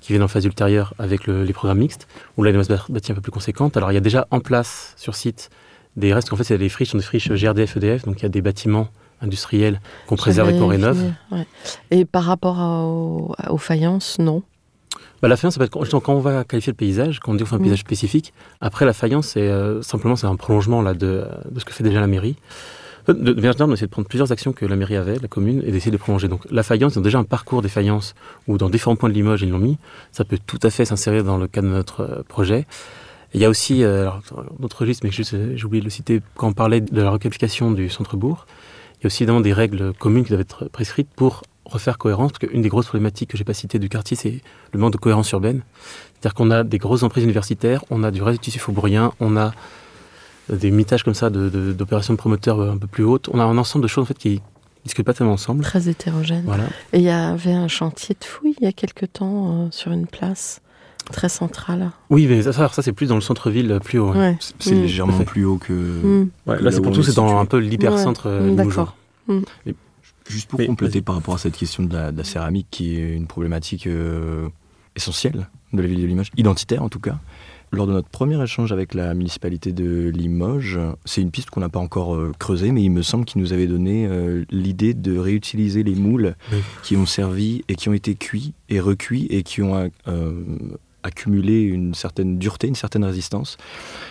qui 0.00 0.12
viennent 0.12 0.22
en 0.22 0.28
phase 0.28 0.44
ultérieure 0.44 0.94
avec 0.98 1.28
les 1.28 1.52
programmes 1.52 1.78
mixtes, 1.78 2.08
où 2.36 2.42
là, 2.42 2.50
il 2.50 2.54
y 2.54 2.56
a 2.56 2.60
une 2.60 2.66
masse 2.68 2.88
bâtie 2.90 3.12
un 3.12 3.14
peu 3.14 3.20
plus 3.20 3.30
conséquente. 3.30 3.76
Alors, 3.76 3.92
il 3.92 3.94
y 3.94 3.98
a 3.98 4.00
déjà 4.00 4.26
en 4.32 4.40
place 4.40 4.94
sur 4.96 5.14
site 5.14 5.48
des 5.96 6.12
restes, 6.12 6.32
en 6.32 6.36
fait, 6.36 6.44
c'est 6.44 6.58
des 6.58 6.68
friches, 6.68 6.90
sont 6.90 6.98
des 6.98 7.04
friches 7.04 7.30
GRDF, 7.30 7.76
EDF, 7.76 8.04
donc 8.04 8.20
il 8.20 8.22
y 8.22 8.26
a 8.26 8.30
des 8.30 8.42
bâtiments 8.42 8.88
industriels 9.20 9.80
qu'on 10.06 10.16
préserve 10.16 10.50
et 10.50 10.58
qu'on 10.58 10.66
rénove. 10.66 11.12
Et 11.90 12.04
par 12.04 12.24
rapport 12.24 12.58
aux, 13.48 13.58
faïences, 13.58 14.18
non 14.18 14.42
bah, 15.22 15.28
la 15.28 15.36
faïence, 15.36 15.58
quand 15.70 16.08
on 16.08 16.18
va 16.18 16.44
qualifier 16.44 16.72
le 16.72 16.76
paysage, 16.76 17.20
quand 17.20 17.32
on 17.32 17.34
dit 17.34 17.44
qu'on 17.44 17.50
fait 17.50 17.54
un 17.54 17.58
mm. 17.58 17.62
paysage 17.62 17.80
spécifique, 17.80 18.32
après 18.60 18.84
la 18.84 18.92
faïence, 18.92 19.28
c'est 19.28 19.48
euh, 19.48 19.80
simplement 19.82 20.16
c'est 20.16 20.26
un 20.26 20.36
prolongement 20.36 20.82
là, 20.82 20.94
de, 20.94 21.24
de, 21.50 21.60
ce 21.60 21.64
que 21.64 21.72
fait 21.72 21.84
déjà 21.84 22.00
la 22.00 22.06
mairie. 22.06 22.36
De 23.08 23.12
manière 23.12 23.52
générale, 23.52 23.70
on 23.70 23.74
essaie 23.74 23.86
de 23.86 23.90
prendre 23.90 24.06
plusieurs 24.06 24.30
actions 24.30 24.52
que 24.52 24.64
la 24.64 24.76
mairie 24.76 24.96
avait, 24.96 25.18
la 25.18 25.26
commune, 25.26 25.62
et 25.66 25.72
d'essayer 25.72 25.90
de 25.90 25.96
prolonger. 25.96 26.28
Donc 26.28 26.46
la 26.50 26.62
faïence, 26.62 26.94
ils 26.94 26.98
ont 26.98 27.02
déjà 27.02 27.18
un 27.18 27.24
parcours 27.24 27.60
des 27.62 27.68
faïences 27.68 28.14
où 28.46 28.58
dans 28.58 28.70
différents 28.70 28.94
points 28.94 29.08
de 29.08 29.14
Limoges, 29.14 29.42
ils 29.42 29.50
l'ont 29.50 29.58
mis. 29.58 29.76
Ça 30.12 30.24
peut 30.24 30.38
tout 30.44 30.60
à 30.62 30.70
fait 30.70 30.84
s'insérer 30.84 31.22
dans 31.22 31.36
le 31.36 31.48
cadre 31.48 31.68
de 31.68 31.72
notre 31.72 32.00
euh, 32.02 32.22
projet. 32.28 32.66
il 33.34 33.40
y 33.40 33.44
a 33.44 33.48
aussi, 33.48 33.82
euh, 33.82 34.08
notre 34.60 34.80
registre, 34.82 35.04
mais 35.04 35.10
euh, 35.34 35.52
j'ai 35.56 35.64
oublié 35.64 35.80
de 35.80 35.86
le 35.86 35.90
citer, 35.90 36.20
quand 36.36 36.48
on 36.48 36.52
parlait 36.52 36.80
de 36.80 37.00
la 37.00 37.10
requalification 37.10 37.72
du 37.72 37.88
centre-bourg, 37.88 38.46
il 39.00 39.04
y 39.04 39.06
a 39.06 39.08
aussi 39.08 39.24
évidemment 39.24 39.40
des 39.40 39.52
règles 39.52 39.92
communes 39.94 40.22
qui 40.22 40.30
doivent 40.30 40.40
être 40.40 40.66
prescrites 40.66 41.08
pour 41.16 41.42
refaire 41.64 41.98
cohérence, 41.98 42.32
parce 42.32 42.50
qu'une 42.50 42.62
des 42.62 42.68
grosses 42.68 42.86
problématiques 42.86 43.30
que 43.30 43.36
j'ai 43.36 43.44
pas 43.44 43.54
citées 43.54 43.78
du 43.78 43.88
quartier, 43.88 44.16
c'est 44.16 44.40
le 44.72 44.78
manque 44.78 44.92
de 44.92 44.98
cohérence 44.98 45.30
urbaine. 45.30 45.62
C'est-à-dire 46.14 46.34
qu'on 46.34 46.50
a 46.50 46.64
des 46.64 46.78
grosses 46.78 47.02
emprises 47.02 47.24
universitaires, 47.24 47.84
on 47.90 48.02
a 48.02 48.10
du 48.10 48.22
réseau 48.22 48.38
tissu 48.38 48.58
faubourien, 48.58 49.12
on 49.20 49.36
a 49.36 49.52
des 50.48 50.70
mitages 50.70 51.04
comme 51.04 51.14
ça 51.14 51.30
d'opérations 51.30 52.14
de, 52.14 52.18
promoteurs 52.18 52.60
un 52.60 52.76
peu 52.76 52.86
plus 52.86 53.04
hautes. 53.04 53.28
On 53.32 53.38
a 53.38 53.44
un 53.44 53.58
ensemble 53.58 53.82
de 53.82 53.88
choses 53.88 54.02
en 54.02 54.06
fait 54.06 54.18
qui 54.18 54.40
discutent 54.84 55.06
pas 55.06 55.14
tellement 55.14 55.34
ensemble. 55.34 55.62
Très 55.62 55.88
hétérogène. 55.88 56.44
Voilà. 56.44 56.64
Et 56.92 56.98
il 56.98 57.04
y 57.04 57.10
avait 57.10 57.52
un 57.52 57.68
chantier 57.68 58.16
de 58.18 58.24
fouilles 58.24 58.54
il 58.60 58.64
y 58.64 58.68
a 58.68 58.72
quelque 58.72 59.06
temps 59.06 59.64
euh, 59.64 59.68
sur 59.70 59.92
une 59.92 60.06
place 60.06 60.60
très 61.10 61.28
centrale. 61.28 61.90
Oui, 62.10 62.26
mais 62.26 62.42
ça, 62.42 62.52
ça 62.52 62.82
c'est 62.82 62.92
plus 62.92 63.08
dans 63.08 63.14
le 63.14 63.20
centre-ville, 63.20 63.78
plus 63.82 63.98
haut. 63.98 64.12
C'est 64.58 64.74
mm. 64.74 64.82
légèrement 64.82 65.24
plus 65.24 65.44
haut 65.44 65.58
que. 65.58 65.72
Mm. 65.72 66.30
là, 66.46 66.70
c'est 66.70 66.80
pour 66.80 66.92
tout, 66.92 67.02
c'est 67.02 67.16
dans 67.16 67.38
un 67.38 67.46
peu 67.46 67.58
l'hypercentre 67.58 68.26
ouais. 68.26 68.50
Euh, 68.50 68.54
D'accord. 68.54 68.96
Juste 70.28 70.48
pour 70.48 70.64
compléter 70.64 71.02
par 71.02 71.16
rapport 71.16 71.34
à 71.34 71.38
cette 71.38 71.56
question 71.56 71.82
de 71.82 71.94
la, 71.94 72.24
céramique, 72.24 72.68
qui 72.70 72.96
est 72.96 73.14
une 73.14 73.26
problématique 73.26 73.86
euh, 73.86 74.48
essentielle 74.96 75.48
de 75.72 75.82
la 75.82 75.88
ville 75.88 76.02
de 76.02 76.06
Limoges, 76.06 76.30
identitaire 76.36 76.82
en 76.82 76.88
tout 76.88 77.00
cas. 77.00 77.18
Lors 77.74 77.86
de 77.86 77.92
notre 77.92 78.08
premier 78.08 78.40
échange 78.42 78.70
avec 78.70 78.92
la 78.92 79.14
municipalité 79.14 79.72
de 79.72 80.10
Limoges, 80.10 80.78
c'est 81.06 81.22
une 81.22 81.30
piste 81.30 81.48
qu'on 81.48 81.60
n'a 81.60 81.70
pas 81.70 81.80
encore 81.80 82.14
euh, 82.14 82.32
creusée, 82.38 82.70
mais 82.70 82.82
il 82.82 82.90
me 82.90 83.00
semble 83.00 83.24
qu'il 83.24 83.40
nous 83.40 83.54
avait 83.54 83.66
donné 83.66 84.06
euh, 84.06 84.44
l'idée 84.50 84.92
de 84.92 85.16
réutiliser 85.16 85.82
les 85.82 85.94
moules 85.94 86.34
qui 86.82 86.98
ont 86.98 87.06
servi 87.06 87.64
et 87.68 87.74
qui 87.74 87.88
ont 87.88 87.94
été 87.94 88.14
cuits 88.14 88.52
et 88.68 88.78
recuits 88.78 89.26
et 89.30 89.42
qui 89.42 89.62
ont 89.62 89.90
euh, 90.06 90.32
accumulé 91.02 91.62
une 91.62 91.94
certaine 91.94 92.38
dureté, 92.38 92.68
une 92.68 92.74
certaine 92.74 93.04
résistance, 93.06 93.56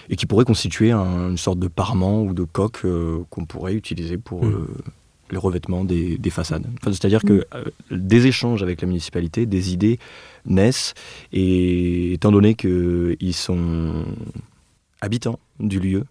et 0.10 0.16
qui 0.16 0.26
pourraient 0.26 0.44
constituer 0.44 0.92
une 0.92 1.38
sorte 1.38 1.60
de 1.60 1.68
parement 1.68 2.24
ou 2.24 2.34
de 2.34 2.44
coque 2.44 2.84
qu'on 3.30 3.46
pourrait 3.46 3.76
utiliser 3.76 4.18
pour 4.18 4.44
mm. 4.44 4.66
Le 5.32 5.40
revêtement 5.40 5.84
des, 5.84 6.20
façades. 6.30 6.66
C'est-à-dire 6.84 7.22
que 7.24 7.46
mm. 7.92 7.98
des 7.98 8.28
échanges 8.28 8.64
avec 8.64 8.82
la 8.82 8.88
municipalité, 8.88 9.46
des 9.46 9.74
idées 9.74 10.00
naissent. 10.46 10.94
Et 11.34 12.14
étant 12.14 12.32
donné 12.32 12.56
qu'ils 12.56 13.34
sont 13.34 14.06
habitants 15.02 15.40
du 15.60 15.80
lieu, 15.80 16.06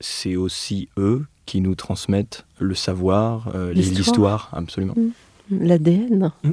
c'est 0.00 0.36
aussi 0.36 0.88
eux 0.96 1.26
qui 1.46 1.60
nous 1.60 1.74
transmettent 1.74 2.44
le 2.58 2.74
savoir, 2.74 3.50
euh, 3.54 3.72
l'histoire, 3.72 4.50
absolument. 4.52 4.94
Mmh. 4.96 5.66
L'ADN. 5.66 6.32
Mmh. 6.42 6.50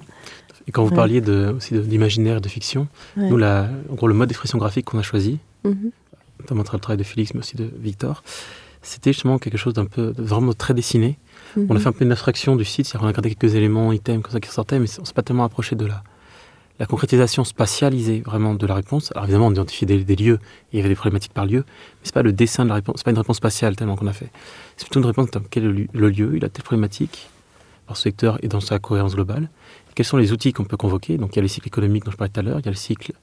Et 0.67 0.71
quand 0.71 0.83
vous 0.83 0.95
parliez 0.95 1.21
de, 1.21 1.53
aussi 1.55 1.79
d'imaginaire 1.79 2.37
et 2.37 2.41
de 2.41 2.49
fiction, 2.49 2.87
nous, 3.15 3.37
la, 3.37 3.69
en 3.89 3.95
gros, 3.95 4.07
le 4.07 4.13
mode 4.13 4.27
d'expression 4.27 4.57
graphique 4.57 4.85
qu'on 4.85 4.97
a 4.97 5.03
choisi, 5.03 5.37
mmh. 5.63 5.71
notamment 6.39 6.63
le 6.73 6.79
travail 6.79 6.97
de 6.97 7.03
Félix, 7.03 7.33
mais 7.33 7.39
aussi 7.39 7.55
de 7.55 7.69
Victor, 7.79 8.23
c'était 8.81 9.13
justement 9.13 9.37
quelque 9.37 9.57
chose 9.57 9.73
d'un 9.73 9.85
peu, 9.85 10.13
vraiment 10.17 10.53
très 10.53 10.73
dessiné. 10.73 11.17
On 11.55 11.75
a 11.75 11.79
fait 11.79 11.87
un 11.87 11.91
peu 11.91 12.03
une 12.03 12.11
abstraction 12.11 12.55
du 12.55 12.65
site, 12.65 12.85
c'est-à-dire 12.85 13.01
qu'on 13.01 13.07
a 13.07 13.13
gardé 13.13 13.33
quelques 13.33 13.55
éléments, 13.55 13.91
items 13.91 14.21
comme 14.21 14.31
ça 14.31 14.39
qui 14.39 14.49
ressortaient, 14.49 14.79
mais 14.79 14.87
on 14.99 15.05
s'est 15.05 15.13
pas 15.13 15.23
tellement 15.23 15.43
approché 15.43 15.75
de 15.75 15.85
la, 15.85 16.03
la 16.79 16.85
concrétisation 16.85 17.43
spatialisée 17.43 18.21
vraiment 18.21 18.53
de 18.53 18.67
la 18.67 18.75
réponse. 18.75 19.11
Alors 19.13 19.25
évidemment, 19.25 19.47
on 19.47 19.51
identifiait 19.51 19.87
des, 19.87 20.03
des 20.03 20.15
lieux, 20.15 20.39
et 20.71 20.73
il 20.73 20.77
y 20.77 20.79
avait 20.79 20.89
des 20.89 20.95
problématiques 20.95 21.33
par 21.33 21.45
lieu, 21.45 21.59
mais 21.67 22.01
c'est 22.03 22.13
pas 22.13 22.21
le 22.21 22.33
dessin 22.33 22.63
de 22.63 22.69
la 22.69 22.75
réponse, 22.75 22.95
c'est 22.97 23.05
pas 23.05 23.11
une 23.11 23.17
réponse 23.17 23.37
spatiale 23.37 23.75
tellement 23.75 23.95
qu'on 23.95 24.07
a 24.07 24.13
fait. 24.13 24.29
C'est 24.75 24.85
plutôt 24.85 24.99
une 24.99 25.05
réponse 25.05 25.31
dans 25.31 25.41
quel 25.41 25.65
est 25.65 25.87
le, 25.91 26.09
lieu, 26.09 26.33
il 26.35 26.45
a 26.45 26.49
telle 26.49 26.63
problématique 26.63 27.29
par 27.87 27.97
ce 27.97 28.03
secteur 28.03 28.37
et 28.43 28.47
dans 28.47 28.59
sa 28.59 28.79
cohérence 28.79 29.15
globale. 29.15 29.49
Quels 29.95 30.05
sont 30.05 30.17
les 30.17 30.31
outils 30.31 30.53
qu'on 30.53 30.65
peut 30.65 30.77
convoquer? 30.77 31.17
Donc 31.17 31.33
il 31.33 31.37
y 31.37 31.39
a 31.39 31.41
le 31.41 31.47
cycle 31.47 31.67
économique 31.67 32.05
dont 32.05 32.11
je 32.11 32.17
parlais 32.17 32.31
tout 32.31 32.39
à 32.39 32.43
l'heure, 32.43 32.59
il 32.59 32.65
y 32.65 32.67
a 32.67 32.71
le 32.71 32.77
cycle 32.77 33.13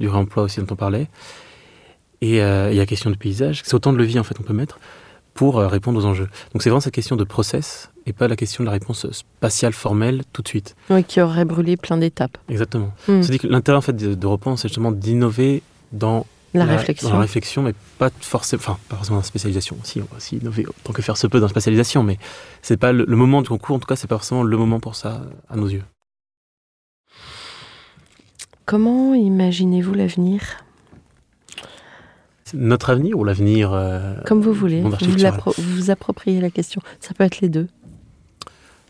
du 0.00 0.08
réemploi 0.08 0.42
aussi 0.42 0.58
dont 0.58 0.66
on 0.70 0.76
parlait, 0.76 1.08
et 2.20 2.42
euh, 2.42 2.70
il 2.72 2.74
y 2.74 2.78
a 2.78 2.82
la 2.82 2.86
question 2.86 3.10
du 3.10 3.16
paysage. 3.16 3.62
C'est 3.64 3.74
autant 3.74 3.92
de 3.92 3.98
leviers 3.98 4.18
en 4.18 4.24
fait 4.24 4.34
qu'on 4.34 4.42
peut 4.42 4.54
mettre 4.54 4.80
pour 5.34 5.58
euh, 5.58 5.66
répondre 5.68 5.98
aux 5.98 6.06
enjeux. 6.06 6.28
Donc 6.52 6.62
c'est 6.62 6.70
vraiment 6.70 6.80
cette 6.80 6.94
question 6.94 7.16
de 7.16 7.24
process 7.24 7.90
et 8.06 8.12
pas 8.12 8.28
la 8.28 8.36
question 8.36 8.62
de 8.64 8.66
la 8.66 8.72
réponse 8.72 9.10
spatiale 9.10 9.72
formelle 9.72 10.22
tout 10.32 10.42
de 10.42 10.48
suite. 10.48 10.76
Oui, 10.90 11.04
qui 11.04 11.20
aurait 11.20 11.44
brûlé 11.44 11.76
plein 11.76 11.96
d'étapes. 11.96 12.38
Exactement. 12.48 12.92
Mm. 13.08 13.22
C'est 13.22 13.38
que 13.38 13.46
l'intérêt 13.46 13.78
en 13.78 13.80
fait 13.80 13.96
c'est 13.98 14.68
justement 14.68 14.92
d'innover 14.92 15.62
dans 15.92 16.26
La 16.54 16.64
réflexion. 16.64 17.08
dans 17.08 17.14
la 17.16 17.20
réflexion, 17.22 17.62
mais 17.62 17.74
pas 17.98 18.10
forcément, 18.20 18.62
enfin 18.62 18.78
pas 18.88 18.96
forcément 18.96 19.16
dans 19.16 19.22
la 19.22 19.26
spécialisation. 19.26 19.76
Si 19.82 20.00
on 20.00 20.06
va 20.10 20.16
aussi 20.18 20.36
innover 20.36 20.66
tant 20.84 20.92
que 20.92 21.02
faire 21.02 21.16
se 21.16 21.26
peut 21.26 21.40
dans 21.40 21.46
la 21.46 21.50
spécialisation, 21.50 22.02
mais 22.02 22.18
c'est 22.62 22.76
pas 22.76 22.92
le, 22.92 23.04
le 23.06 23.16
moment 23.16 23.42
du 23.42 23.48
concours. 23.48 23.76
En 23.76 23.80
tout 23.80 23.86
cas, 23.86 23.96
c'est 23.96 24.06
pas 24.06 24.16
forcément 24.16 24.44
le 24.44 24.56
moment 24.56 24.80
pour 24.80 24.94
ça 24.94 25.22
à 25.50 25.56
nos 25.56 25.68
yeux. 25.68 25.82
Comment 28.66 29.14
imaginez-vous 29.14 29.92
l'avenir? 29.92 30.63
Notre 32.54 32.90
avenir 32.90 33.18
ou 33.18 33.24
l'avenir 33.24 33.72
euh, 33.72 34.14
Comme 34.26 34.40
vous 34.40 34.52
voulez. 34.52 34.80
Vous, 34.82 34.90
vous 35.58 35.90
appropriez 35.90 36.40
la 36.40 36.50
question. 36.50 36.80
Ça 37.00 37.12
peut 37.14 37.24
être 37.24 37.40
les 37.40 37.48
deux. 37.48 37.66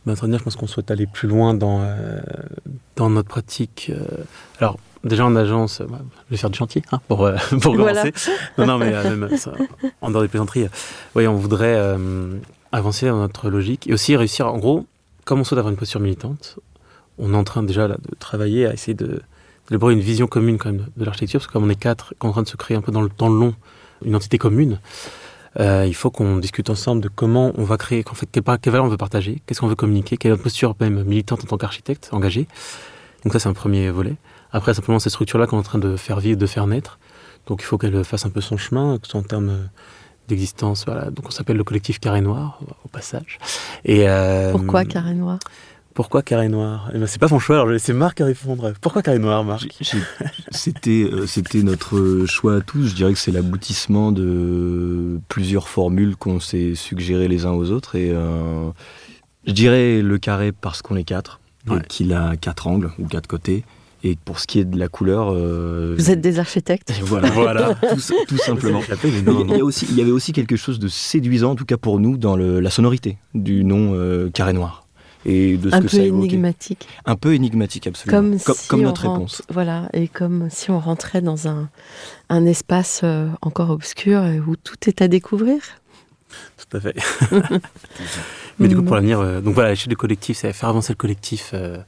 Notre 0.06 0.24
avenir, 0.24 0.38
je 0.38 0.44
pense 0.44 0.56
qu'on 0.56 0.66
souhaite 0.66 0.90
aller 0.90 1.06
plus 1.06 1.28
loin 1.28 1.54
dans, 1.54 1.80
euh, 1.82 2.20
dans 2.96 3.08
notre 3.08 3.28
pratique. 3.28 3.90
euh, 3.94 4.04
alors, 4.60 4.78
déjà 5.02 5.24
en 5.24 5.34
agence, 5.34 5.80
euh, 5.80 5.86
je 6.28 6.30
vais 6.32 6.36
faire 6.36 6.50
du 6.50 6.58
chantier 6.58 6.82
hein, 6.92 7.00
pour, 7.08 7.24
euh, 7.24 7.36
pour 7.62 7.74
Voilà. 7.74 8.02
commencer. 8.02 8.30
Non, 8.58 8.66
non, 8.66 8.78
mais 8.78 8.92
euh, 8.94 9.16
même 9.16 9.36
ça, 9.38 9.52
en 10.02 10.10
dehors 10.10 10.20
des 10.22 10.28
plaisanteries, 10.28 10.64
euh, 10.64 10.68
oui, 11.14 11.26
on 11.26 11.36
voudrait 11.36 11.80
avancer 12.70 13.06
dans 13.08 13.18
notre 13.18 13.48
logique 13.48 13.86
et 13.88 13.94
aussi 13.94 14.14
réussir, 14.16 14.46
en 14.52 14.58
gros, 14.58 14.86
comme 15.24 15.40
on 15.40 15.44
souhaite 15.44 15.58
avoir 15.58 15.70
une 15.72 15.78
posture 15.78 16.00
militante, 16.00 16.58
on 17.18 17.32
est 17.32 17.36
en 17.36 17.44
train 17.44 17.62
déjà 17.62 17.88
là, 17.88 17.96
de 17.96 18.14
travailler 18.18 18.66
à 18.66 18.74
essayer 18.74 18.94
de 18.94 19.22
d'élaborer 19.68 19.94
une 19.94 20.00
vision 20.00 20.26
commune 20.26 20.58
quand 20.58 20.70
même 20.70 20.86
de, 20.96 21.04
l'architecture, 21.04 21.40
parce 21.40 21.48
que 21.48 21.52
comme 21.52 21.64
on 21.64 21.70
est 21.70 21.74
quatre, 21.80 22.14
qu'on 22.18 22.28
est 22.28 22.30
en 22.30 22.32
train 22.32 22.42
de 22.42 22.48
se 22.48 22.56
créer 22.56 22.76
un 22.76 22.80
peu 22.80 22.92
dans 22.92 23.02
le 23.02 23.08
temps 23.08 23.28
long 23.28 23.54
une 24.04 24.16
entité 24.16 24.38
commune, 24.38 24.80
euh, 25.60 25.84
il 25.86 25.94
faut 25.94 26.10
qu'on 26.10 26.36
discute 26.38 26.68
ensemble 26.68 27.00
de 27.00 27.08
comment 27.08 27.52
on 27.56 27.64
va 27.64 27.76
créer, 27.76 28.02
qu'en 28.02 28.14
fait, 28.14 28.26
quelle, 28.30 28.42
valeur 28.44 28.84
on 28.84 28.88
veut 28.88 28.96
partager, 28.96 29.40
qu'est-ce 29.46 29.60
qu'on 29.60 29.68
veut 29.68 29.76
communiquer, 29.76 30.16
quelle 30.16 30.30
est 30.30 30.32
notre 30.32 30.42
posture 30.42 30.74
même 30.80 31.04
militante 31.04 31.44
en 31.44 31.46
tant 31.46 31.56
qu'architecte 31.56 32.08
engagé. 32.12 32.46
Donc 33.22 33.32
ça, 33.32 33.38
c'est 33.38 33.48
un 33.48 33.54
premier 33.54 33.90
volet. 33.90 34.16
Après, 34.52 34.74
simplement, 34.74 34.98
ces 34.98 35.10
structures-là 35.10 35.46
qu'on 35.46 35.56
est 35.56 35.60
en 35.60 35.64
train 35.64 35.78
de 35.78 35.96
faire 35.96 36.20
vivre, 36.20 36.38
de 36.38 36.46
faire 36.46 36.66
naître. 36.66 36.98
Donc 37.46 37.62
il 37.62 37.64
faut 37.64 37.78
qu'elle 37.78 38.04
fasse 38.04 38.26
un 38.26 38.30
peu 38.30 38.40
son 38.40 38.56
chemin, 38.56 38.98
que 38.98 39.06
ce 39.06 39.12
soit 39.12 39.20
en 39.20 39.24
termes 39.24 39.68
d'existence. 40.28 40.84
Voilà. 40.86 41.10
Donc 41.10 41.26
on 41.28 41.30
s'appelle 41.30 41.56
le 41.56 41.64
collectif 41.64 42.00
Carré 42.00 42.20
Noir, 42.20 42.60
au 42.84 42.88
passage. 42.88 43.38
Et, 43.84 44.08
euh, 44.08 44.52
Pourquoi 44.52 44.84
carré 44.84 45.14
noir? 45.14 45.38
Pourquoi 45.94 46.22
Carré 46.22 46.48
Noir 46.48 46.90
eh 46.92 46.98
ben, 46.98 47.06
C'est 47.06 47.20
pas 47.20 47.28
son 47.28 47.38
choix, 47.38 47.54
alors 47.56 47.66
je 47.66 47.70
vais 47.70 47.74
laisser 47.76 47.92
Marc 47.92 48.18
répondre. 48.18 48.72
Pourquoi 48.80 49.00
Carré 49.02 49.18
Noir, 49.20 49.44
Marc 49.44 49.68
C'était 50.50 51.08
euh, 51.10 51.26
c'était 51.26 51.62
notre 51.62 52.24
choix 52.26 52.56
à 52.56 52.60
tous. 52.60 52.88
Je 52.88 52.94
dirais 52.94 53.12
que 53.12 53.18
c'est 53.18 53.30
l'aboutissement 53.30 54.10
de 54.12 55.20
plusieurs 55.28 55.68
formules 55.68 56.16
qu'on 56.16 56.40
s'est 56.40 56.74
suggérées 56.74 57.28
les 57.28 57.46
uns 57.46 57.52
aux 57.52 57.70
autres. 57.70 57.94
Et 57.94 58.10
euh, 58.12 58.70
je 59.46 59.52
dirais 59.52 60.02
le 60.02 60.18
carré 60.18 60.50
parce 60.52 60.82
qu'on 60.82 60.96
est 60.96 61.04
quatre 61.04 61.40
Ouais. 61.66 61.78
et 61.78 61.80
qu'il 61.88 62.12
a 62.12 62.36
quatre 62.36 62.66
angles 62.66 62.90
ou 62.98 63.06
quatre 63.06 63.26
côtés. 63.26 63.64
Et 64.02 64.16
pour 64.22 64.38
ce 64.38 64.46
qui 64.46 64.58
est 64.58 64.66
de 64.66 64.78
la 64.78 64.88
couleur, 64.88 65.30
euh, 65.32 65.94
Vous 65.96 66.10
êtes 66.10 66.20
des 66.20 66.38
architectes 66.38 66.92
voilà, 67.02 67.30
Voilà. 67.30 67.74
tout, 67.88 68.12
tout 68.28 68.36
simplement. 68.36 68.82
Il 69.02 69.18
y, 69.18 69.22
non. 69.22 69.48
a 69.50 69.62
aussi, 69.62 69.86
il 69.88 69.96
y 69.96 70.02
avait 70.02 70.10
aussi 70.10 70.32
quelque 70.32 70.56
chose 70.56 70.78
de 70.78 70.88
séduisant, 70.88 71.52
en 71.52 71.54
tout 71.54 71.64
cas 71.64 71.78
pour 71.78 72.00
nous, 72.00 72.18
dans 72.18 72.36
le- 72.36 72.60
la 72.60 72.68
sonorité 72.68 73.16
du 73.32 73.64
nom 73.64 73.92
euh, 73.94 74.28
carré 74.28 74.52
noir. 74.52 74.83
Et 75.26 75.56
de 75.56 75.70
ce 75.70 75.74
Un 75.74 75.78
que 75.78 75.82
peu 75.84 75.88
ça 75.88 76.02
évoquait. 76.02 76.26
énigmatique. 76.28 76.86
Un 77.06 77.16
peu 77.16 77.34
énigmatique, 77.34 77.86
absolument. 77.86 78.18
Comme, 78.20 78.38
comme, 78.40 78.54
si 78.54 78.68
comme 78.68 78.80
on 78.80 78.84
notre 78.84 79.02
rentre- 79.06 79.14
réponse. 79.20 79.42
Voilà, 79.50 79.88
et 79.94 80.08
comme 80.08 80.48
si 80.50 80.70
on 80.70 80.78
rentrait 80.78 81.22
dans 81.22 81.48
un, 81.48 81.68
un 82.28 82.44
espace 82.46 83.00
euh, 83.04 83.28
encore 83.42 83.70
obscur 83.70 84.22
où 84.46 84.56
tout 84.56 84.76
est 84.86 85.00
à 85.02 85.08
découvrir. 85.08 85.60
Tout 86.68 86.76
à 86.76 86.80
fait. 86.80 86.94
Mais 88.58 88.68
du 88.68 88.76
coup, 88.76 88.82
pour 88.82 88.94
l'avenir, 88.96 89.20
euh, 89.20 89.40
donc 89.40 89.54
voilà, 89.54 89.70
l'échelle 89.70 89.88
du 89.88 89.96
collectif, 89.96 90.36
c'est 90.38 90.52
faire 90.52 90.68
avancer 90.68 90.92
le 90.92 90.96
collectif 90.96 91.50
euh, 91.54 91.78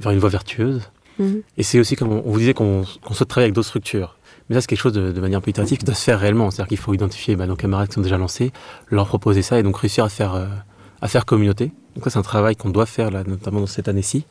vers 0.00 0.12
une 0.12 0.18
voie 0.18 0.28
vertueuse. 0.30 0.82
Mhm. 1.18 1.42
Et 1.58 1.62
c'est 1.62 1.78
aussi, 1.78 1.96
comme 1.96 2.12
on, 2.12 2.22
on 2.24 2.30
vous 2.32 2.38
disait, 2.38 2.54
qu'on 2.54 2.84
souhaite 3.12 3.28
travailler 3.28 3.46
avec 3.46 3.54
d'autres 3.54 3.68
structures. 3.68 4.16
Mais 4.48 4.54
ça, 4.56 4.60
c'est 4.62 4.66
quelque 4.68 4.80
chose 4.80 4.92
de, 4.92 5.12
de 5.12 5.20
manière 5.20 5.38
un 5.38 5.42
peu 5.42 5.50
itérative 5.50 5.78
qui 5.78 5.84
doit 5.84 5.94
se 5.94 6.02
faire 6.04 6.18
réellement. 6.18 6.50
C'est-à-dire 6.50 6.68
qu'il 6.68 6.78
faut 6.78 6.94
identifier 6.94 7.36
bah, 7.36 7.46
nos 7.46 7.56
camarades 7.56 7.88
qui 7.88 7.94
sont 7.94 8.00
déjà 8.00 8.18
lancés, 8.18 8.52
leur 8.88 9.06
proposer 9.06 9.42
ça 9.42 9.58
et 9.58 9.62
donc 9.62 9.76
réussir 9.76 10.04
à 10.04 10.08
faire, 10.08 10.34
euh, 10.34 10.46
à 11.00 11.08
faire 11.08 11.24
communauté. 11.26 11.72
Donc 11.94 12.04
ça, 12.04 12.10
c'est 12.10 12.18
un 12.18 12.22
travail 12.22 12.56
qu'on 12.56 12.70
doit 12.70 12.86
faire, 12.86 13.10
là, 13.10 13.22
notamment 13.24 13.60
dans 13.60 13.66
cette 13.66 13.88
année-ci, 13.88 14.24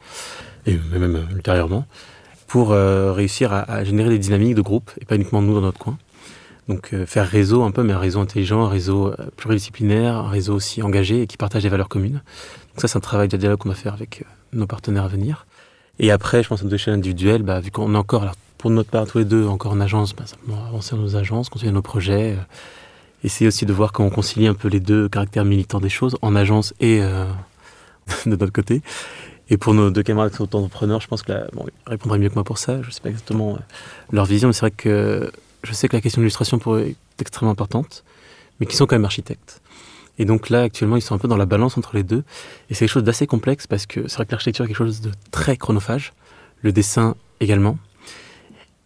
et 0.65 0.77
même 0.91 1.27
ultérieurement, 1.33 1.85
pour 2.51 2.73
euh, 2.73 3.13
réussir 3.13 3.53
à, 3.53 3.83
générer 3.85 4.09
des 4.09 4.19
dynamiques 4.19 4.55
de 4.55 4.61
groupe, 4.61 4.91
et 4.99 5.05
pas 5.05 5.15
uniquement 5.15 5.41
nous 5.41 5.53
dans 5.53 5.61
notre 5.61 5.79
coin. 5.79 5.97
Donc 6.67 6.89
euh, 6.93 7.05
faire 7.05 7.25
réseau 7.25 7.63
un 7.63 7.71
peu, 7.71 7.81
mais 7.81 7.93
un 7.93 7.99
réseau 7.99 8.19
intelligent, 8.19 8.65
un 8.65 8.69
réseau 8.69 9.07
euh, 9.07 9.15
pluridisciplinaire, 9.37 10.15
un 10.15 10.29
réseau 10.29 10.53
aussi 10.55 10.81
engagé 10.81 11.21
et 11.21 11.27
qui 11.27 11.37
partage 11.37 11.63
des 11.63 11.69
valeurs 11.69 11.87
communes. 11.87 12.21
Donc 12.71 12.81
ça, 12.81 12.89
c'est 12.89 12.97
un 12.97 13.01
travail 13.01 13.29
de 13.29 13.37
dialogue 13.37 13.59
qu'on 13.59 13.69
va 13.69 13.75
faire 13.75 13.93
avec 13.93 14.25
nos 14.51 14.67
partenaires 14.67 15.05
à 15.05 15.07
venir. 15.07 15.45
Et 15.99 16.11
après, 16.11 16.43
je 16.43 16.49
pense 16.49 16.59
à 16.59 16.63
notre 16.63 16.75
échelle 16.75 16.95
individuelle, 16.95 17.43
bah, 17.43 17.61
vu 17.61 17.71
qu'on 17.71 17.93
est 17.93 17.97
encore, 17.97 18.29
pour 18.57 18.69
notre 18.69 18.89
part, 18.89 19.07
tous 19.07 19.19
les 19.19 19.25
deux, 19.25 19.47
encore 19.47 19.71
en 19.71 19.79
agence, 19.79 20.13
bah, 20.13 20.25
simplement 20.25 20.65
avancer 20.65 20.95
dans 20.95 21.01
nos 21.01 21.15
agences, 21.15 21.47
continuer 21.47 21.71
nos 21.71 21.81
projets, 21.81 22.37
essayer 23.23 23.47
aussi 23.47 23.65
de 23.65 23.71
voir 23.71 23.93
comment 23.93 24.09
on 24.09 24.11
concilie 24.11 24.47
un 24.47 24.55
peu 24.55 24.67
les 24.67 24.81
deux 24.81 25.07
caractères 25.07 25.45
militants 25.45 25.79
des 25.79 25.89
choses, 25.89 26.17
en 26.21 26.35
agence 26.35 26.73
et 26.81 27.01
de 28.25 28.35
notre 28.35 28.51
côté. 28.51 28.81
Et 29.49 29.57
pour 29.57 29.73
nos 29.73 29.89
deux 29.91 30.03
camarades 30.03 30.31
qui 30.31 30.37
sont 30.37 30.55
entrepreneurs, 30.55 31.01
je 31.01 31.07
pense 31.07 31.23
que 31.23 31.33
là, 31.33 31.47
bon, 31.53 31.65
ils 31.67 31.89
répondraient 31.89 32.19
mieux 32.19 32.29
que 32.29 32.35
moi 32.35 32.43
pour 32.43 32.57
ça. 32.57 32.81
Je 32.81 32.87
ne 32.87 32.91
sais 32.91 33.01
pas 33.01 33.09
exactement 33.09 33.55
euh, 33.55 33.59
leur 34.11 34.25
vision, 34.25 34.47
mais 34.47 34.53
c'est 34.53 34.61
vrai 34.61 34.71
que 34.71 35.31
je 35.63 35.73
sais 35.73 35.87
que 35.87 35.95
la 35.95 36.01
question 36.01 36.21
de 36.21 36.23
l'illustration 36.23 36.57
pour 36.57 36.75
eux 36.75 36.81
est 36.81 36.95
extrêmement 37.19 37.51
importante, 37.51 38.03
mais 38.59 38.65
qu'ils 38.65 38.75
sont 38.77 38.85
quand 38.85 38.95
même 38.95 39.05
architectes. 39.05 39.61
Et 40.17 40.25
donc 40.25 40.49
là, 40.49 40.63
actuellement, 40.63 40.97
ils 40.97 41.01
sont 41.01 41.15
un 41.15 41.17
peu 41.17 41.27
dans 41.27 41.37
la 41.37 41.45
balance 41.45 41.77
entre 41.77 41.95
les 41.95 42.03
deux. 42.03 42.23
Et 42.69 42.73
c'est 42.73 42.81
quelque 42.81 42.89
chose 42.93 43.03
d'assez 43.03 43.27
complexe 43.27 43.67
parce 43.67 43.85
que 43.85 44.07
c'est 44.07 44.15
vrai 44.15 44.25
que 44.25 44.31
l'architecture 44.31 44.65
est 44.65 44.67
quelque 44.67 44.77
chose 44.77 45.01
de 45.01 45.11
très 45.31 45.57
chronophage, 45.57 46.13
le 46.61 46.71
dessin 46.71 47.15
également. 47.39 47.77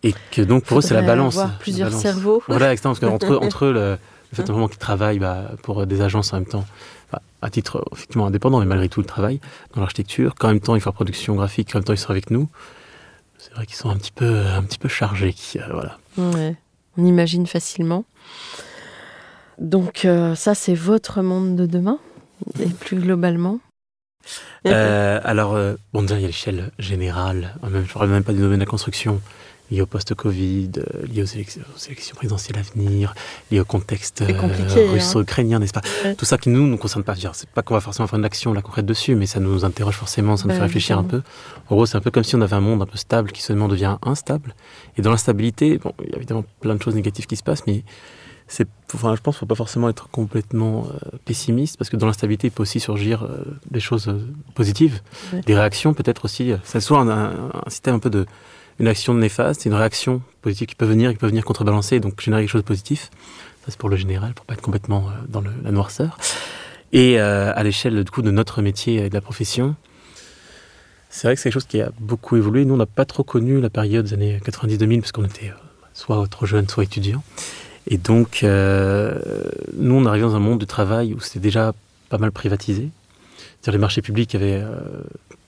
Et 0.04 0.14
que 0.32 0.42
donc 0.42 0.64
pour 0.64 0.80
eux, 0.80 0.82
c'est 0.82 0.94
la 0.94 1.02
balance. 1.02 1.36
avoir 1.36 1.54
La 1.54 1.60
plusieurs 1.60 1.90
balance. 1.90 2.02
cerveaux. 2.02 2.44
Voilà, 2.48 2.72
exactement, 2.72 2.94
parce 2.94 3.28
qu'entre 3.28 3.38
entre 3.46 3.66
eux, 3.66 3.74
le, 3.74 3.98
le 4.32 4.36
fait 4.36 4.44
qu'ils 4.44 4.78
travaillent 4.78 5.20
bah, 5.20 5.52
pour 5.64 5.86
des 5.86 6.02
agences 6.02 6.32
en 6.34 6.38
même 6.38 6.46
temps, 6.46 6.66
bah, 7.12 7.22
à 7.46 7.50
titre 7.50 7.84
effectivement 7.94 8.26
indépendant, 8.26 8.60
mais 8.60 8.66
malgré 8.66 8.90
tout 8.90 9.02
le 9.02 9.06
travail 9.06 9.40
dans 9.74 9.82
l'architecture, 9.82 10.36
qu'en 10.36 10.50
même 10.50 10.60
temps 10.60 10.76
ils 10.76 10.82
font 10.82 10.90
la 10.90 10.96
production 10.96 11.36
graphique, 11.36 11.72
qu'en 11.72 11.80
même 11.80 11.84
temps 11.86 11.94
ils 11.94 11.98
sont 11.98 12.12
avec 12.12 12.32
nous, 12.32 12.50
c'est 13.38 13.54
vrai 13.54 13.66
qu'ils 13.66 13.76
sont 13.76 13.90
un 13.90 13.98
petit 13.98 14.12
peu, 14.12 14.46
un 14.48 14.64
petit 14.64 14.80
peu 14.80 14.90
chargés. 14.90 15.34
qui, 15.34 15.60
euh, 15.60 15.64
voilà. 15.72 15.98
Ouais, 16.18 16.56
on 16.98 17.06
imagine 17.06 17.46
facilement. 17.46 18.06
Donc 19.60 20.06
euh, 20.06 20.36
ça, 20.36 20.56
c'est 20.56 20.76
votre 20.76 21.22
monde 21.22 21.56
de 21.56 21.66
demain, 21.66 22.00
et 22.60 22.68
plus 22.68 22.98
globalement. 22.98 23.60
Euh, 24.68 25.20
alors, 25.24 25.54
euh, 25.54 25.76
bon, 25.94 26.02
déjà, 26.02 26.16
il 26.16 26.22
y 26.22 26.24
a 26.24 26.28
l'échelle 26.28 26.72
générale, 26.80 27.56
je 27.64 27.78
ne 27.78 27.84
parle 27.84 28.10
même 28.10 28.24
pas 28.24 28.34
du 28.34 28.40
domaine 28.40 28.60
de 28.60 28.66
la 28.66 28.70
construction, 28.70 29.22
lié 29.72 29.82
au 29.82 29.86
post-Covid, 29.86 30.72
euh, 30.78 31.06
lié 31.08 31.24
aux 31.24 31.26
élections, 31.26 31.62
aux 31.76 31.86
élections 31.88 32.16
présidentielles 32.16 32.58
à 32.60 32.62
venir, 32.62 33.16
lié 33.52 33.60
au 33.60 33.66
contexte 33.66 34.22
euh, 34.22 34.28
hein. 34.32 34.48
russo-ukrainien, 34.92 35.60
n'est-ce 35.60 35.74
pas 35.74 35.82
Ouais. 36.04 36.16
Tout 36.16 36.26
ça 36.26 36.38
qui 36.38 36.50
nous, 36.50 36.68
nous 36.68 36.78
concerne 36.78 37.04
pas. 37.04 37.16
C'est 37.34 37.50
pas 37.50 37.62
qu'on 37.64 37.74
va 37.74 37.82
forcément 37.82 38.08
faire 38.08 38.20
une 38.20 38.26
action 38.26 38.54
là, 38.54 38.62
concrète 38.62 38.86
dessus, 38.86 39.16
mais 39.16 39.26
ça 39.26 39.40
nous 39.40 39.66
interroge 39.66 39.96
forcément, 39.96 40.38
ça 40.38 40.44
nous 40.44 40.50
Bah, 40.50 40.56
fait 40.56 40.62
réfléchir 40.62 40.98
un 41.00 41.04
peu. 41.04 41.22
En 41.70 41.76
gros, 41.76 41.86
c'est 41.86 41.98
un 41.98 42.02
peu 42.02 42.12
comme 42.12 42.24
si 42.24 42.36
on 42.36 42.42
avait 42.42 42.56
un 42.56 42.60
monde 42.62 42.82
un 42.82 42.86
peu 42.86 42.98
stable 42.98 43.32
qui 43.32 43.42
seulement 43.42 43.68
devient 43.68 43.98
instable. 44.04 44.54
Et 44.98 45.02
dans 45.02 45.10
l'instabilité, 45.12 45.78
bon, 45.80 45.94
il 46.04 46.12
y 46.12 46.14
a 46.14 46.18
évidemment 46.18 46.46
plein 46.60 46.76
de 46.76 46.82
choses 46.82 46.96
négatives 46.96 47.26
qui 47.26 47.36
se 47.36 47.44
passent, 47.44 47.66
mais 47.66 47.84
c'est, 48.48 48.68
enfin, 48.94 49.16
je 49.16 49.22
pense 49.22 49.36
qu'il 49.36 49.46
ne 49.46 49.48
faut 49.48 49.56
pas 49.56 49.56
forcément 49.56 49.90
être 49.90 50.08
complètement 50.10 50.86
euh, 50.94 51.18
pessimiste, 51.26 51.78
parce 51.78 51.90
que 51.90 51.98
dans 51.98 52.06
l'instabilité, 52.06 52.48
il 52.48 52.52
peut 52.52 52.62
aussi 52.62 52.80
surgir 52.80 53.24
euh, 53.24 53.44
des 53.72 53.80
choses 53.80 54.08
euh, 54.08 54.20
positives, 54.54 55.02
Ouais. 55.34 55.42
des 55.42 55.56
réactions 55.56 55.96
peut-être 55.96 56.26
aussi. 56.26 56.54
C'est 56.64 56.80
soit 56.80 57.00
un, 57.00 57.10
un- 57.10 57.52
un 57.66 57.70
système 57.70 57.96
un 57.96 58.00
peu 58.00 58.12
de 58.12 58.28
une 58.80 58.88
action 58.88 59.14
néfaste, 59.14 59.66
une 59.66 59.74
réaction 59.74 60.22
positive 60.42 60.68
qui 60.68 60.76
peut 60.76 60.86
venir, 60.86 61.12
qui 61.12 61.18
peut 61.18 61.28
venir 61.28 61.46
contrebalancer, 61.46 62.00
donc 62.00 62.20
générer 62.22 62.42
quelque 62.44 62.52
chose 62.52 62.62
de 62.62 62.68
positif. 62.68 63.10
Ça, 63.62 63.68
c'est 63.72 63.78
pour 63.78 63.90
le 63.90 63.96
général, 63.96 64.34
pour 64.34 64.46
pas 64.46 64.54
être 64.54 64.62
complètement 64.62 65.08
euh, 65.08 65.12
dans 65.28 65.42
la 65.42 65.72
noirceur. 65.72 66.18
Et 66.92 67.20
euh, 67.20 67.52
à 67.56 67.64
l'échelle 67.64 68.04
du 68.04 68.12
coup 68.12 68.22
de 68.22 68.32
notre 68.32 68.62
métier 68.62 69.06
et 69.06 69.10
de 69.10 69.14
la 69.14 69.22
profession, 69.22 69.76
c'est 71.10 71.28
vrai 71.28 71.36
que 71.36 71.42
c'est 71.42 71.50
quelque 71.50 71.62
chose 71.62 71.68
qui 71.68 71.82
a 71.82 71.92
beaucoup 72.00 72.36
évolué. 72.36 72.66
Nous, 72.66 72.74
on 72.74 72.78
n'a 72.78 72.86
pas 72.86 73.06
trop 73.06 73.24
connu 73.24 73.62
la 73.62 73.70
période 73.70 74.06
des 74.06 74.14
années 74.14 74.40
90-2000 74.46 75.00
parce 75.00 75.12
qu'on 75.12 75.26
était 75.26 75.50
euh, 75.50 75.60
soit 75.94 76.28
trop 76.28 76.46
jeunes, 76.46 76.68
soit 76.68 76.84
étudiants. 76.84 77.24
Et 77.88 77.98
donc, 77.98 78.40
nous, 78.42 79.96
on 79.96 80.06
arrivait 80.08 80.26
dans 80.26 80.36
un 80.36 80.40
monde 80.40 80.58
du 80.58 80.66
travail 80.66 81.14
où 81.14 81.20
c'était 81.20 81.40
déjà 81.40 81.72
pas 82.10 82.18
mal 82.18 82.32
privatisé. 82.32 82.90
C'est-à-dire 83.38 83.74
les 83.74 83.82
marchés 83.82 84.02
publics 84.02 84.34
avaient 84.34 84.64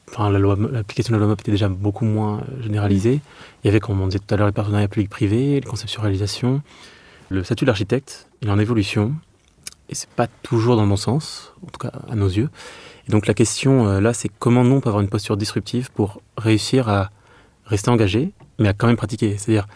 enfin, 0.09 0.29
l'application 0.29 1.13
de 1.13 1.19
la 1.19 1.25
loi 1.25 1.27
MOP 1.27 1.41
était 1.41 1.51
déjà 1.51 1.69
beaucoup 1.69 2.05
moins 2.05 2.39
euh, 2.39 2.63
généralisée. 2.63 3.19
Il 3.63 3.67
y 3.67 3.69
avait, 3.69 3.79
comme 3.79 3.99
on 4.01 4.07
disait 4.07 4.19
tout 4.19 4.33
à 4.33 4.37
l'heure, 4.37 4.47
les 4.47 4.53
partenariats 4.53 4.87
publics-privés, 4.87 5.55
les 5.55 5.61
conception-réalisation. 5.61 6.61
Le 7.29 7.43
statut 7.43 7.65
de 7.65 7.67
l'architecte, 7.67 8.27
il 8.41 8.47
est 8.47 8.51
en 8.51 8.59
évolution. 8.59 9.13
Et 9.89 9.95
c'est 9.95 10.09
pas 10.09 10.27
toujours 10.43 10.75
dans 10.75 10.83
le 10.83 10.89
bon 10.89 10.97
sens, 10.97 11.53
en 11.65 11.67
tout 11.67 11.79
cas 11.79 11.91
à 12.09 12.15
nos 12.15 12.27
yeux. 12.27 12.49
Et 13.07 13.11
donc 13.11 13.27
la 13.27 13.33
question 13.33 13.87
euh, 13.87 14.01
là, 14.01 14.13
c'est 14.13 14.29
comment 14.39 14.63
nous, 14.63 14.75
on 14.75 14.81
peut 14.81 14.89
avoir 14.89 15.01
une 15.01 15.09
posture 15.09 15.37
disruptive 15.37 15.91
pour 15.91 16.21
réussir 16.37 16.89
à 16.89 17.09
rester 17.65 17.89
engagé, 17.89 18.31
mais 18.59 18.69
à 18.69 18.73
quand 18.73 18.87
même 18.87 18.97
pratiquer. 18.97 19.37
C'est-à-dire, 19.37 19.67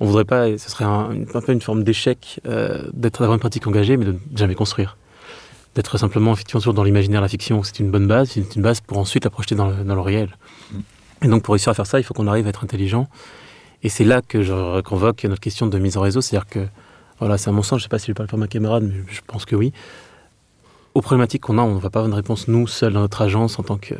on 0.00 0.06
voudrait 0.06 0.24
pas, 0.24 0.56
ce 0.56 0.70
serait 0.70 0.84
un, 0.84 1.24
peu 1.44 1.52
une 1.52 1.60
forme 1.60 1.82
d'échec 1.82 2.40
euh, 2.46 2.88
d'être 2.92 3.20
d'avoir 3.20 3.34
une 3.34 3.40
pratique 3.40 3.66
engagée, 3.66 3.96
mais 3.96 4.04
de 4.04 4.16
jamais 4.34 4.54
construire. 4.54 4.96
D'être 5.78 5.96
simplement 5.96 6.32
effectivement 6.32 6.60
toujours 6.60 6.74
dans 6.74 6.82
l'imaginaire, 6.82 7.20
la 7.20 7.28
fiction, 7.28 7.62
c'est 7.62 7.78
une 7.78 7.92
bonne 7.92 8.08
base, 8.08 8.30
c'est 8.30 8.56
une 8.56 8.62
base 8.62 8.80
pour 8.80 8.98
ensuite 8.98 9.22
la 9.22 9.30
projeter 9.30 9.54
dans 9.54 9.68
le, 9.68 9.84
dans 9.84 9.94
le 9.94 10.00
réel. 10.00 10.36
Mm. 10.72 10.78
Et 11.22 11.28
donc 11.28 11.44
pour 11.44 11.54
réussir 11.54 11.70
à 11.70 11.74
faire 11.74 11.86
ça, 11.86 12.00
il 12.00 12.02
faut 12.02 12.14
qu'on 12.14 12.26
arrive 12.26 12.46
à 12.46 12.48
être 12.48 12.64
intelligent. 12.64 13.06
Et 13.84 13.88
c'est 13.88 14.02
là 14.02 14.20
que 14.20 14.42
je 14.42 14.80
convoque 14.80 15.22
notre 15.22 15.40
question 15.40 15.68
de 15.68 15.78
mise 15.78 15.96
en 15.96 16.00
réseau, 16.00 16.20
c'est-à-dire 16.20 16.48
que, 16.48 16.66
voilà, 17.20 17.38
c'est 17.38 17.50
à 17.50 17.52
mon 17.52 17.62
sens, 17.62 17.78
je 17.78 17.84
ne 17.84 17.86
sais 17.86 17.90
pas 17.90 18.00
si 18.00 18.08
je 18.08 18.12
parle 18.12 18.28
pour 18.28 18.40
ma 18.40 18.48
camarade, 18.48 18.90
mais 18.92 19.04
je 19.08 19.20
pense 19.24 19.44
que 19.44 19.54
oui. 19.54 19.72
Aux 20.96 21.00
problématiques 21.00 21.42
qu'on 21.42 21.58
a, 21.58 21.62
on 21.62 21.76
ne 21.76 21.80
va 21.80 21.90
pas 21.90 22.00
avoir 22.00 22.08
une 22.08 22.16
réponse 22.16 22.48
nous 22.48 22.66
seuls 22.66 22.94
dans 22.94 23.02
notre 23.02 23.22
agence 23.22 23.60
en 23.60 23.62
tant 23.62 23.78
que 23.78 23.94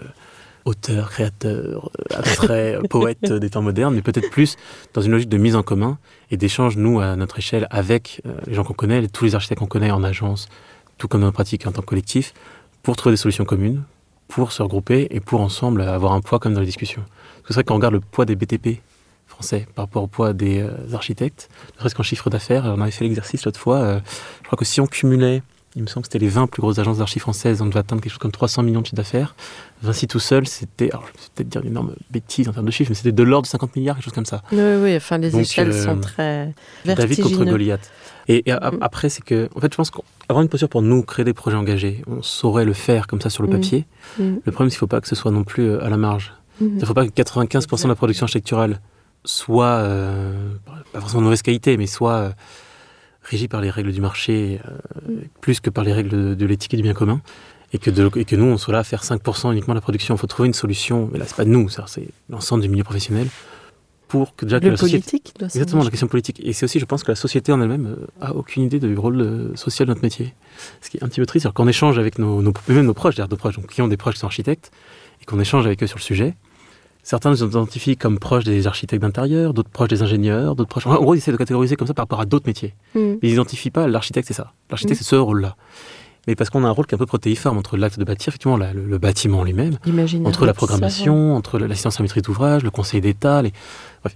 auteur, 0.65 1.11
créateur, 1.11 1.91
euh, 2.13 2.17
abstrait, 2.17 2.75
euh, 2.83 2.83
poète 2.89 3.33
des 3.33 3.51
temps 3.51 3.63
modernes, 3.63 3.95
mais 3.95 4.03
peut-être 4.03 4.31
plus 4.31 4.57
dans 4.95 5.01
une 5.01 5.13
logique 5.13 5.29
de 5.29 5.39
mise 5.39 5.57
en 5.57 5.63
commun 5.63 5.99
et 6.31 6.37
d'échange, 6.37 6.77
nous, 6.77 7.01
à 7.01 7.17
notre 7.17 7.39
échelle, 7.39 7.67
avec 7.71 8.21
euh, 8.27 8.35
les 8.47 8.55
gens 8.55 8.65
qu'on 8.65 8.75
connaît, 8.75 9.07
tous 9.09 9.25
les 9.25 9.35
architectes 9.35 9.61
qu'on 9.61 9.67
connaît 9.67 9.91
en 9.91 10.05
agence, 10.05 10.49
tout 10.99 11.09
comme 11.09 11.21
dans 11.21 11.29
nos 11.29 11.33
pratiques 11.33 11.67
en 11.67 11.73
tant 11.73 11.81
que 11.81 11.87
collectif, 11.87 12.35
pour 12.83 12.97
trouver 12.97 13.15
des 13.15 13.19
solutions 13.19 13.45
communes, 13.45 13.83
pour 14.29 14.53
se 14.53 14.63
regrouper 14.63 15.07
et 15.11 15.21
pour 15.21 15.41
ensemble 15.41 15.83
avoir 15.83 16.13
un 16.13 16.21
poids 16.21 16.39
comme 16.39 16.55
dans 16.55 16.61
les 16.61 16.67
discussions. 16.67 17.05
C'est 17.47 17.55
vrai 17.55 17.65
qu'on 17.65 17.77
regarde 17.77 17.95
le 17.95 18.01
poids 18.01 18.27
des 18.27 18.37
BTP 18.37 18.81
français 19.27 19.67
par 19.75 19.87
rapport 19.87 20.03
au 20.03 20.07
poids 20.07 20.33
des 20.33 20.61
euh, 20.61 20.95
architectes, 20.95 21.49
ne 21.75 21.81
serait-ce 21.81 21.95
qu'en 21.95 22.03
chiffre 22.03 22.29
d'affaires, 22.29 22.65
on 22.65 22.81
avait 22.81 22.91
fait 22.91 23.05
l'exercice 23.05 23.45
l'autre 23.45 23.61
fois, 23.61 23.77
euh, 23.79 24.01
je 24.43 24.47
crois 24.47 24.59
que 24.59 24.65
si 24.65 24.81
on 24.81 24.87
cumulait 24.87 25.43
il 25.77 25.83
me 25.83 25.87
semble 25.87 26.03
que 26.03 26.13
c'était 26.13 26.25
les 26.25 26.31
20 26.31 26.47
plus 26.47 26.61
grosses 26.61 26.79
agences 26.79 26.99
d'archives 26.99 27.23
françaises, 27.23 27.61
on 27.63 27.67
devait 27.67 27.79
atteindre 27.79 28.03
quelque 28.03 28.13
chose 28.13 28.19
comme 28.19 28.33
300 28.33 28.63
millions 28.63 28.81
de 28.81 28.87
chiffres 28.87 28.97
d'affaires. 28.97 29.37
Vinci 29.83 30.09
tout 30.09 30.19
seul, 30.19 30.47
c'était, 30.47 30.91
alors 30.91 31.05
je 31.07 31.13
vais 31.13 31.19
peut-être 31.35 31.49
dire 31.49 31.63
une 31.63 31.69
énorme 31.69 31.95
bêtise 32.11 32.49
en 32.49 32.53
termes 32.53 32.67
de 32.67 32.71
chiffres, 32.71 32.91
mais 32.91 32.97
c'était 32.97 33.13
de 33.13 33.23
l'ordre 33.23 33.47
de 33.47 33.51
50 33.51 33.77
milliards, 33.77 33.97
quelque 33.97 34.05
chose 34.05 34.15
comme 34.15 34.27
ça. 34.27 34.43
Oui, 34.51 34.59
oui, 34.83 34.97
enfin 34.97 35.19
les 35.19 35.31
Donc, 35.31 35.43
échelles 35.43 35.71
euh, 35.71 35.85
sont 35.85 36.01
très 36.01 36.55
David 36.85 36.97
contre 36.97 37.07
vertigineuses. 37.07 37.51
Goliath. 37.51 37.91
Et, 38.29 38.49
et 38.49 38.53
a- 38.53 38.71
Mm. 38.71 38.79
après, 38.83 39.09
c'est 39.09 39.23
que, 39.25 39.49
en 39.55 39.61
fait, 39.61 39.73
je 39.73 39.77
pense 39.77 39.91
qu'avoir 39.91 40.43
une 40.43 40.49
posture 40.49 40.69
pour 40.69 40.83
nous 40.83 41.03
créer 41.03 41.25
des 41.25 41.33
projets 41.33 41.57
engagés, 41.57 42.03
on 42.07 42.23
saurait 42.23 42.65
le 42.67 42.75
faire 42.75 43.07
comme 43.07 43.21
ça 43.21 43.31
sur 43.31 43.43
le 43.43 43.49
Mm. 43.49 43.53
papier. 43.53 43.87
Mm. 44.19 44.23
Le 44.45 44.53
problème, 44.53 44.71
c'est 44.71 44.77
qu'il 44.77 44.77
ne 44.77 44.79
faut 44.81 44.87
pas 44.87 45.01
que 45.01 45.09
ce 45.09 45.15
soit 45.15 45.31
non 45.31 45.45
plus 45.45 45.65
euh, 45.69 45.85
à 45.85 45.89
la 45.89 45.97
marge. 45.97 46.33
Il 46.61 46.75
ne 46.77 46.85
faut 46.85 46.93
pas 46.95 47.07
que 47.07 47.13
95% 47.13 47.85
de 47.85 47.93
la 47.93 47.95
production 47.95 48.25
architecturale 48.25 48.81
soit, 49.25 49.67
euh, 49.67 50.33
pas 50.93 51.01
forcément 51.01 51.21
de 51.21 51.25
mauvaise 51.25 51.43
qualité, 51.43 51.77
mais 51.77 51.87
soit 51.87 52.13
euh, 52.13 52.31
régie 53.23 53.49
par 53.49 53.61
les 53.61 53.71
règles 53.71 53.93
du 53.93 54.01
marché, 54.01 54.61
euh, 54.67 55.13
plus 55.41 55.61
que 55.61 55.71
par 55.71 55.85
les 55.85 55.93
règles 55.93 56.09
de, 56.11 56.35
de 56.35 56.47
l'éthique 56.47 56.75
et 56.75 56.77
du 56.77 56.83
bien 56.83 56.95
commun. 56.95 57.21
Et 57.73 57.79
que, 57.79 57.91
de- 57.91 58.11
et 58.17 58.25
que 58.25 58.35
nous, 58.35 58.47
on 58.47 58.57
soit 58.57 58.73
là 58.73 58.79
à 58.81 58.85
faire 58.85 59.05
5% 59.05 59.53
uniquement 59.53 59.75
de 59.75 59.77
la 59.79 59.83
production. 59.83 60.15
Il 60.15 60.19
faut 60.19 60.27
trouver 60.27 60.47
une 60.49 60.55
solution, 60.55 61.09
mais 61.13 61.19
là, 61.19 61.27
c'est 61.29 61.37
pas 61.37 61.45
nous, 61.45 61.69
c'est 61.69 62.09
l'ensemble 62.31 62.63
du 62.63 62.69
milieu 62.71 62.83
professionnel, 62.85 63.29
pour 64.09 64.35
que 64.35 64.45
déjà 64.47 64.59
que 64.59 64.65
Le 64.65 64.71
la 64.73 64.77
société. 64.77 65.03
politique 65.11 65.35
doit 65.39 65.49
Exactement, 65.49 65.85
la 65.85 65.91
question 65.91 66.09
politique. 66.09 66.41
Et 66.43 66.53
c'est 66.53 66.65
aussi, 66.65 66.81
je 66.81 66.85
pense, 66.87 67.05
que 67.05 67.11
la 67.13 67.15
société 67.17 67.53
en 67.53 67.61
elle-même 67.61 67.87
euh, 67.87 68.07
a 68.27 68.35
aucune 68.35 68.63
idée 68.65 68.81
du 68.81 68.97
rôle 68.97 69.21
euh, 69.21 69.55
social 69.57 69.87
de 69.87 69.93
notre 69.93 70.03
métier. 70.03 70.35
Ce 70.81 70.91
qui 70.91 70.97
est 70.97 71.03
un 71.05 71.09
petit 71.09 71.21
peu 71.21 71.27
triste, 71.27 71.47
c'est 71.47 71.53
qu'on 71.53 71.69
échange 71.69 71.99
avec 71.99 72.19
nos, 72.19 72.41
nos, 72.43 72.53
même 72.69 72.87
nos 72.87 72.95
proches, 72.95 73.15
d'ailleurs, 73.17 73.31
nos 73.31 73.37
proches, 73.37 73.57
donc, 73.57 73.67
qui 73.69 73.83
ont 73.83 73.89
des 73.89 73.97
proches 73.97 74.15
qui 74.15 74.21
sont 74.21 74.27
architectes, 74.27 74.71
et 75.23 75.25
qu'on 75.25 75.39
échange 75.41 75.67
avec 75.67 75.83
eux 75.83 75.87
sur 75.87 75.99
le 75.99 76.03
sujet. 76.03 76.35
Certains 77.03 77.31
nous 77.31 77.43
identifient 77.43 77.97
comme 77.97 78.19
proches 78.19 78.45
des 78.45 78.67
architectes 78.67 79.01
d'intérieur, 79.03 79.55
d'autres 79.55 79.71
proches 79.71 79.89
des 79.89 80.03
ingénieurs, 80.03 80.55
d'autres 80.57 80.69
proches. 80.69 80.87
En 80.87 80.95
gros, 80.97 81.15
ils 81.15 81.19
essaient 81.19 81.33
de 81.33 81.37
catégoriser 81.37 81.77
comme 81.77 81.87
ça 81.87 81.95
par 81.95 82.03
rapport 82.05 82.21
à 82.21 82.27
d'autres 82.27 82.47
métiers. 82.47 82.75
Mm. 82.95 82.99
Mais 83.01 83.19
ils 83.23 83.31
n'identifient 83.31 83.71
pas 83.71 83.87
l'architecte, 83.87 84.29
c'est 84.29 84.35
ça. 84.35 84.53
L'architecte, 84.71 85.01
Mm. 85.01 85.05
c'est 85.05 85.09
ce 85.11 85.17
rôle-là. 85.17 85.57
Mais 86.29 86.37
parce 86.37 86.51
qu'on 86.51 86.63
a 86.63 86.69
un 86.69 86.71
rôle 86.71 86.87
qui 86.87 86.95
est 86.95 86.97
un 86.97 86.99
peu 86.99 87.07
protéiforme 87.07 87.57
entre 87.59 87.77
l'acte 87.79 87.99
de 87.99 88.05
bâtir, 88.05 88.29
effectivement, 88.29 88.57
la- 88.59 88.73
le, 88.75 88.85
le 88.85 88.99
bâtiment 88.99 89.43
lui-même, 89.45 89.79
entre 90.29 90.45
la 90.47 90.53
programmation, 90.55 91.35
entre 91.35 91.59
l'assistance 91.59 91.99
à 91.99 92.03
maîtrise 92.03 92.23
d'ouvrage, 92.23 92.63
le 92.63 92.71
conseil 92.71 93.01
d'État. 93.01 93.41
Les... 93.43 93.53
Bref, 94.05 94.15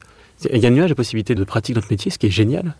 il 0.53 0.59
y 0.61 0.67
a 0.67 0.69
un 0.69 0.73
nuage 0.73 0.91
de 0.91 0.95
possibilités 0.95 1.35
de 1.35 1.43
pratique 1.45 1.75
de 1.75 1.81
notre 1.81 1.91
métier, 1.91 2.11
ce 2.11 2.19
qui 2.19 2.27
est 2.27 2.31
génial. 2.31 2.75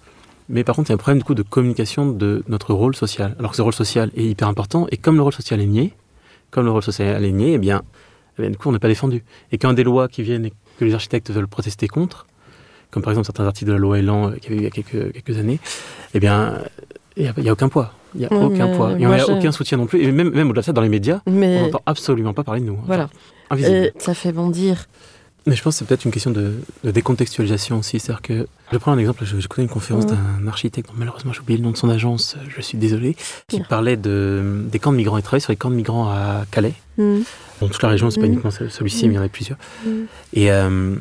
Mais 0.51 0.65
par 0.65 0.77
contre, 0.77 0.91
il 0.91 0.93
y 0.93 0.95
a 0.95 0.97
un 0.97 0.99
problème 0.99 1.19
du 1.19 1.25
coup 1.25 1.35
de 1.35 1.43
communication 1.43 2.07
de 2.13 2.45
notre 2.47 2.75
rôle 2.75 2.95
social. 2.95 3.35
Alors 3.39 3.53
que 3.53 3.57
ce 3.57 3.63
rôle 3.63 3.73
social 3.73 4.11
est 4.17 4.25
hyper 4.25 4.49
important, 4.49 4.87
et 4.91 4.99
comme 4.99 5.17
le 5.17 5.23
rôle 5.23 5.33
social 5.33 5.61
est 5.61 5.67
nié, 5.67 5.95
comme 6.51 6.67
le 6.67 6.71
rôle 6.71 6.83
social 6.83 7.25
est 7.25 7.33
nié, 7.33 7.55
eh 7.55 7.59
bien, 7.59 7.81
eh 8.39 8.43
bien, 8.43 8.51
du 8.51 8.59
coup, 8.59 8.69
on 8.69 8.73
n'est 8.73 8.79
pas 8.81 8.89
défendu. 8.89 9.25
Et 9.51 9.57
quand 9.57 9.73
des 9.73 9.85
lois 9.85 10.09
qui 10.09 10.23
viennent 10.23 10.45
et 10.45 10.53
que 10.79 10.85
les 10.85 10.93
architectes 10.93 11.31
veulent 11.31 11.49
protester 11.49 11.89
contre, 11.89 12.27
comme 12.91 13.03
par 13.03 13.13
exemple 13.13 13.25
certains 13.27 13.47
articles 13.47 13.69
de 13.69 13.73
la 13.73 13.79
loi 13.79 13.99
Elan 13.99 14.31
euh, 14.31 14.37
qu'il 14.37 14.53
y 14.53 14.55
avait 14.55 14.57
eu 14.57 14.59
il 14.59 14.65
y 14.65 14.67
a 14.67 14.71
quelques, 14.71 15.13
quelques 15.15 15.39
années, 15.39 15.59
eh 16.13 16.21
bien, 16.21 16.59
il 17.17 17.33
n'y 17.39 17.49
a 17.49 17.53
aucun 17.53 17.71
poids. 17.71 17.93
Il 18.15 18.21
n'y 18.21 18.27
a 18.27 18.33
aucun 18.33 18.69
poids. 18.77 18.93
On 18.99 19.53
soutien 19.53 19.79
non 19.79 19.87
plus. 19.87 20.03
Et 20.03 20.11
même, 20.13 20.31
même 20.31 20.49
au-delà 20.49 20.63
de 20.63 20.67
ça, 20.67 20.73
dans 20.73 20.83
les 20.83 20.89
médias, 20.89 21.21
on 21.27 21.31
Mais 21.31 21.63
n'entend 21.63 21.83
absolument 21.87 22.33
pas 22.35 22.45
parler 22.45 22.61
de 22.61 22.67
nous. 22.67 22.79
voilà. 22.87 23.09
Et 23.59 23.93
ça 23.99 24.15
fait 24.15 24.33
bondir. 24.33 24.87
Mais 25.45 25.57
je 25.57 25.63
pense 25.63 25.75
que 25.75 25.79
c'est 25.81 25.85
peut-être 25.87 26.05
une 26.05 26.13
question 26.13 26.31
de, 26.31 26.55
de 26.85 26.91
décontextualisation 26.93 27.81
aussi. 27.81 27.99
C'est-à-dire 27.99 28.23
que, 28.23 28.47
je 28.71 28.79
prends 28.79 28.93
un 28.93 28.99
exemple, 28.99 29.25
je- 29.25 29.41
j'écoutais 29.41 29.63
une 29.63 29.69
conférence 29.69 30.07
d'un 30.07 30.47
architecte, 30.47 30.87
dont 30.89 30.95
malheureusement 30.97 31.33
j'ai 31.33 31.41
oublié 31.41 31.59
le 31.59 31.65
nom 31.65 31.73
de 31.73 31.77
son 31.77 31.89
agence, 31.91 32.37
je 32.49 32.63
suis 32.63 32.79
désolé, 32.79 33.17
qui 33.49 33.59
parlait 33.61 33.97
de, 33.97 34.63
des 34.71 34.79
camps 34.79 34.93
de 34.93 34.99
migrants. 34.99 35.19
Il 35.19 35.23
travaillait 35.25 35.41
sur 35.43 35.51
les 35.51 35.57
camps 35.57 35.71
de 35.71 35.75
migrants 35.75 36.09
à 36.09 36.45
Calais. 36.53 36.75
Mm. 36.97 37.19
Bon, 37.61 37.69
toute 37.69 37.83
la 37.83 37.89
région, 37.89 38.09
c'est 38.11 38.21
pas 38.21 38.27
Mhm. 38.27 38.33
uniquement 38.35 38.51
ce- 38.53 38.69
celui-ci, 38.69 39.09
mais 39.09 39.15
il 39.15 39.17
y 39.17 39.21
en 39.21 39.25
a 39.25 39.29
plusieurs. 39.29 39.59
Mm. 39.85 39.91
Et 40.35 40.53
euh, 40.53 40.95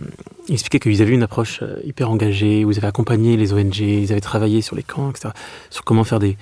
il 0.47 0.53
expliquait 0.53 0.80
qu'ils 0.80 1.01
avaient 1.03 1.14
une 1.14 1.24
approche 1.24 1.59
euh, 1.62 1.76
hyper 1.84 2.09
engagée, 2.09 2.66
où 2.66 2.72
ils 2.72 2.78
avaient 2.80 2.88
accompagné 2.88 3.38
les 3.38 3.53
ONG, 3.53 3.78
ils 3.80 4.12
avaient 4.12 4.22
travaillé 4.22 4.62
sur 4.62 4.76
les 4.76 4.84
camps, 4.84 5.12
etc., 5.12 5.30
sur 5.70 5.84
comment 5.84 6.03
faire 6.03 6.18
des, 6.20 6.36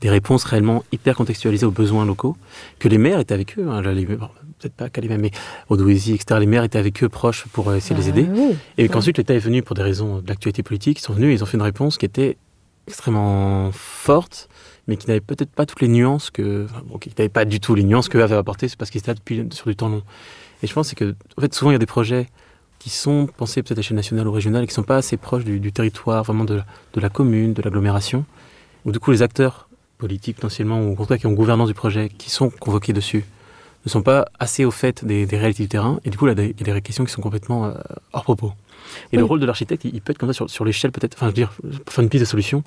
des 0.00 0.10
réponses 0.10 0.44
réellement 0.44 0.84
hyper 0.92 1.16
contextualisées 1.16 1.66
aux 1.66 1.70
besoins 1.70 2.04
locaux, 2.04 2.36
que 2.78 2.88
les 2.88 2.98
maires 2.98 3.20
étaient 3.20 3.34
avec 3.34 3.58
eux, 3.58 3.66
hein, 3.68 3.82
bon, 3.82 4.28
peut-être 4.58 4.74
pas 4.74 4.88
même, 5.08 5.20
mais 5.20 5.30
Douaisis, 5.70 6.14
etc., 6.14 6.40
les 6.40 6.46
maires 6.46 6.64
étaient 6.64 6.78
avec 6.78 7.02
eux 7.02 7.08
proches 7.08 7.46
pour 7.52 7.72
essayer 7.74 7.96
de 7.96 8.00
les 8.02 8.12
Bah 8.12 8.18
aider. 8.18 8.28
oui. 8.30 8.56
Et 8.78 8.88
qu'ensuite 8.88 9.18
l'État 9.18 9.34
est 9.34 9.38
venu 9.38 9.62
pour 9.62 9.74
des 9.74 9.82
raisons 9.82 10.18
de 10.20 10.28
l'actualité 10.28 10.62
politique, 10.62 10.98
ils 10.98 11.02
sont 11.02 11.12
venus 11.14 11.30
et 11.30 11.32
ils 11.34 11.42
ont 11.42 11.46
fait 11.46 11.56
une 11.56 11.62
réponse 11.62 11.98
qui 11.98 12.06
était 12.06 12.36
extrêmement 12.86 13.70
forte, 13.72 14.48
mais 14.86 14.96
qui 14.96 15.06
n'avait 15.06 15.20
peut-être 15.20 15.50
pas 15.50 15.64
toutes 15.66 15.80
les 15.80 15.88
nuances 15.88 16.30
que. 16.30 16.64
enfin, 16.64 16.82
bon, 16.86 16.98
qui 16.98 17.08
n'avait 17.16 17.28
pas 17.30 17.44
du 17.44 17.60
tout 17.60 17.74
les 17.74 17.82
nuances 17.84 18.08
qu'eux 18.08 18.22
avaient 18.22 18.34
apportées, 18.36 18.68
c'est 18.68 18.76
parce 18.76 18.90
qu'ils 18.90 18.98
étaient 19.00 19.10
là 19.10 19.14
depuis 19.14 19.46
sur 19.52 19.66
du 19.68 19.76
temps 19.76 19.88
long. 19.88 20.02
Et 20.62 20.66
je 20.66 20.72
pense 20.72 20.92
que, 20.94 21.14
en 21.36 21.40
fait, 21.40 21.54
souvent 21.54 21.70
il 21.70 21.74
y 21.74 21.76
a 21.76 21.78
des 21.78 21.86
projets 21.86 22.28
qui 22.78 22.90
sont 22.90 23.26
pensés 23.36 23.62
peut-être 23.62 23.78
à 23.78 23.80
l'échelle 23.80 23.96
nationale 23.96 24.28
ou 24.28 24.32
régionale 24.32 24.64
et 24.64 24.66
qui 24.66 24.72
ne 24.72 24.76
sont 24.76 24.82
pas 24.82 24.98
assez 24.98 25.16
proches 25.16 25.44
du, 25.44 25.60
du 25.60 25.72
territoire, 25.72 26.22
vraiment 26.24 26.44
de 26.44 26.60
de 26.92 27.00
la 27.00 27.08
commune, 27.08 27.54
de 27.54 27.62
l'agglomération, 27.62 28.24
où 28.84 28.92
du 28.92 28.98
coup 29.00 29.10
les 29.10 29.22
acteurs 29.22 29.68
politiques 30.04 30.36
potentiellement, 30.36 30.80
ou 30.82 30.92
en 30.92 30.96
tout 30.96 31.06
cas 31.06 31.18
qui 31.18 31.26
ont 31.26 31.32
gouvernance 31.32 31.68
du 31.68 31.74
projet, 31.74 32.08
qui 32.22 32.30
sont 32.30 32.50
convoqués 32.50 32.92
dessus, 32.92 33.24
ne 33.86 33.90
sont 33.90 34.02
pas 34.02 34.26
assez 34.38 34.64
au 34.64 34.70
fait 34.70 35.04
des, 35.04 35.26
des 35.26 35.38
réalités 35.38 35.62
du 35.62 35.68
terrain, 35.68 35.98
et 36.04 36.10
du 36.10 36.16
coup, 36.18 36.26
là, 36.26 36.34
il 36.38 36.66
y 36.66 36.70
a 36.70 36.74
des 36.74 36.82
questions 36.82 37.04
qui 37.06 37.12
sont 37.12 37.22
complètement 37.22 37.60
euh, 37.66 37.72
hors 38.12 38.24
propos. 38.24 38.52
Et 39.12 39.16
Oui. 39.16 39.18
le 39.18 39.24
rôle 39.24 39.40
de 39.40 39.46
l'architecte, 39.46 39.84
il, 39.84 39.94
il 39.94 40.00
peut 40.02 40.12
être 40.12 40.18
comme 40.18 40.28
ça 40.30 40.34
sur, 40.34 40.48
sur 40.50 40.64
l'échelle, 40.64 40.92
peut-être, 40.92 41.14
enfin, 41.16 41.26
je 41.26 41.30
veux 41.30 41.34
dire, 41.34 41.52
pour 41.84 41.92
faire 41.94 42.04
une 42.04 42.10
piste 42.10 42.22
de 42.26 42.28
solution. 42.28 42.62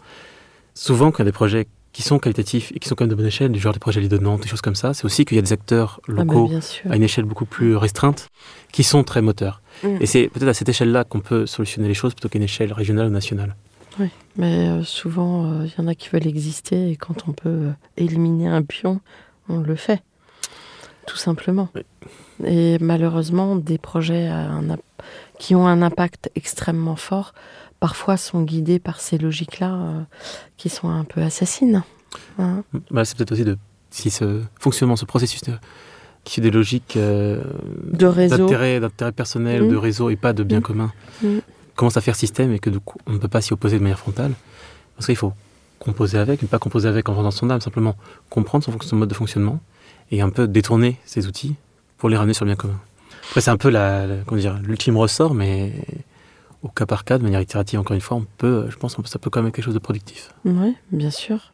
Souvent, 0.73 1.11
quand 1.11 1.19
il 1.19 1.25
y 1.25 1.29
a 1.29 1.31
des 1.31 1.39
projets 1.43 1.67
qui 1.93 2.03
sont 2.03 2.19
qualitatifs 2.19 2.71
et 2.75 2.79
qui 2.79 2.87
sont 2.87 2.93
quand 2.95 3.05
même 3.05 3.09
de 3.09 3.15
bonne 3.15 3.25
échelle, 3.25 3.51
du 3.51 3.59
genre 3.59 3.73
des 3.73 3.79
projets 3.79 3.99
Lits 4.01 4.09
de 4.09 4.19
Nantes, 4.19 4.41
des 4.41 4.47
choses 4.47 4.61
comme 4.61 4.75
ça, 4.75 4.93
c'est 4.93 5.05
aussi 5.05 5.25
qu'il 5.25 5.35
y 5.35 5.39
a 5.39 5.41
des 5.41 5.53
acteurs 5.53 5.99
Ah 6.07 6.11
bah, 6.11 6.23
locaux 6.23 6.51
à 6.89 6.95
une 6.95 7.01
échelle 7.03 7.25
beaucoup 7.25 7.45
plus 7.45 7.75
restreinte 7.75 8.29
qui 8.71 8.83
sont 8.83 9.03
très 9.03 9.21
moteurs. 9.23 9.61
Mm. 9.83 9.87
Et 10.01 10.05
c'est 10.05 10.27
peut-être 10.27 10.49
à 10.49 10.53
cette 10.53 10.69
échelle-là 10.69 11.03
qu'on 11.05 11.21
peut 11.21 11.47
solutionner 11.47 11.87
les 11.87 11.95
choses 11.95 12.13
plutôt 12.13 12.29
qu'à 12.29 12.37
une 12.37 12.43
échelle 12.43 12.71
régionale 12.73 13.07
ou 13.07 13.11
nationale. 13.11 13.55
Oui, 13.99 14.09
mais 14.35 14.67
euh, 14.69 14.83
souvent, 14.83 15.45
euh, 15.45 15.65
il 15.65 15.71
y 15.77 15.81
en 15.83 15.87
a 15.87 15.95
qui 15.95 16.09
veulent 16.09 16.27
exister 16.27 16.91
et 16.91 16.95
quand 16.95 17.27
on 17.27 17.31
peut 17.31 17.49
euh, 17.49 17.71
éliminer 17.97 18.47
un 18.47 18.61
pion, 18.61 18.99
on 19.49 19.59
le 19.59 19.75
fait, 19.75 20.01
tout 21.07 21.17
simplement. 21.17 21.69
Oui. 21.75 21.81
Et 22.45 22.77
malheureusement, 22.79 23.55
des 23.55 23.77
projets 23.79 24.29
qui 25.39 25.55
ont 25.55 25.65
un 25.65 25.81
impact 25.81 26.29
extrêmement 26.35 26.95
fort, 26.95 27.33
parfois 27.79 28.17
sont 28.17 28.43
guidés 28.43 28.77
par 28.79 28.99
ces 29.01 29.17
logiques-là 29.17 29.73
euh, 29.73 30.01
qui 30.57 30.69
sont 30.69 30.89
un 30.89 31.03
peu 31.03 31.21
assassines. 31.21 31.83
hein. 32.37 32.63
Bah, 32.91 33.05
c'est 33.05 33.17
peut-être 33.17 33.31
aussi 33.31 33.43
de 33.45 33.57
si 33.89 34.11
ce 34.11 34.43
fonctionnement, 34.59 34.95
ce 34.95 35.05
processus 35.05 35.41
de, 35.43 35.53
qui 36.23 36.33
suit 36.33 36.41
des 36.41 36.51
logiques 36.51 36.95
euh, 36.97 37.41
De 37.93 38.27
d'intérêt, 38.27 38.79
personnel, 39.15 39.63
Mm. 39.63 39.69
de 39.69 39.75
réseau 39.75 40.09
et 40.11 40.15
pas 40.15 40.33
de 40.33 40.43
bien 40.43 40.59
Mm. 40.59 40.63
commun, 40.63 40.91
Mm. 41.23 41.37
Commence 41.77 41.95
à 41.95 42.01
faire 42.01 42.17
système 42.17 42.51
et 42.51 42.59
que 42.59 42.69
du 42.69 42.81
coup, 42.81 42.97
on 43.05 43.13
ne 43.13 43.17
peut 43.17 43.29
pas 43.29 43.39
s'y 43.39 43.53
opposer 43.53 43.77
de 43.77 43.83
manière 43.83 43.99
frontale. 43.99 44.33
Parce 44.95 45.05
qu'il 45.05 45.15
faut 45.15 45.31
composer 45.79 46.17
avec, 46.17 46.41
mais 46.41 46.47
pas 46.47 46.59
composer 46.59 46.89
avec 46.89 47.07
en 47.07 47.13
vendant 47.13 47.31
son 47.31 47.49
âme, 47.49 47.61
simplement 47.61 47.95
comprendre 48.29 48.65
son, 48.81 48.95
mode 48.95 49.07
de 49.07 49.13
fonctionnement 49.13 49.61
et 50.11 50.21
un 50.21 50.29
peu 50.29 50.47
détourner 50.47 50.97
ses 51.05 51.27
outils 51.27 51.55
pour 51.97 52.09
les 52.09 52.17
ramener 52.17 52.33
sur 52.33 52.43
le 52.43 52.49
bien 52.49 52.55
commun. 52.55 52.79
Après, 53.29 53.41
c'est 53.41 53.51
un 53.51 53.57
peu 53.57 53.69
l'ultime 54.63 54.97
ressort, 54.97 55.33
mais 55.33 55.73
au 56.63 56.69
cas 56.69 56.85
par 56.85 57.05
cas, 57.05 57.19
de 57.19 57.23
manière 57.23 57.41
itérative, 57.41 57.79
encore 57.79 57.93
une 57.93 58.01
fois, 58.01 58.17
on 58.17 58.25
peut, 58.37 58.67
je 58.69 58.75
pense, 58.77 58.95
que 58.95 59.07
ça 59.07 59.19
peut 59.19 59.29
quand 59.29 59.41
même 59.41 59.49
être 59.49 59.55
quelque 59.55 59.65
chose 59.65 59.73
de 59.73 59.79
productif. 59.79 60.33
Oui, 60.45 60.75
bien 60.91 61.11
sûr. 61.11 61.53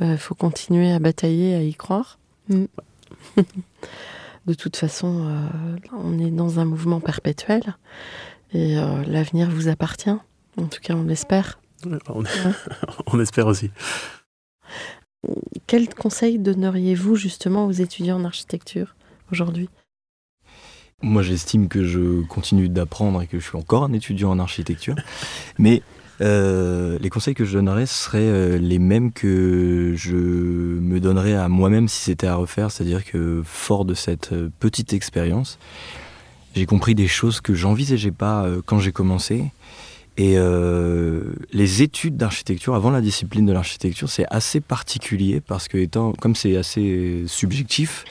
Il 0.00 0.16
faut 0.16 0.34
continuer 0.34 0.90
à 0.92 0.98
batailler, 0.98 1.54
à 1.54 1.62
y 1.62 1.74
croire. 1.74 2.18
Mm. 2.48 2.64
De 4.46 4.54
toute 4.54 4.76
façon, 4.76 5.26
euh, 5.28 5.76
on 5.92 6.18
est 6.18 6.30
dans 6.30 6.60
un 6.60 6.64
mouvement 6.64 7.00
perpétuel 7.00 7.76
et 8.52 8.78
euh, 8.78 9.02
l'avenir 9.06 9.50
vous 9.50 9.68
appartient. 9.68 10.10
En 10.10 10.66
tout 10.66 10.80
cas, 10.82 10.94
on 10.94 11.04
l'espère. 11.04 11.60
On, 12.08 12.22
on 13.06 13.20
espère 13.20 13.46
aussi. 13.46 13.70
Quel 15.66 15.88
conseil 15.94 16.38
donneriez-vous 16.38 17.16
justement 17.16 17.66
aux 17.66 17.72
étudiants 17.72 18.16
en 18.16 18.24
architecture 18.24 18.96
aujourd'hui? 19.30 19.68
Moi, 21.02 21.22
j'estime 21.22 21.68
que 21.68 21.84
je 21.84 22.22
continue 22.26 22.68
d'apprendre 22.68 23.22
et 23.22 23.26
que 23.26 23.38
je 23.38 23.46
suis 23.46 23.56
encore 23.56 23.84
un 23.84 23.92
étudiant 23.92 24.30
en 24.30 24.38
architecture. 24.38 24.96
Mais 25.58 25.82
euh, 26.20 26.98
les 27.00 27.08
conseils 27.08 27.34
que 27.34 27.46
je 27.46 27.54
donnerais 27.54 27.86
seraient 27.86 28.18
euh, 28.20 28.58
les 28.58 28.78
mêmes 28.78 29.10
que 29.10 29.94
je 29.96 30.16
me 30.16 31.00
donnerais 31.00 31.34
à 31.34 31.48
moi-même 31.48 31.88
si 31.88 32.02
c'était 32.02 32.26
à 32.26 32.34
refaire. 32.34 32.70
C'est-à-dire 32.70 33.04
que, 33.04 33.42
fort 33.44 33.86
de 33.86 33.94
cette 33.94 34.34
petite 34.58 34.92
expérience, 34.92 35.58
j'ai 36.54 36.66
compris 36.66 36.94
des 36.94 37.08
choses 37.08 37.40
que 37.40 37.54
j'envisageais 37.54 38.10
pas 38.10 38.46
quand 38.66 38.78
j'ai 38.78 38.92
commencé. 38.92 39.44
Et 40.16 40.36
les 41.52 41.82
études 41.82 42.16
d'architecture, 42.16 42.74
avant 42.74 42.90
la 42.90 43.00
discipline 43.00 43.46
de 43.46 43.52
l'architecture, 43.52 44.10
c'est 44.10 44.26
assez 44.30 44.60
particulier 44.60 45.40
parce 45.40 45.68
que, 45.68 45.78
étant, 45.78 46.12
comme 46.12 46.34
c'est 46.34 46.56
assez 46.56 47.24
subjectif, 47.26 48.04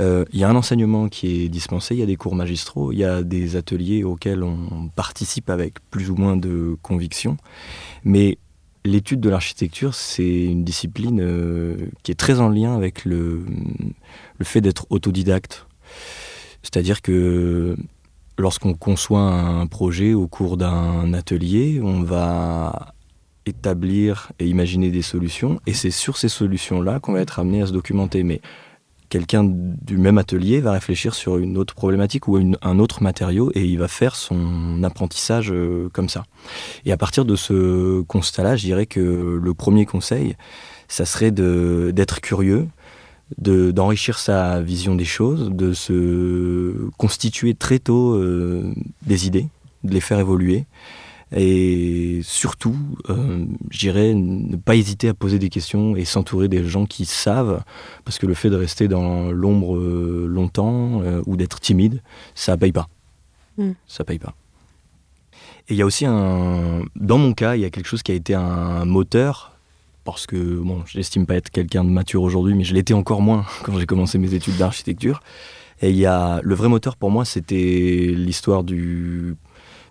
il 0.00 0.26
y 0.32 0.42
a 0.42 0.48
un 0.48 0.56
enseignement 0.56 1.08
qui 1.08 1.44
est 1.44 1.48
dispensé, 1.48 1.94
il 1.94 2.00
y 2.00 2.02
a 2.02 2.06
des 2.06 2.16
cours 2.16 2.34
magistraux, 2.34 2.90
il 2.90 2.98
y 2.98 3.04
a 3.04 3.22
des 3.22 3.54
ateliers 3.54 4.02
auxquels 4.02 4.42
on 4.42 4.88
participe 4.96 5.50
avec 5.50 5.74
plus 5.90 6.10
ou 6.10 6.16
moins 6.16 6.36
de 6.36 6.76
conviction. 6.82 7.36
Mais 8.02 8.38
l'étude 8.84 9.20
de 9.20 9.28
l'architecture, 9.28 9.94
c'est 9.94 10.44
une 10.44 10.64
discipline 10.64 11.86
qui 12.02 12.10
est 12.10 12.16
très 12.16 12.40
en 12.40 12.48
lien 12.48 12.74
avec 12.74 13.04
le 13.04 13.44
fait 14.42 14.60
d'être 14.60 14.86
autodidacte. 14.90 15.66
C'est-à-dire 16.62 17.02
que 17.02 17.76
lorsqu'on 18.38 18.74
conçoit 18.74 19.20
un 19.20 19.66
projet 19.66 20.14
au 20.14 20.26
cours 20.26 20.56
d'un 20.56 21.12
atelier, 21.12 21.80
on 21.82 22.02
va 22.02 22.94
établir 23.46 24.30
et 24.38 24.46
imaginer 24.46 24.90
des 24.90 25.02
solutions, 25.02 25.60
et 25.66 25.74
c'est 25.74 25.90
sur 25.90 26.16
ces 26.16 26.28
solutions-là 26.28 27.00
qu'on 27.00 27.12
va 27.12 27.20
être 27.20 27.38
amené 27.38 27.62
à 27.62 27.66
se 27.66 27.72
documenter. 27.72 28.22
Mais 28.22 28.40
quelqu'un 29.08 29.44
du 29.44 29.98
même 29.98 30.16
atelier 30.16 30.60
va 30.60 30.72
réfléchir 30.72 31.14
sur 31.14 31.36
une 31.36 31.58
autre 31.58 31.74
problématique 31.74 32.28
ou 32.28 32.38
un 32.62 32.78
autre 32.78 33.02
matériau, 33.02 33.50
et 33.54 33.64
il 33.64 33.78
va 33.78 33.88
faire 33.88 34.14
son 34.16 34.82
apprentissage 34.84 35.52
euh, 35.52 35.90
comme 35.92 36.08
ça. 36.08 36.24
Et 36.84 36.92
à 36.92 36.96
partir 36.96 37.24
de 37.24 37.36
ce 37.36 38.00
constat-là, 38.02 38.56
je 38.56 38.64
dirais 38.64 38.86
que 38.86 39.00
le 39.42 39.54
premier 39.54 39.86
conseil, 39.86 40.36
ça 40.88 41.04
serait 41.04 41.30
d'être 41.30 42.20
curieux, 42.20 42.68
d'enrichir 43.38 44.18
sa 44.18 44.60
vision 44.60 44.94
des 44.94 45.04
choses, 45.04 45.50
de 45.50 45.72
se 45.72 46.88
constituer 46.98 47.54
très 47.54 47.78
tôt 47.78 48.14
euh, 48.14 48.72
des 49.06 49.26
idées, 49.26 49.48
de 49.84 49.92
les 49.92 50.00
faire 50.00 50.18
évoluer. 50.18 50.66
Et 51.34 52.20
surtout, 52.22 52.76
euh, 53.08 53.46
j'irais 53.70 54.12
ne 54.12 54.56
pas 54.56 54.76
hésiter 54.76 55.08
à 55.08 55.14
poser 55.14 55.38
des 55.38 55.48
questions 55.48 55.96
et 55.96 56.04
s'entourer 56.04 56.48
des 56.48 56.64
gens 56.64 56.84
qui 56.84 57.06
savent, 57.06 57.62
parce 58.04 58.18
que 58.18 58.26
le 58.26 58.34
fait 58.34 58.50
de 58.50 58.56
rester 58.56 58.86
dans 58.86 59.32
l'ombre 59.32 59.76
euh, 59.76 60.26
longtemps 60.28 61.00
euh, 61.02 61.22
ou 61.26 61.36
d'être 61.36 61.58
timide, 61.58 62.02
ça 62.34 62.56
paye 62.58 62.72
pas. 62.72 62.88
Mm. 63.56 63.70
Ça 63.86 64.04
paye 64.04 64.18
pas. 64.18 64.34
Et 65.68 65.74
il 65.74 65.76
y 65.76 65.82
a 65.82 65.86
aussi 65.86 66.04
un, 66.04 66.82
dans 66.96 67.18
mon 67.18 67.32
cas, 67.32 67.56
il 67.56 67.62
y 67.62 67.64
a 67.64 67.70
quelque 67.70 67.86
chose 67.86 68.02
qui 68.02 68.12
a 68.12 68.14
été 68.14 68.34
un 68.34 68.84
moteur 68.84 69.51
parce 70.04 70.26
que 70.26 70.36
bon, 70.36 70.82
je 70.86 70.98
n'estime 70.98 71.26
pas 71.26 71.34
être 71.34 71.50
quelqu'un 71.50 71.84
de 71.84 71.90
mature 71.90 72.22
aujourd'hui, 72.22 72.54
mais 72.54 72.64
je 72.64 72.74
l'étais 72.74 72.94
encore 72.94 73.22
moins 73.22 73.44
quand 73.64 73.78
j'ai 73.78 73.86
commencé 73.86 74.18
mes 74.18 74.34
études 74.34 74.56
d'architecture. 74.56 75.20
Et 75.80 75.90
il 75.90 75.96
y 75.96 76.06
a 76.06 76.40
le 76.42 76.54
vrai 76.54 76.68
moteur 76.68 76.96
pour 76.96 77.10
moi, 77.10 77.24
c'était 77.24 78.12
l'histoire 78.14 78.62
du, 78.62 79.36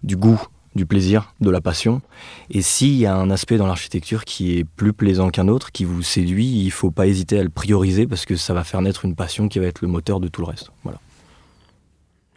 goût, 0.06 0.42
du 0.74 0.86
plaisir, 0.86 1.34
de 1.42 1.50
la 1.50 1.60
passion. 1.60 2.02
Et 2.50 2.62
s'il 2.62 2.96
y 2.96 3.06
a 3.06 3.14
un 3.14 3.30
aspect 3.30 3.58
dans 3.58 3.68
l'architecture 3.68 4.24
qui 4.24 4.58
est 4.58 4.64
plus 4.64 4.94
plaisant 4.94 5.30
qu'un 5.30 5.50
autre, 5.50 5.72
qui 5.72 5.84
vous 5.84 6.02
séduit, 6.02 6.48
il 6.48 6.72
faut 6.72 6.92
pas 6.92 7.08
hésiter 7.08 7.40
à 7.40 7.44
le 7.44 7.50
prioriser 7.50 8.08
parce 8.08 8.26
que 8.26 8.38
ça 8.38 8.54
va 8.54 8.64
faire 8.64 8.82
naître 8.82 9.04
une 9.04 9.16
passion 9.16 9.50
qui 9.50 9.60
va 9.60 9.66
être 9.66 9.82
le 9.82 9.90
moteur 9.90 10.22
de 10.22 10.30
tout 10.30 10.42
le 10.42 10.48
reste. 10.48 10.72
Voilà. 10.84 11.00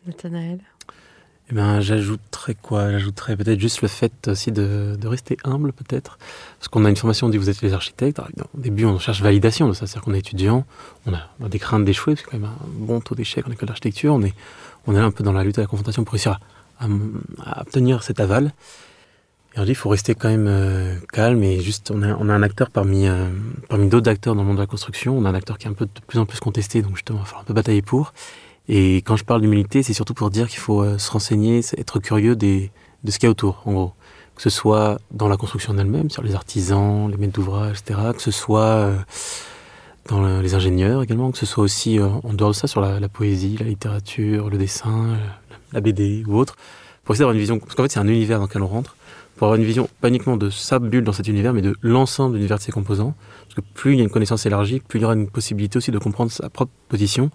Nathanaël? 0.07 0.61
Eh 1.51 1.55
ben, 1.55 1.81
j'ajouterais 1.81 2.55
quoi? 2.55 2.91
J'ajouterais 2.91 3.37
peut-être 3.37 3.61
juste 3.61 3.83
le 3.83 3.89
fait 3.89 4.29
aussi 4.29 4.51
de, 4.51 4.97
rester 5.05 5.37
humble, 5.45 5.73
peut-être. 5.73 6.19
Parce 6.59 6.69
qu'on 6.69 6.87
a 6.87 6.89
une 6.89 6.97
formation, 6.97 7.27
on 7.27 7.31
dit 7.31 7.37
vous 7.37 7.51
êtes 7.51 7.61
les 7.61 7.75
architectes. 7.75 8.19
au 8.19 8.59
début, 8.59 8.87
on 8.87 8.99
cherche 8.99 9.21
validation 9.21 9.69
de 9.69 9.75
ça. 9.75 9.87
C'est-à-dire 9.87 10.03
qu'on 10.03 10.15
est 10.15 10.21
étudiant, 10.21 10.65
on 11.07 11.13
a, 11.13 11.49
des 11.49 11.59
craintes 11.59 11.85
d'échouer, 11.85 12.17
c'est 12.17 12.25
quand 12.25 12.39
même 12.39 12.47
un 12.47 12.67
bon 12.67 13.01
taux 13.01 13.15
d'échec 13.15 13.47
en 13.47 13.51
école 13.51 13.69
d'architecture. 13.69 14.15
On 14.15 14.23
est, 14.23 14.35
on 14.87 14.97
est 14.97 15.01
un 15.01 15.11
peu 15.11 15.23
dans 15.23 15.33
la 15.33 15.45
lutte 15.45 15.59
à 15.59 15.61
la 15.61 15.67
confrontation 15.67 16.03
pour 16.05 16.15
réussir 16.15 16.41
à, 16.81 16.89
obtenir 17.61 18.03
cet 18.03 18.21
aval. 18.21 18.55
Et 19.55 19.61
on 19.61 19.65
dit 19.65 19.71
il 19.71 19.77
faut 19.77 19.91
rester 19.91 20.15
quand 20.15 20.31
même 20.31 20.49
euh, 20.49 20.97
calme 21.13 21.43
et 21.43 21.61
juste, 21.61 21.93
on 21.95 22.03
a, 22.03 22.17
on 22.17 22.29
a 22.31 22.35
un 22.35 22.43
acteur 22.43 22.71
parmi, 22.71 23.07
euh, 23.07 23.29
parmi 23.69 23.89
d'autres 23.89 24.11
acteurs 24.11 24.35
dans 24.35 24.43
le 24.43 24.49
monde 24.49 24.57
de 24.57 24.63
la 24.63 24.67
construction. 24.67 25.17
On 25.17 25.27
a 25.27 25.29
un 25.29 25.35
acteur 25.35 25.59
qui 25.59 25.67
est 25.67 25.71
un 25.71 25.75
peu 25.75 25.85
de 25.85 26.01
plus 26.07 26.19
en 26.19 26.25
plus 26.25 26.41
contesté, 26.41 26.81
donc 26.81 26.97
justement, 26.97 27.19
il 27.19 27.23
va 27.23 27.27
falloir 27.27 27.43
un 27.43 27.45
peu 27.45 27.55
batailler 27.55 27.83
pour. 27.83 28.15
Et 28.69 28.97
quand 28.99 29.17
je 29.17 29.25
parle 29.25 29.43
d'humilité, 29.43 29.83
c'est 29.83 29.93
surtout 29.93 30.15
pour 30.15 30.31
dire 30.31 30.49
qu'il 30.49 30.59
faut 30.59 30.83
euh, 30.83 30.99
se 30.99 31.11
renseigner, 31.11 31.61
être 31.77 31.99
curieux 31.99 32.35
de 32.35 32.69
ce 33.07 33.19
qu'il 33.19 33.27
y 33.27 33.29
a 33.29 33.31
autour, 33.31 33.63
en 33.67 33.73
gros. 33.73 33.93
Que 34.37 34.43
ce 34.43 34.51
soit 34.51 34.99
dans 35.11 35.29
la 35.29 35.37
construction 35.37 35.77
elle-même, 35.79 36.11
sur 36.11 36.23
les 36.23 36.35
artisans, 36.35 37.09
les 37.11 37.17
maîtres 37.17 37.35
d'ouvrage, 37.35 37.79
etc. 37.81 38.01
Que 38.17 38.23
ce 38.23 38.31
soit 38.31 38.63
euh, 38.63 38.97
dans 40.09 40.41
les 40.41 40.55
ingénieurs 40.55 41.03
également, 41.03 41.31
que 41.31 41.39
ce 41.39 41.47
soit 41.47 41.63
aussi 41.63 41.99
euh, 41.99 42.09
en 42.25 42.33
dehors 42.33 42.51
de 42.51 42.57
ça 42.57 42.67
sur 42.67 42.81
la, 42.81 43.09
poésie, 43.09 43.57
la 43.59 43.67
littérature, 43.67 44.51
le 44.51 44.59
dessin, 44.59 45.17
la 45.73 45.81
BD 45.81 46.25
ou 46.27 46.37
autre. 46.37 46.57
Pour 47.05 47.15
essayer 47.15 47.21
d'avoir 47.21 47.35
une 47.35 47.41
vision, 47.41 47.59
parce 47.59 47.75
qu'en 47.75 47.83
fait 47.83 47.93
c'est 47.93 48.01
un 48.01 48.09
univers 48.09 48.39
dans 48.39 48.47
lequel 48.47 48.63
on 48.63 48.67
rentre, 48.67 48.97
pour 49.37 49.47
avoir 49.47 49.59
une 49.59 49.67
vision 49.67 49.89
pas 50.01 50.09
uniquement 50.09 50.37
de 50.37 50.49
sa 50.51 50.79
bulle 50.79 51.05
dans 51.05 51.13
cet 51.13 51.29
univers, 51.29 51.53
mais 51.53 51.63
de 51.63 51.75
l'ensemble 51.83 52.33
de 52.33 52.37
l'univers 52.37 52.59
de 52.59 52.63
ses 52.63 52.73
composants. 52.73 53.15
Parce 53.45 53.55
que 53.57 53.73
plus 53.75 53.93
il 53.93 53.97
y 53.99 54.01
a 54.01 54.05
une 54.05 54.11
connaissance 54.11 54.47
élargie, 54.47 54.81
plus 54.81 54.99
il 54.99 55.03
y 55.03 55.05
aura 55.05 55.15
une 55.15 55.29
possibilité 55.29 55.77
aussi 55.77 55.91
de 55.91 55.99
comprendre 55.99 56.31
sa 56.31 56.49
propre 56.51 56.73
position 56.89 57.31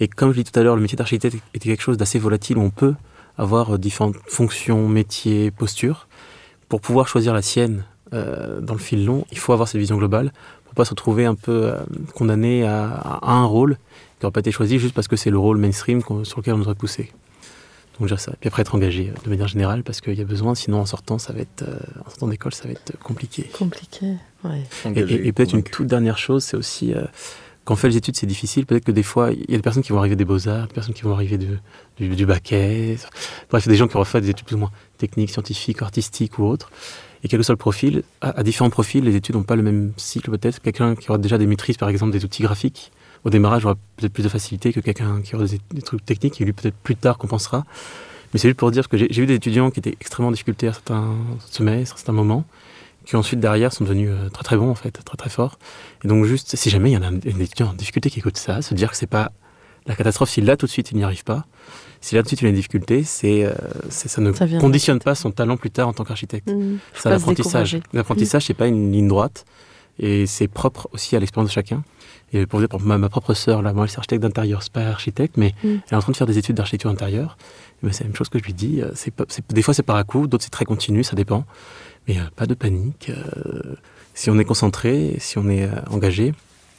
et 0.00 0.08
comme 0.08 0.32
je 0.32 0.38
l'ai 0.38 0.42
dit 0.42 0.50
tout 0.50 0.58
à 0.58 0.62
l'heure, 0.62 0.76
le 0.76 0.82
métier 0.82 0.96
d'architecte 0.96 1.36
était 1.54 1.68
quelque 1.68 1.82
chose 1.82 1.96
d'assez 1.96 2.18
volatile 2.18 2.58
où 2.58 2.62
on 2.62 2.70
peut 2.70 2.94
avoir 3.38 3.74
euh, 3.74 3.78
différentes 3.78 4.16
fonctions, 4.26 4.88
métiers, 4.88 5.50
postures. 5.50 6.08
Pour 6.68 6.80
pouvoir 6.80 7.06
choisir 7.08 7.32
la 7.32 7.42
sienne 7.42 7.84
euh, 8.12 8.60
dans 8.60 8.74
le 8.74 8.80
fil 8.80 9.04
long, 9.04 9.24
il 9.30 9.38
faut 9.38 9.52
avoir 9.52 9.68
cette 9.68 9.80
vision 9.80 9.96
globale 9.96 10.32
pour 10.64 10.74
pas 10.74 10.84
se 10.84 10.90
retrouver 10.90 11.24
un 11.24 11.34
peu 11.34 11.66
euh, 11.66 11.76
condamné 12.14 12.64
à, 12.64 13.20
un 13.22 13.44
rôle 13.44 13.76
qui 14.18 14.24
n'aurait 14.24 14.32
pas 14.32 14.40
été 14.40 14.50
choisi 14.50 14.78
juste 14.78 14.94
parce 14.94 15.08
que 15.08 15.16
c'est 15.16 15.30
le 15.30 15.38
rôle 15.38 15.58
mainstream 15.58 16.00
sur 16.24 16.38
lequel 16.38 16.54
on 16.54 16.58
nous 16.58 16.64
aurait 16.64 16.74
poussé. 16.74 17.12
Donc 17.98 18.08
dire 18.08 18.18
ça. 18.18 18.32
Et 18.32 18.36
puis 18.40 18.48
après 18.48 18.62
être 18.62 18.74
engagé 18.74 19.12
de 19.24 19.30
manière 19.30 19.48
générale 19.48 19.82
parce 19.84 20.00
qu'il 20.00 20.14
y 20.14 20.20
a 20.20 20.24
besoin, 20.24 20.54
sinon 20.54 20.80
en 20.80 20.86
sortant, 20.86 21.18
ça 21.18 21.32
va 21.32 21.40
être, 21.40 21.64
en 22.04 22.10
sortant 22.10 22.28
d'école, 22.28 22.52
ça 22.52 22.64
va 22.64 22.72
être 22.72 22.98
compliqué. 22.98 23.44
Compliqué, 23.56 24.14
ouais. 24.42 24.62
Et, 24.96 25.32
peut-être 25.32 25.54
une 25.54 25.62
toute 25.62 25.86
dernière 25.86 26.18
chose, 26.18 26.42
c'est 26.42 26.56
aussi 26.56 26.92
quand 27.64 27.74
on 27.74 27.76
fait 27.76 27.88
les 27.88 27.96
études, 27.96 28.16
c'est 28.16 28.26
difficile. 28.26 28.66
Peut-être 28.66 28.84
que 28.84 28.92
des 28.92 29.02
fois, 29.02 29.30
il 29.32 29.50
y 29.50 29.54
a 29.54 29.56
des 29.56 29.62
personnes 29.62 29.82
qui 29.82 29.92
vont 29.92 29.98
arriver 29.98 30.16
des 30.16 30.26
beaux-arts, 30.26 30.68
des 30.68 30.74
personnes 30.74 30.94
qui 30.94 31.02
vont 31.02 31.14
arriver 31.14 31.38
du, 31.38 32.08
du, 32.08 32.26
baquet. 32.26 32.98
Bref, 33.50 33.64
il 33.64 33.66
y 33.66 33.70
a 33.70 33.72
des 33.72 33.76
gens 33.76 33.88
qui 33.88 33.96
auront 33.96 34.04
fait 34.04 34.20
des 34.20 34.30
études 34.30 34.46
plus 34.46 34.56
ou 34.56 34.58
moins 34.58 34.70
techniques, 34.98 35.30
scientifiques, 35.30 35.80
artistiques 35.80 36.38
ou 36.38 36.44
autres. 36.44 36.70
Et 37.22 37.28
quel 37.28 37.40
que 37.40 37.42
soit 37.44 37.54
le 37.54 37.58
profil, 37.58 38.02
à, 38.20 38.42
différents 38.42 38.68
profils, 38.68 39.02
les 39.02 39.16
études 39.16 39.34
n'ont 39.34 39.44
pas 39.44 39.56
le 39.56 39.62
même 39.62 39.92
cycle 39.96 40.30
peut-être. 40.30 40.60
Quelqu'un 40.60 40.94
qui 40.94 41.08
aura 41.08 41.16
déjà 41.16 41.38
des 41.38 41.46
maîtrises, 41.46 41.78
par 41.78 41.88
exemple, 41.88 42.12
des 42.12 42.24
outils 42.26 42.42
graphiques, 42.42 42.92
au 43.24 43.30
démarrage 43.30 43.64
aura 43.64 43.74
peut-être 43.96 44.12
plus 44.12 44.22
de 44.22 44.28
facilité 44.28 44.72
que 44.72 44.80
quelqu'un 44.80 45.20
qui 45.22 45.34
aura 45.34 45.46
des, 45.46 45.82
trucs 45.82 46.04
techniques 46.04 46.40
et 46.40 46.44
lui 46.44 46.52
peut-être 46.52 46.76
plus 46.76 46.96
tard 46.96 47.18
compensera. 47.18 47.64
Mais 48.32 48.38
c'est 48.38 48.48
juste 48.48 48.58
pour 48.58 48.70
dire 48.70 48.88
que 48.88 48.96
j'ai 48.96 49.08
vu 49.08 49.26
des 49.26 49.34
étudiants 49.34 49.70
qui 49.70 49.80
étaient 49.80 49.96
extrêmement 50.00 50.30
difficultés 50.30 50.68
à 50.68 50.72
certains 50.72 51.14
semestres, 51.50 51.94
à 51.94 51.96
certains 51.96 52.12
moments, 52.12 52.44
qui 53.06 53.16
ensuite 53.16 53.40
derrière 53.40 53.72
sont 53.72 53.84
devenus 53.84 54.10
euh, 54.12 54.28
très 54.28 54.44
très 54.44 54.56
bons 54.56 54.70
en 54.70 54.74
fait, 54.74 54.90
très 54.90 55.16
très 55.16 55.30
forts. 55.30 55.58
Et 56.04 56.08
donc 56.08 56.24
juste, 56.24 56.56
si 56.56 56.68
jamais 56.68 56.90
il 56.90 56.94
y 56.94 56.96
en 56.96 57.02
a 57.02 57.08
un, 57.08 57.16
étudiant 57.18 57.68
en 57.68 57.74
difficulté 57.74 58.10
qui 58.10 58.18
écoute 58.18 58.36
ça, 58.36 58.60
se 58.60 58.74
dire 58.74 58.90
que 58.90 58.96
c'est 58.96 59.06
pas 59.06 59.32
la 59.86 59.94
catastrophe 59.94 60.30
si 60.30 60.40
là 60.40 60.56
tout 60.56 60.66
de 60.66 60.70
suite 60.70 60.90
il 60.90 60.96
n'y 60.96 61.04
arrive 61.04 61.24
pas. 61.24 61.44
Si 62.00 62.14
là 62.14 62.22
tout 62.22 62.24
de 62.24 62.28
suite 62.28 62.42
il 62.42 62.46
a 62.46 62.48
une 62.50 62.56
difficulté, 62.56 63.04
c'est, 63.04 63.44
euh, 63.44 63.54
ça 63.88 64.20
ne 64.20 64.32
conditionne 64.58 64.98
pas 64.98 65.14
son 65.14 65.30
talent 65.30 65.56
plus 65.56 65.70
tard 65.70 65.88
en 65.88 65.94
tant 65.94 66.04
qu'architecte. 66.04 66.48
Mmh, 66.48 66.78
c'est 66.94 67.08
l'apprentissage. 67.08 67.78
L'apprentissage, 67.94 68.44
mmh. 68.44 68.46
c'est 68.46 68.54
pas 68.54 68.66
une 68.66 68.92
ligne 68.92 69.08
droite 69.08 69.46
et 69.98 70.26
c'est 70.26 70.48
propre 70.48 70.88
aussi 70.92 71.16
à 71.16 71.20
l'expérience 71.20 71.48
de 71.50 71.54
chacun. 71.54 71.82
Et 72.34 72.46
pour 72.46 72.60
ma, 72.80 73.08
propre 73.08 73.32
sœur, 73.32 73.62
là, 73.62 73.72
moi, 73.72 73.84
elle 73.84 73.92
est 73.92 73.96
architecte 73.96 74.22
d'intérieur, 74.22 74.62
c'est 74.62 74.72
pas 74.72 74.88
architecte, 74.88 75.36
mais 75.36 75.54
mmh. 75.62 75.68
elle 75.68 75.80
est 75.92 75.94
en 75.94 76.00
train 76.00 76.10
de 76.10 76.16
faire 76.16 76.26
des 76.26 76.36
études 76.36 76.56
d'architecture 76.56 76.90
intérieure. 76.90 77.38
Ben, 77.82 77.92
c'est 77.92 78.02
la 78.02 78.08
même 78.08 78.16
chose 78.16 78.28
que 78.28 78.40
je 78.40 78.44
lui 78.44 78.54
dis. 78.54 78.82
Euh, 78.82 78.90
c'est, 78.94 79.14
des 79.52 79.62
fois, 79.62 79.72
c'est 79.72 79.84
par 79.84 79.94
à 79.94 80.02
coup, 80.02 80.26
d'autres, 80.26 80.42
c'est 80.42 80.50
très 80.50 80.64
continu, 80.64 81.04
ça 81.04 81.14
dépend. 81.14 81.44
Mais 82.08 82.18
euh, 82.18 82.24
pas 82.34 82.46
de 82.46 82.54
panique. 82.54 83.10
Euh, 83.10 83.76
si 84.14 84.30
on 84.30 84.38
est 84.38 84.44
concentré, 84.44 85.16
si 85.20 85.38
on 85.38 85.48
est 85.48 85.68
engagé, 85.90 86.34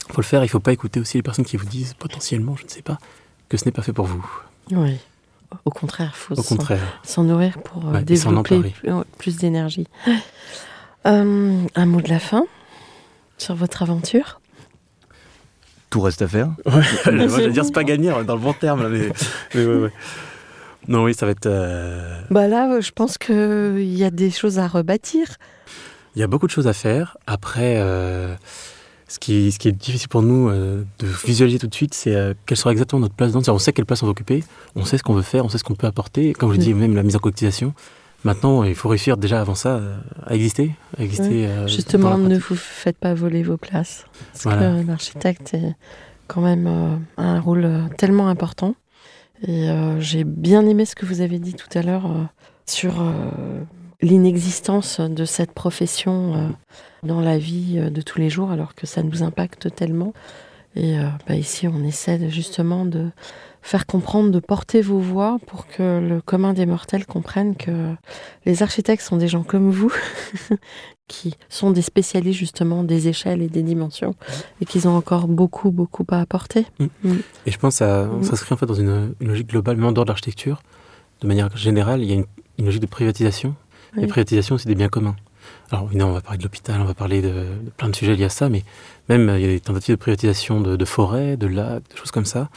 il 0.09 0.13
faut 0.13 0.21
le 0.21 0.25
faire. 0.25 0.41
Il 0.41 0.47
ne 0.47 0.49
faut 0.49 0.59
pas 0.59 0.73
écouter 0.73 0.99
aussi 0.99 1.17
les 1.17 1.23
personnes 1.23 1.45
qui 1.45 1.55
vous 1.55 1.65
disent 1.65 1.93
potentiellement, 1.93 2.57
je 2.57 2.65
ne 2.65 2.69
sais 2.69 2.81
pas, 2.81 2.97
que 3.47 3.55
ce 3.55 3.63
n'est 3.63 3.71
pas 3.71 3.81
fait 3.81 3.93
pour 3.93 4.07
vous. 4.07 4.25
Oui. 4.71 4.97
Au 5.63 5.69
contraire, 5.69 6.11
il 6.13 6.35
faut 6.35 6.35
s'en 7.03 7.23
nourrir 7.23 7.59
pour 7.59 7.83
développer 8.01 8.73
plus, 9.17 9.37
d'énergie. 9.37 9.87
un 11.05 11.85
mot 11.85 12.01
de 12.01 12.09
la 12.09 12.19
fin 12.19 12.43
sur 13.37 13.55
votre 13.55 13.83
aventure? 13.83 14.41
Tout 15.89 16.01
reste 16.01 16.21
à 16.21 16.27
faire. 16.27 16.49
Ouais, 16.65 16.73
moi, 17.13 17.27
j'allais 17.27 17.51
dire 17.51 17.65
c'est 17.65 17.73
pas 17.73 17.83
gagner 17.83 18.11
dans 18.25 18.35
le 18.35 18.41
bon 18.41 18.53
terme, 18.53 18.83
là, 18.83 18.89
mais, 18.89 19.09
mais 19.53 19.65
ouais, 19.65 19.75
ouais. 19.75 19.91
Non, 20.87 21.03
oui, 21.03 21.13
ça 21.13 21.25
va 21.25 21.31
être. 21.31 21.45
euh, 21.47 22.19
Bah 22.29 22.47
là, 22.47 22.79
je 22.79 22.91
pense 22.91 23.17
qu'il 23.17 23.95
y 23.95 24.03
a 24.03 24.11
des 24.11 24.29
choses 24.29 24.59
à 24.59 24.67
rebâtir. 24.67 25.27
Il 26.15 26.19
y 26.19 26.23
a 26.23 26.27
beaucoup 26.27 26.45
de 26.47 26.51
choses 26.51 26.67
à 26.67 26.73
faire. 26.73 27.17
Après, 27.27 27.75
euh, 27.77 28.35
ce, 29.07 29.17
qui, 29.19 29.51
ce 29.51 29.57
qui 29.59 29.67
est 29.67 29.71
difficile 29.71 30.07
pour 30.09 30.21
nous 30.21 30.47
euh, 30.49 30.83
de 30.99 31.07
visualiser 31.25 31.57
tout 31.59 31.67
de 31.67 31.73
suite, 31.73 31.93
c'est 31.95 32.15
euh, 32.15 32.33
quelle 32.45 32.57
sera 32.57 32.71
exactement 32.71 32.99
notre 33.01 33.15
place. 33.15 33.31
C'est-à-dire, 33.31 33.53
On 33.53 33.59
sait 33.59 33.73
quelle 33.73 33.85
place 33.85 34.03
on 34.03 34.05
va 34.05 34.11
occuper, 34.11 34.43
on 34.75 34.85
sait 34.85 34.97
ce 34.97 35.03
qu'on 35.03 35.13
veut 35.15 35.21
faire, 35.23 35.43
on 35.43 35.49
sait 35.49 35.57
ce 35.57 35.63
qu'on 35.63 35.75
peut 35.75 35.87
apporter. 35.87 36.33
Comme 36.33 36.53
je 36.53 36.57
dis, 36.57 36.73
même 36.73 36.95
la 36.95 37.03
mise 37.03 37.15
en 37.15 37.19
cotisation. 37.19 37.73
Maintenant, 38.25 38.63
il 38.63 38.75
faut 38.75 38.89
réussir 38.89 39.15
déjà 39.17 39.39
avant 39.39 39.55
ça 39.55 39.75
euh, 39.77 39.95
à 40.25 40.35
exister. 40.35 40.71
À 40.97 41.03
exister 41.03 41.47
euh, 41.47 41.67
Justement, 41.67 42.17
ne 42.17 42.37
vous 42.37 42.55
faites 42.55 42.97
pas 42.97 43.13
voler 43.13 43.43
vos 43.43 43.55
places. 43.57 44.05
Parce 44.33 44.43
Voilà. 44.43 44.81
que 44.81 44.87
l'architecte 44.87 45.53
est 45.53 45.75
quand 46.27 46.41
même 46.41 46.67
euh, 46.67 46.95
un 47.17 47.39
rôle 47.39 47.69
tellement 47.97 48.27
important. 48.27 48.75
Et 49.47 49.69
euh, 49.69 49.99
j'ai 49.99 50.23
bien 50.23 50.65
aimé 50.65 50.85
ce 50.85 50.95
que 50.95 51.05
vous 51.05 51.21
avez 51.21 51.39
dit 51.39 51.53
tout 51.53 51.69
à 51.77 51.81
l'heure 51.81 52.05
euh, 52.07 52.23
sur 52.65 52.95
l'inexistence 54.01 54.99
de 54.99 55.23
cette 55.23 55.51
profession 55.51 56.51
dans 57.03 57.21
la 57.21 57.37
vie 57.37 57.79
de 57.91 58.01
tous 58.01 58.17
les 58.19 58.29
jours, 58.31 58.49
alors 58.49 58.73
que 58.73 58.87
ça 58.87 59.03
nous 59.03 59.21
impacte 59.21 59.73
tellement. 59.75 60.13
Et 60.75 60.97
bah, 61.27 61.35
ici, 61.35 61.67
on 61.67 61.83
essaie 61.83 62.29
justement 62.31 62.85
de 62.85 63.11
faire 63.67 63.87
comprendre, 63.87 64.29
de 64.29 64.39
porter 64.39 64.81
vos 64.83 64.99
voix 64.99 65.39
pour 65.47 65.65
que 65.65 65.99
le 65.99 66.21
commun 66.21 66.53
des 66.53 66.67
mortels 66.67 67.05
comprenne 67.07 67.55
que 67.55 67.95
les 68.45 68.61
architectes 68.61 69.01
sont 69.03 69.17
des 69.17 69.27
gens 69.27 69.41
comme 69.41 69.71
vous, 69.71 69.91
qui 71.07 71.33
sont 71.49 71.71
des 71.71 71.81
spécialistes 71.81 72.37
justement 72.37 72.83
des 72.83 73.07
échelles 73.07 73.41
et 73.41 73.47
des 73.47 73.63
dimensions, 73.63 74.13
et 74.61 74.65
qu'ils 74.65 74.87
ont 74.87 74.95
encore 74.95 75.27
beaucoup, 75.27 75.71
beaucoup 75.71 76.05
à 76.11 76.19
apporter. 76.19 76.67
Et 77.45 77.51
je 77.51 77.57
pense 77.57 77.75
ça 77.75 78.05
Mhm. 78.05 78.23
s'inscrit 78.23 78.53
en 78.53 78.57
fait 78.57 78.65
dans 78.67 78.75
une, 78.75 79.15
une 79.19 79.27
logique 79.27 79.47
globale, 79.49 79.77
même 79.77 79.87
en 79.87 79.91
dehors 79.91 80.05
de 80.05 80.09
l'architecture. 80.11 80.61
De 81.21 81.27
manière 81.27 81.55
générale, 81.57 82.03
il 82.03 82.09
y 82.09 82.11
a 82.11 82.15
une, 82.15 82.25
une 82.59 82.65
logique 82.65 82.81
de 82.81 82.87
privatisation. 82.87 83.55
Oui. 83.97 84.03
Et 84.03 84.07
privatisation, 84.07 84.57
c'est 84.59 84.67
des 84.69 84.75
biens 84.75 84.89
communs. 84.89 85.15
Alors 85.71 85.85
évidemment, 85.85 86.11
on 86.11 86.13
va 86.13 86.21
parler 86.21 86.37
de 86.37 86.43
l'hôpital, 86.43 86.79
on 86.81 86.85
va 86.85 86.93
parler 86.93 87.21
de, 87.23 87.29
de 87.29 87.69
plein 87.77 87.89
de 87.89 87.95
sujets 87.95 88.15
liés 88.15 88.25
à 88.25 88.29
ça, 88.29 88.49
mais 88.49 88.63
même 89.09 89.29
euh, 89.29 89.39
il 89.39 89.41
y 89.45 89.45
a 89.45 89.51
des 89.53 89.59
tentatives 89.59 89.95
de 89.95 89.99
privatisation 89.99 90.61
de, 90.61 90.75
de 90.75 90.85
forêts, 90.85 91.35
de 91.37 91.47
lacs, 91.47 91.83
de 91.91 91.97
choses 91.97 92.11
comme 92.11 92.25
ça. 92.25 92.49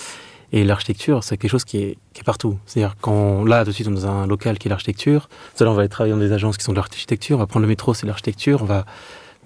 Et 0.52 0.64
l'architecture, 0.64 1.22
c'est 1.24 1.36
quelque 1.36 1.50
chose 1.50 1.64
qui 1.64 1.78
est, 1.78 1.98
qui 2.14 2.20
est 2.20 2.24
partout. 2.24 2.58
C'est-à-dire 2.66 2.94
quand 3.00 3.44
là, 3.44 3.64
tout 3.64 3.70
de 3.70 3.74
suite, 3.74 3.86
on 3.88 3.92
est 3.92 4.00
dans 4.02 4.06
un 4.06 4.26
local 4.26 4.58
qui 4.58 4.68
est 4.68 4.70
l'architecture. 4.70 5.28
L'heure, 5.60 5.72
on 5.72 5.74
va 5.74 5.80
aller 5.82 5.88
travailler 5.90 6.14
dans 6.14 6.20
des 6.20 6.32
agences 6.32 6.56
qui 6.56 6.64
sont 6.64 6.72
de 6.72 6.76
l'architecture. 6.76 7.36
On 7.36 7.40
va 7.40 7.46
prendre 7.46 7.62
le 7.64 7.68
métro, 7.68 7.92
c'est 7.94 8.06
l'architecture. 8.06 8.62
On 8.62 8.66
va 8.66 8.86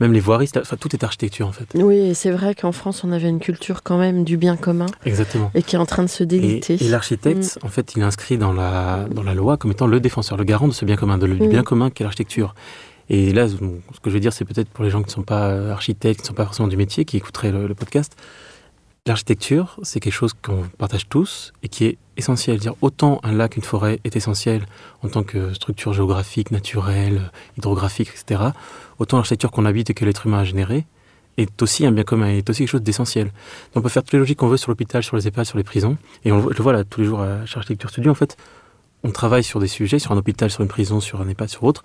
même 0.00 0.12
les 0.12 0.20
voiries, 0.20 0.48
enfin 0.56 0.76
tout 0.80 0.88
est 0.96 1.04
architecture 1.04 1.46
en 1.46 1.52
fait. 1.52 1.66
Oui, 1.74 2.14
c'est 2.14 2.30
vrai 2.30 2.54
qu'en 2.54 2.72
France, 2.72 3.04
on 3.04 3.12
avait 3.12 3.28
une 3.28 3.38
culture 3.40 3.82
quand 3.82 3.98
même 3.98 4.24
du 4.24 4.36
bien 4.36 4.56
commun 4.56 4.86
Exactement. 5.04 5.50
et 5.54 5.62
qui 5.62 5.76
est 5.76 5.78
en 5.78 5.86
train 5.86 6.02
de 6.02 6.08
se 6.08 6.24
déliter. 6.24 6.74
Et, 6.74 6.84
et 6.86 6.88
l'architecte, 6.88 7.58
en 7.62 7.68
fait, 7.68 7.94
il 7.94 8.00
est 8.00 8.04
inscrit 8.04 8.38
dans 8.38 8.52
la, 8.52 9.04
dans 9.10 9.22
la 9.22 9.34
loi 9.34 9.58
comme 9.58 9.70
étant 9.70 9.86
le 9.86 10.00
défenseur, 10.00 10.38
le 10.38 10.44
garant 10.44 10.66
de 10.66 10.72
ce 10.72 10.84
bien 10.84 10.96
commun, 10.96 11.18
de, 11.18 11.26
du 11.26 11.34
Mm. 11.34 11.48
bien 11.48 11.62
commun 11.62 11.90
qu'est 11.90 12.04
l'architecture. 12.04 12.54
Et 13.10 13.32
là, 13.32 13.46
ce 13.48 13.54
que 13.56 14.08
je 14.08 14.10
veux 14.10 14.20
dire, 14.20 14.32
c'est 14.32 14.44
peut-être 14.46 14.70
pour 14.70 14.82
les 14.82 14.90
gens 14.90 15.00
qui 15.02 15.08
ne 15.08 15.12
sont 15.12 15.22
pas 15.22 15.50
architectes, 15.70 16.20
qui 16.20 16.24
ne 16.24 16.28
sont 16.28 16.34
pas 16.34 16.46
forcément 16.46 16.68
du 16.68 16.76
métier, 16.78 17.04
qui 17.04 17.18
écouteraient 17.18 17.52
le, 17.52 17.66
le 17.66 17.74
podcast. 17.74 18.16
L'architecture, 19.04 19.80
c'est 19.82 19.98
quelque 19.98 20.12
chose 20.12 20.32
qu'on 20.32 20.62
partage 20.78 21.08
tous 21.08 21.52
et 21.64 21.68
qui 21.68 21.86
est 21.86 21.98
essentiel. 22.16 22.58
Dire 22.58 22.74
autant 22.82 23.18
un 23.24 23.32
lac, 23.32 23.56
une 23.56 23.64
forêt 23.64 23.98
est 24.04 24.14
essentiel 24.14 24.64
en 25.02 25.08
tant 25.08 25.24
que 25.24 25.52
structure 25.54 25.92
géographique, 25.92 26.52
naturelle, 26.52 27.32
hydrographique, 27.58 28.10
etc. 28.10 28.50
Autant 29.00 29.16
l'architecture 29.16 29.50
qu'on 29.50 29.64
habite 29.64 29.90
et 29.90 29.94
que 29.94 30.04
l'être 30.04 30.26
humain 30.28 30.38
a 30.38 30.44
générée 30.44 30.86
est 31.36 31.60
aussi 31.62 31.84
un 31.84 31.90
bien 31.90 32.04
commun, 32.04 32.28
est 32.28 32.48
aussi 32.48 32.60
quelque 32.60 32.68
chose 32.70 32.82
d'essentiel. 32.82 33.32
On 33.74 33.80
peut 33.82 33.88
faire 33.88 34.04
toutes 34.04 34.12
les 34.12 34.20
logiques 34.20 34.38
qu'on 34.38 34.46
veut 34.46 34.56
sur 34.56 34.70
l'hôpital, 34.70 35.02
sur 35.02 35.16
les 35.16 35.26
EHPAD, 35.26 35.46
sur 35.46 35.58
les 35.58 35.64
prisons. 35.64 35.96
Et 36.24 36.30
on, 36.30 36.36
le 36.36 36.54
voit- 36.62 36.72
là 36.72 36.84
tous 36.84 37.00
les 37.00 37.06
jours 37.08 37.22
à 37.22 37.40
Architecture 37.56 37.90
Studio. 37.90 38.12
En 38.12 38.14
fait, 38.14 38.36
on 39.02 39.10
travaille 39.10 39.42
sur 39.42 39.58
des 39.58 39.66
sujets, 39.66 39.98
sur 39.98 40.12
un 40.12 40.16
hôpital, 40.16 40.48
sur 40.48 40.62
une 40.62 40.68
prison, 40.68 41.00
sur 41.00 41.20
un 41.20 41.26
EHPAD, 41.28 41.48
sur 41.48 41.64
autre. 41.64 41.82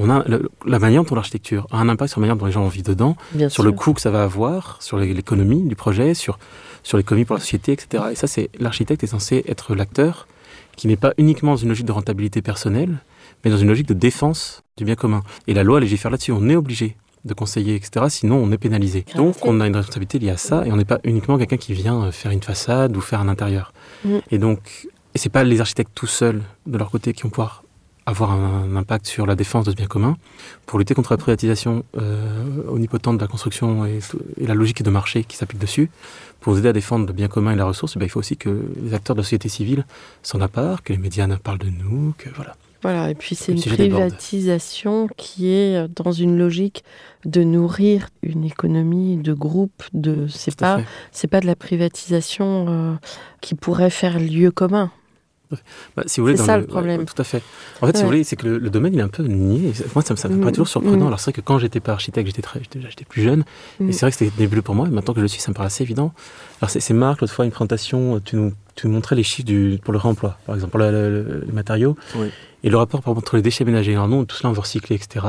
On 0.00 0.08
a 0.10 0.22
le- 0.28 0.48
la 0.64 0.78
manière 0.78 1.02
dont 1.04 1.14
l'architecture 1.16 1.66
a 1.72 1.78
un 1.78 1.88
impact 1.88 2.12
sur 2.12 2.20
la 2.20 2.26
manière 2.26 2.36
dont 2.36 2.46
les 2.46 2.52
gens 2.52 2.66
vivent 2.68 2.84
dedans, 2.84 3.16
Bien 3.32 3.48
sur 3.48 3.62
sûr. 3.62 3.64
le 3.64 3.72
coût 3.72 3.92
que 3.94 4.00
ça 4.00 4.10
va 4.10 4.22
avoir, 4.22 4.76
sur 4.80 4.96
l'économie 4.96 5.62
du 5.64 5.74
projet, 5.74 6.14
sur, 6.14 6.38
sur 6.84 6.96
l'économie 6.98 7.24
pour 7.24 7.34
la 7.34 7.40
société, 7.40 7.72
etc. 7.72 8.04
Et 8.12 8.14
ça, 8.14 8.26
c'est 8.28 8.48
l'architecte 8.60 9.02
est 9.02 9.08
censé 9.08 9.44
être 9.48 9.74
l'acteur 9.74 10.28
qui 10.76 10.86
n'est 10.86 10.96
pas 10.96 11.12
uniquement 11.18 11.52
dans 11.52 11.56
une 11.56 11.68
logique 11.70 11.86
de 11.86 11.92
rentabilité 11.92 12.42
personnelle, 12.42 12.98
mais 13.44 13.50
dans 13.50 13.56
une 13.56 13.66
logique 13.68 13.88
de 13.88 13.94
défense 13.94 14.62
du 14.76 14.84
bien 14.84 14.94
commun. 14.94 15.22
Et 15.48 15.54
la 15.54 15.64
loi 15.64 15.80
légifère 15.80 16.10
là-dessus. 16.12 16.30
On 16.32 16.48
est 16.48 16.54
obligé 16.56 16.96
de 17.24 17.34
conseiller, 17.34 17.74
etc. 17.74 18.06
Sinon, 18.08 18.36
on 18.36 18.52
est 18.52 18.58
pénalisé. 18.58 19.04
Donc, 19.16 19.44
on 19.44 19.60
a 19.60 19.66
une 19.66 19.74
responsabilité 19.74 20.20
liée 20.20 20.30
à 20.30 20.36
ça, 20.36 20.64
et 20.64 20.70
on 20.70 20.76
n'est 20.76 20.84
pas 20.84 21.00
uniquement 21.02 21.36
quelqu'un 21.36 21.56
qui 21.56 21.72
vient 21.72 22.04
euh, 22.04 22.12
faire 22.12 22.30
une 22.30 22.42
façade 22.42 22.96
ou 22.96 23.00
faire 23.00 23.20
un 23.20 23.28
intérieur. 23.28 23.72
Mm. 24.04 24.18
Et 24.30 24.38
donc, 24.38 24.86
et 25.14 25.18
c'est 25.18 25.28
pas 25.28 25.42
les 25.42 25.60
architectes 25.60 25.90
tout 25.96 26.06
seuls 26.06 26.40
de 26.66 26.78
leur 26.78 26.90
côté 26.92 27.12
qui 27.12 27.24
vont 27.24 27.30
pouvoir 27.30 27.64
avoir 28.08 28.32
un, 28.32 28.74
impact 28.74 29.06
sur 29.06 29.26
la 29.26 29.34
défense 29.34 29.66
de 29.66 29.70
ce 29.70 29.76
bien 29.76 29.86
commun. 29.86 30.16
Pour 30.66 30.78
lutter 30.78 30.94
contre 30.94 31.12
la 31.12 31.18
privatisation 31.18 31.84
euh, 31.98 32.62
omnipotente 32.68 33.18
de 33.18 33.22
la 33.22 33.28
construction 33.28 33.84
et, 33.84 34.00
et 34.38 34.46
la 34.46 34.54
logique 34.54 34.82
de 34.82 34.90
marché 34.90 35.24
qui 35.24 35.36
s'applique 35.36 35.60
dessus, 35.60 35.90
pour 36.40 36.56
aider 36.56 36.68
à 36.68 36.72
défendre 36.72 37.06
le 37.06 37.12
bien 37.12 37.28
commun 37.28 37.52
et 37.52 37.56
la 37.56 37.66
ressource, 37.66 37.94
eh 37.96 37.98
ben, 37.98 38.06
il 38.06 38.08
faut 38.08 38.20
aussi 38.20 38.36
que 38.36 38.64
les 38.82 38.94
acteurs 38.94 39.14
de 39.14 39.20
la 39.20 39.24
société 39.24 39.48
civile 39.48 39.84
s'en 40.22 40.40
apparent, 40.40 40.82
que 40.82 40.92
les 40.92 40.98
médias 40.98 41.26
ne 41.26 41.36
parlent 41.36 41.58
de 41.58 41.70
nous, 41.70 42.14
que 42.16 42.30
voilà. 42.34 42.56
Voilà, 42.80 43.10
et 43.10 43.14
puis 43.14 43.34
c'est 43.34 43.52
une 43.52 43.60
privatisation 43.60 45.08
qui 45.16 45.48
est 45.48 45.88
dans 45.88 46.12
une 46.12 46.38
logique 46.38 46.84
de 47.24 47.42
nourrir 47.42 48.08
une 48.22 48.44
économie 48.44 49.16
de 49.16 49.32
groupe. 49.32 49.82
De, 49.92 50.28
c'est 50.28 50.56
pas, 50.56 50.80
c'est 51.10 51.26
pas 51.26 51.40
de 51.40 51.46
la 51.46 51.56
privatisation 51.56 52.66
euh, 52.68 52.94
qui 53.40 53.56
pourrait 53.56 53.90
faire 53.90 54.20
lieu 54.20 54.52
commun. 54.52 54.92
Bah, 55.96 56.02
si 56.06 56.20
vous 56.20 56.26
voulez, 56.26 56.36
C'est 56.36 56.44
ça, 56.44 56.56
le, 56.56 56.62
le 56.62 56.66
problème. 56.68 57.00
ouais, 57.00 57.06
tout 57.06 57.20
à 57.20 57.24
fait. 57.24 57.42
En 57.80 57.86
fait, 57.86 57.96
si 57.96 58.02
vous 58.02 58.08
voulez, 58.08 58.24
c'est 58.24 58.36
que 58.36 58.46
le, 58.46 58.58
le 58.58 58.70
domaine, 58.70 58.92
il 58.94 59.00
est 59.00 59.02
un 59.02 59.08
peu 59.08 59.22
nié. 59.24 59.72
Moi, 59.94 60.02
ça, 60.02 60.14
me- 60.14 60.18
ça 60.18 60.28
me 60.28 60.36
paraît 60.38 60.50
Mm. 60.50 60.54
toujours 60.54 60.68
surprenant. 60.68 61.04
Mm. 61.04 61.06
Alors, 61.08 61.20
c'est 61.20 61.30
vrai 61.30 61.40
que 61.40 61.46
quand 61.46 61.58
j'étais 61.58 61.80
pas 61.80 61.92
architecte, 61.92 62.26
j'étais 62.26 62.42
très, 62.42 62.60
j'étais, 62.60 62.80
j'étais 62.88 63.04
plus 63.04 63.22
jeune. 63.22 63.44
Mm. 63.80 63.88
Et 63.88 63.92
c'est 63.92 64.00
vrai 64.00 64.10
que 64.10 64.16
c'était 64.18 64.32
nébuleux 64.40 64.62
pour 64.62 64.74
moi. 64.74 64.86
Et 64.86 64.90
maintenant 64.90 65.14
que 65.14 65.20
je 65.20 65.24
le 65.24 65.28
suis, 65.28 65.40
ça 65.40 65.50
me 65.50 65.54
paraît 65.54 65.66
assez 65.66 65.82
évident. 65.82 66.12
Alors, 66.60 66.70
c'est, 66.70 66.80
c'est 66.80 66.94
Marc, 66.94 67.20
l'autre 67.20 67.32
fois, 67.32 67.44
une 67.44 67.50
présentation, 67.50 68.20
tu 68.24 68.36
nous, 68.36 68.52
tu 68.74 68.86
nous 68.86 68.92
montrais 68.92 69.16
les 69.16 69.22
chiffres 69.22 69.46
du, 69.46 69.78
pour 69.82 69.92
le 69.92 69.98
réemploi, 69.98 70.38
par 70.46 70.54
exemple, 70.54 70.70
pour 70.72 70.80
le- 70.80 70.90
le- 70.90 71.22
le- 71.22 71.44
les 71.46 71.52
matériaux. 71.52 71.96
Oui. 72.16 72.28
Et 72.64 72.70
le 72.70 72.76
rapport, 72.76 73.00
par 73.02 73.12
exemple, 73.12 73.24
entre 73.26 73.36
les 73.36 73.42
déchets 73.42 73.64
ménagers. 73.64 73.92
Alors, 73.94 74.08
nous, 74.08 74.24
tout 74.24 74.36
cela, 74.36 74.50
on 74.50 74.52
veut 74.52 74.60
recycler, 74.60 74.96
etc. 74.96 75.24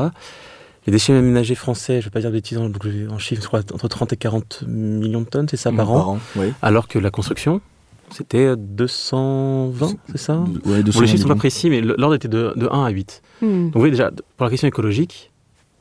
Les 0.87 0.91
déchets 0.91 1.13
ménagers 1.21 1.55
français, 1.55 1.99
je 2.01 2.05
vais 2.05 2.09
pas 2.11 2.19
dire 2.21 2.29
de 2.29 2.35
bêtises 2.35 2.57
en, 2.57 2.71
en 3.13 3.17
chiffres, 3.19 3.41
je 3.43 3.47
crois, 3.47 3.59
entre 3.73 3.87
30 3.87 4.13
et 4.13 4.17
40 4.17 4.63
millions 4.67 5.21
de 5.21 5.25
tonnes, 5.25 5.47
c'est 5.49 5.57
ça, 5.57 5.71
par 5.71 5.91
an. 5.91 6.19
oui. 6.35 6.51
Alors 6.61 6.87
que 6.87 6.97
la 6.99 7.11
construction, 7.11 7.61
c'était 8.11 8.55
220, 8.57 9.93
c'est 10.11 10.17
ça? 10.17 10.37
Ouais, 10.65 10.83
Bon, 10.83 10.99
les 11.01 11.07
chiffres 11.07 11.21
sont 11.23 11.27
pas 11.27 11.35
précis, 11.35 11.69
mais 11.69 11.81
l'ordre 11.81 12.15
était 12.15 12.27
de, 12.27 12.53
de 12.55 12.67
1 12.71 12.85
à 12.85 12.89
8. 12.89 13.21
Hmm. 13.41 13.65
Donc, 13.65 13.73
vous 13.73 13.79
voyez, 13.79 13.91
déjà, 13.91 14.11
pour 14.37 14.45
la 14.45 14.49
question 14.49 14.67
écologique, 14.67 15.31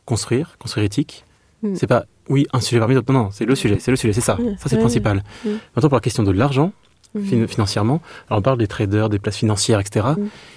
construire, 0.05 0.57
construire 0.59 0.85
éthique, 0.85 1.25
Mm. 1.61 1.75
c'est 1.75 1.89
pas, 1.89 2.05
oui, 2.29 2.47
un 2.53 2.61
sujet 2.61 2.79
parmi 2.79 2.95
d'autres. 2.95 3.13
Non, 3.13 3.25
non, 3.25 3.29
c'est 3.33 3.45
le 3.45 3.57
sujet, 3.57 3.79
c'est 3.81 3.91
le 3.91 3.97
sujet, 3.97 4.13
c'est 4.13 4.21
ça. 4.21 4.37
Mm. 4.37 4.57
Ça, 4.61 4.69
c'est 4.69 4.77
le 4.77 4.81
principal. 4.81 5.25
Mm. 5.45 5.49
Maintenant, 5.75 5.89
pour 5.89 5.97
la 5.97 6.01
question 6.01 6.23
de 6.23 6.31
l'argent, 6.31 6.73
Hmm. 7.15 7.25
fin- 7.25 7.47
financièrement, 7.49 8.01
alors 8.29 8.39
on 8.39 8.43
parle 8.43 8.59
des 8.59 8.69
traders, 8.69 9.09
des 9.09 9.19
places 9.19 9.39
financières, 9.39 9.81
etc., 9.81 10.07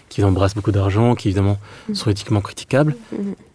qui 0.10 0.22
embrassent 0.24 0.54
beaucoup 0.54 0.72
d'argent, 0.74 1.16
qui 1.16 1.30
évidemment 1.30 1.58
Mm. 1.90 1.96
sont 1.96 2.10
éthiquement 2.12 2.42
critiquables. 2.42 2.96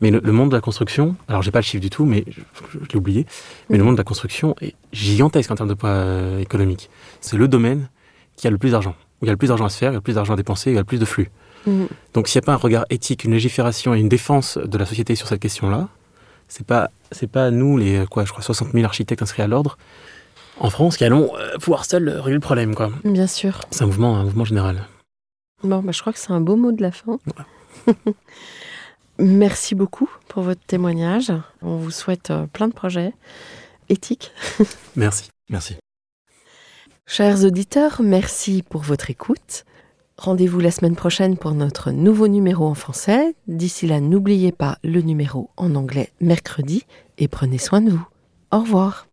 Mais 0.01 0.11
le, 0.11 0.19
le 0.25 0.33
monde 0.33 0.49
de 0.51 0.57
la 0.57 0.61
construction, 0.61 1.15
alors 1.29 1.43
j'ai 1.43 1.53
pas 1.53 1.61
le 1.61 1.65
chiffre 1.65 1.81
du 1.83 1.91
tout, 1.91 2.05
mais 2.05 2.25
je, 2.27 2.41
je- 2.73 2.79
je 2.85 2.89
l'ai 2.89 2.97
oublié, 2.97 3.27
mais 3.71 3.79
le 3.79 3.85
monde 3.85 3.95
de 3.95 4.01
la 4.01 4.05
construction 4.05 4.57
est 4.61 4.75
gigantesque 4.93 5.51
en 5.53 5.55
termes 5.55 5.69
de 5.69 5.75
poids 5.75 5.91
euh, 5.91 6.41
économique. 6.41 6.91
C'est 7.21 7.37
le 7.37 7.47
domaine 7.47 7.89
qui 8.37 8.47
a 8.47 8.51
le 8.51 8.59
plus 8.59 8.71
d'argent, 8.71 8.95
où 9.21 9.25
il 9.25 9.27
y 9.27 9.31
a 9.31 9.33
le 9.33 9.37
plus 9.37 9.49
d'argent 9.49 9.65
à 9.65 9.71
se 9.71 9.79
faire, 9.79 9.91
il 9.91 9.95
y 9.95 9.97
a 9.97 9.99
le 9.99 10.03
plus 10.03 10.15
d'argent 10.15 10.35
à 10.35 10.37
dépenser, 10.37 10.71
il 10.71 10.75
y 10.75 10.79
a 10.79 10.81
le 10.81 10.85
plus 10.85 10.99
de 10.99 11.05
flux. 11.05 11.31
Hmm. 11.67 11.87
Donc 12.15 12.29
s'il 12.29 12.39
n'y 12.39 12.45
a 12.45 12.47
pas 12.47 12.53
un 12.53 12.57
regard 12.57 12.87
éthique, 12.91 13.25
une 13.25 13.33
légifération 13.33 13.95
et 13.95 14.01
une 14.01 14.09
défense 14.09 14.59
de 14.59 14.79
la 14.79 14.87
société 14.87 15.15
sur 15.15 15.27
cette 15.29 15.41
question-là, 15.41 15.89
c'est 16.49 16.67
pas 16.67 16.91
c'est 17.11 17.31
pas 17.31 17.51
nous 17.51 17.77
les 17.77 18.05
quoi, 18.11 18.25
je 18.25 18.31
crois 18.31 18.43
60 18.43 18.73
000 18.73 18.85
architectes 18.85 19.23
inscrits 19.23 19.43
à 19.43 19.49
l'ordre 19.49 19.79
en 20.59 20.71
France 20.71 20.97
qui 20.97 21.05
allons 21.05 21.33
euh, 21.37 21.57
pouvoir 21.59 21.85
seuls 21.85 22.09
régler 22.09 22.35
le 22.35 22.41
problème 22.41 22.75
quoi. 22.75 22.91
Bien 23.05 23.27
sûr. 23.27 23.61
C'est 23.71 23.83
un 23.83 23.87
mouvement 23.87 24.17
un 24.17 24.25
mouvement 24.25 24.45
général. 24.45 24.87
Bon, 25.63 25.83
bah, 25.83 25.93
je 25.93 26.01
crois 26.01 26.13
que 26.13 26.19
c'est 26.19 26.33
un 26.33 26.41
beau 26.41 26.57
mot 26.57 26.73
de 26.73 26.83
la 26.83 26.93
fin. 26.93 27.19
Merci 29.19 29.75
beaucoup 29.75 30.11
pour 30.29 30.43
votre 30.43 30.61
témoignage. 30.67 31.33
On 31.63 31.77
vous 31.77 31.91
souhaite 31.91 32.31
euh, 32.31 32.47
plein 32.47 32.69
de 32.69 32.75
projets 32.75 33.13
éthiques. 33.89 34.33
Merci. 34.97 35.31
Merci. 35.49 35.77
Chers 37.09 37.45
auditeurs, 37.45 38.03
merci 38.03 38.65
pour 38.69 38.83
votre 38.83 39.11
écoute. 39.11 39.65
Rendez-vous 40.19 40.59
la 40.59 40.73
semaine 40.73 40.97
prochaine 40.97 41.39
pour 41.39 41.53
notre 41.53 41.93
nouveau 41.93 42.27
numéro 42.27 42.67
en 42.67 42.75
français. 42.75 43.37
D'ici 43.47 43.87
là, 43.87 44.01
n'oubliez 44.01 44.51
pas 44.51 44.79
le 44.83 45.01
numéro 45.03 45.51
en 45.57 45.77
anglais 45.77 46.11
mercredi 46.21 46.83
et 47.17 47.29
prenez 47.29 47.59
soin 47.59 47.81
de 47.81 47.91
vous. 47.91 48.05
Au 48.51 48.59
revoir. 48.59 49.07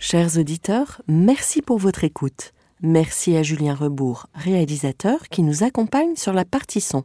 Chers 0.00 0.38
auditeurs, 0.38 1.02
merci 1.06 1.62
pour 1.62 1.78
votre 1.78 2.02
écoute. 2.02 2.52
Merci 2.82 3.36
à 3.36 3.44
Julien 3.44 3.76
Rebourg, 3.76 4.26
réalisateur, 4.34 5.28
qui 5.28 5.44
nous 5.44 5.62
accompagne 5.62 6.16
sur 6.16 6.32
la 6.32 6.44
partie 6.44 6.80
son. 6.80 7.04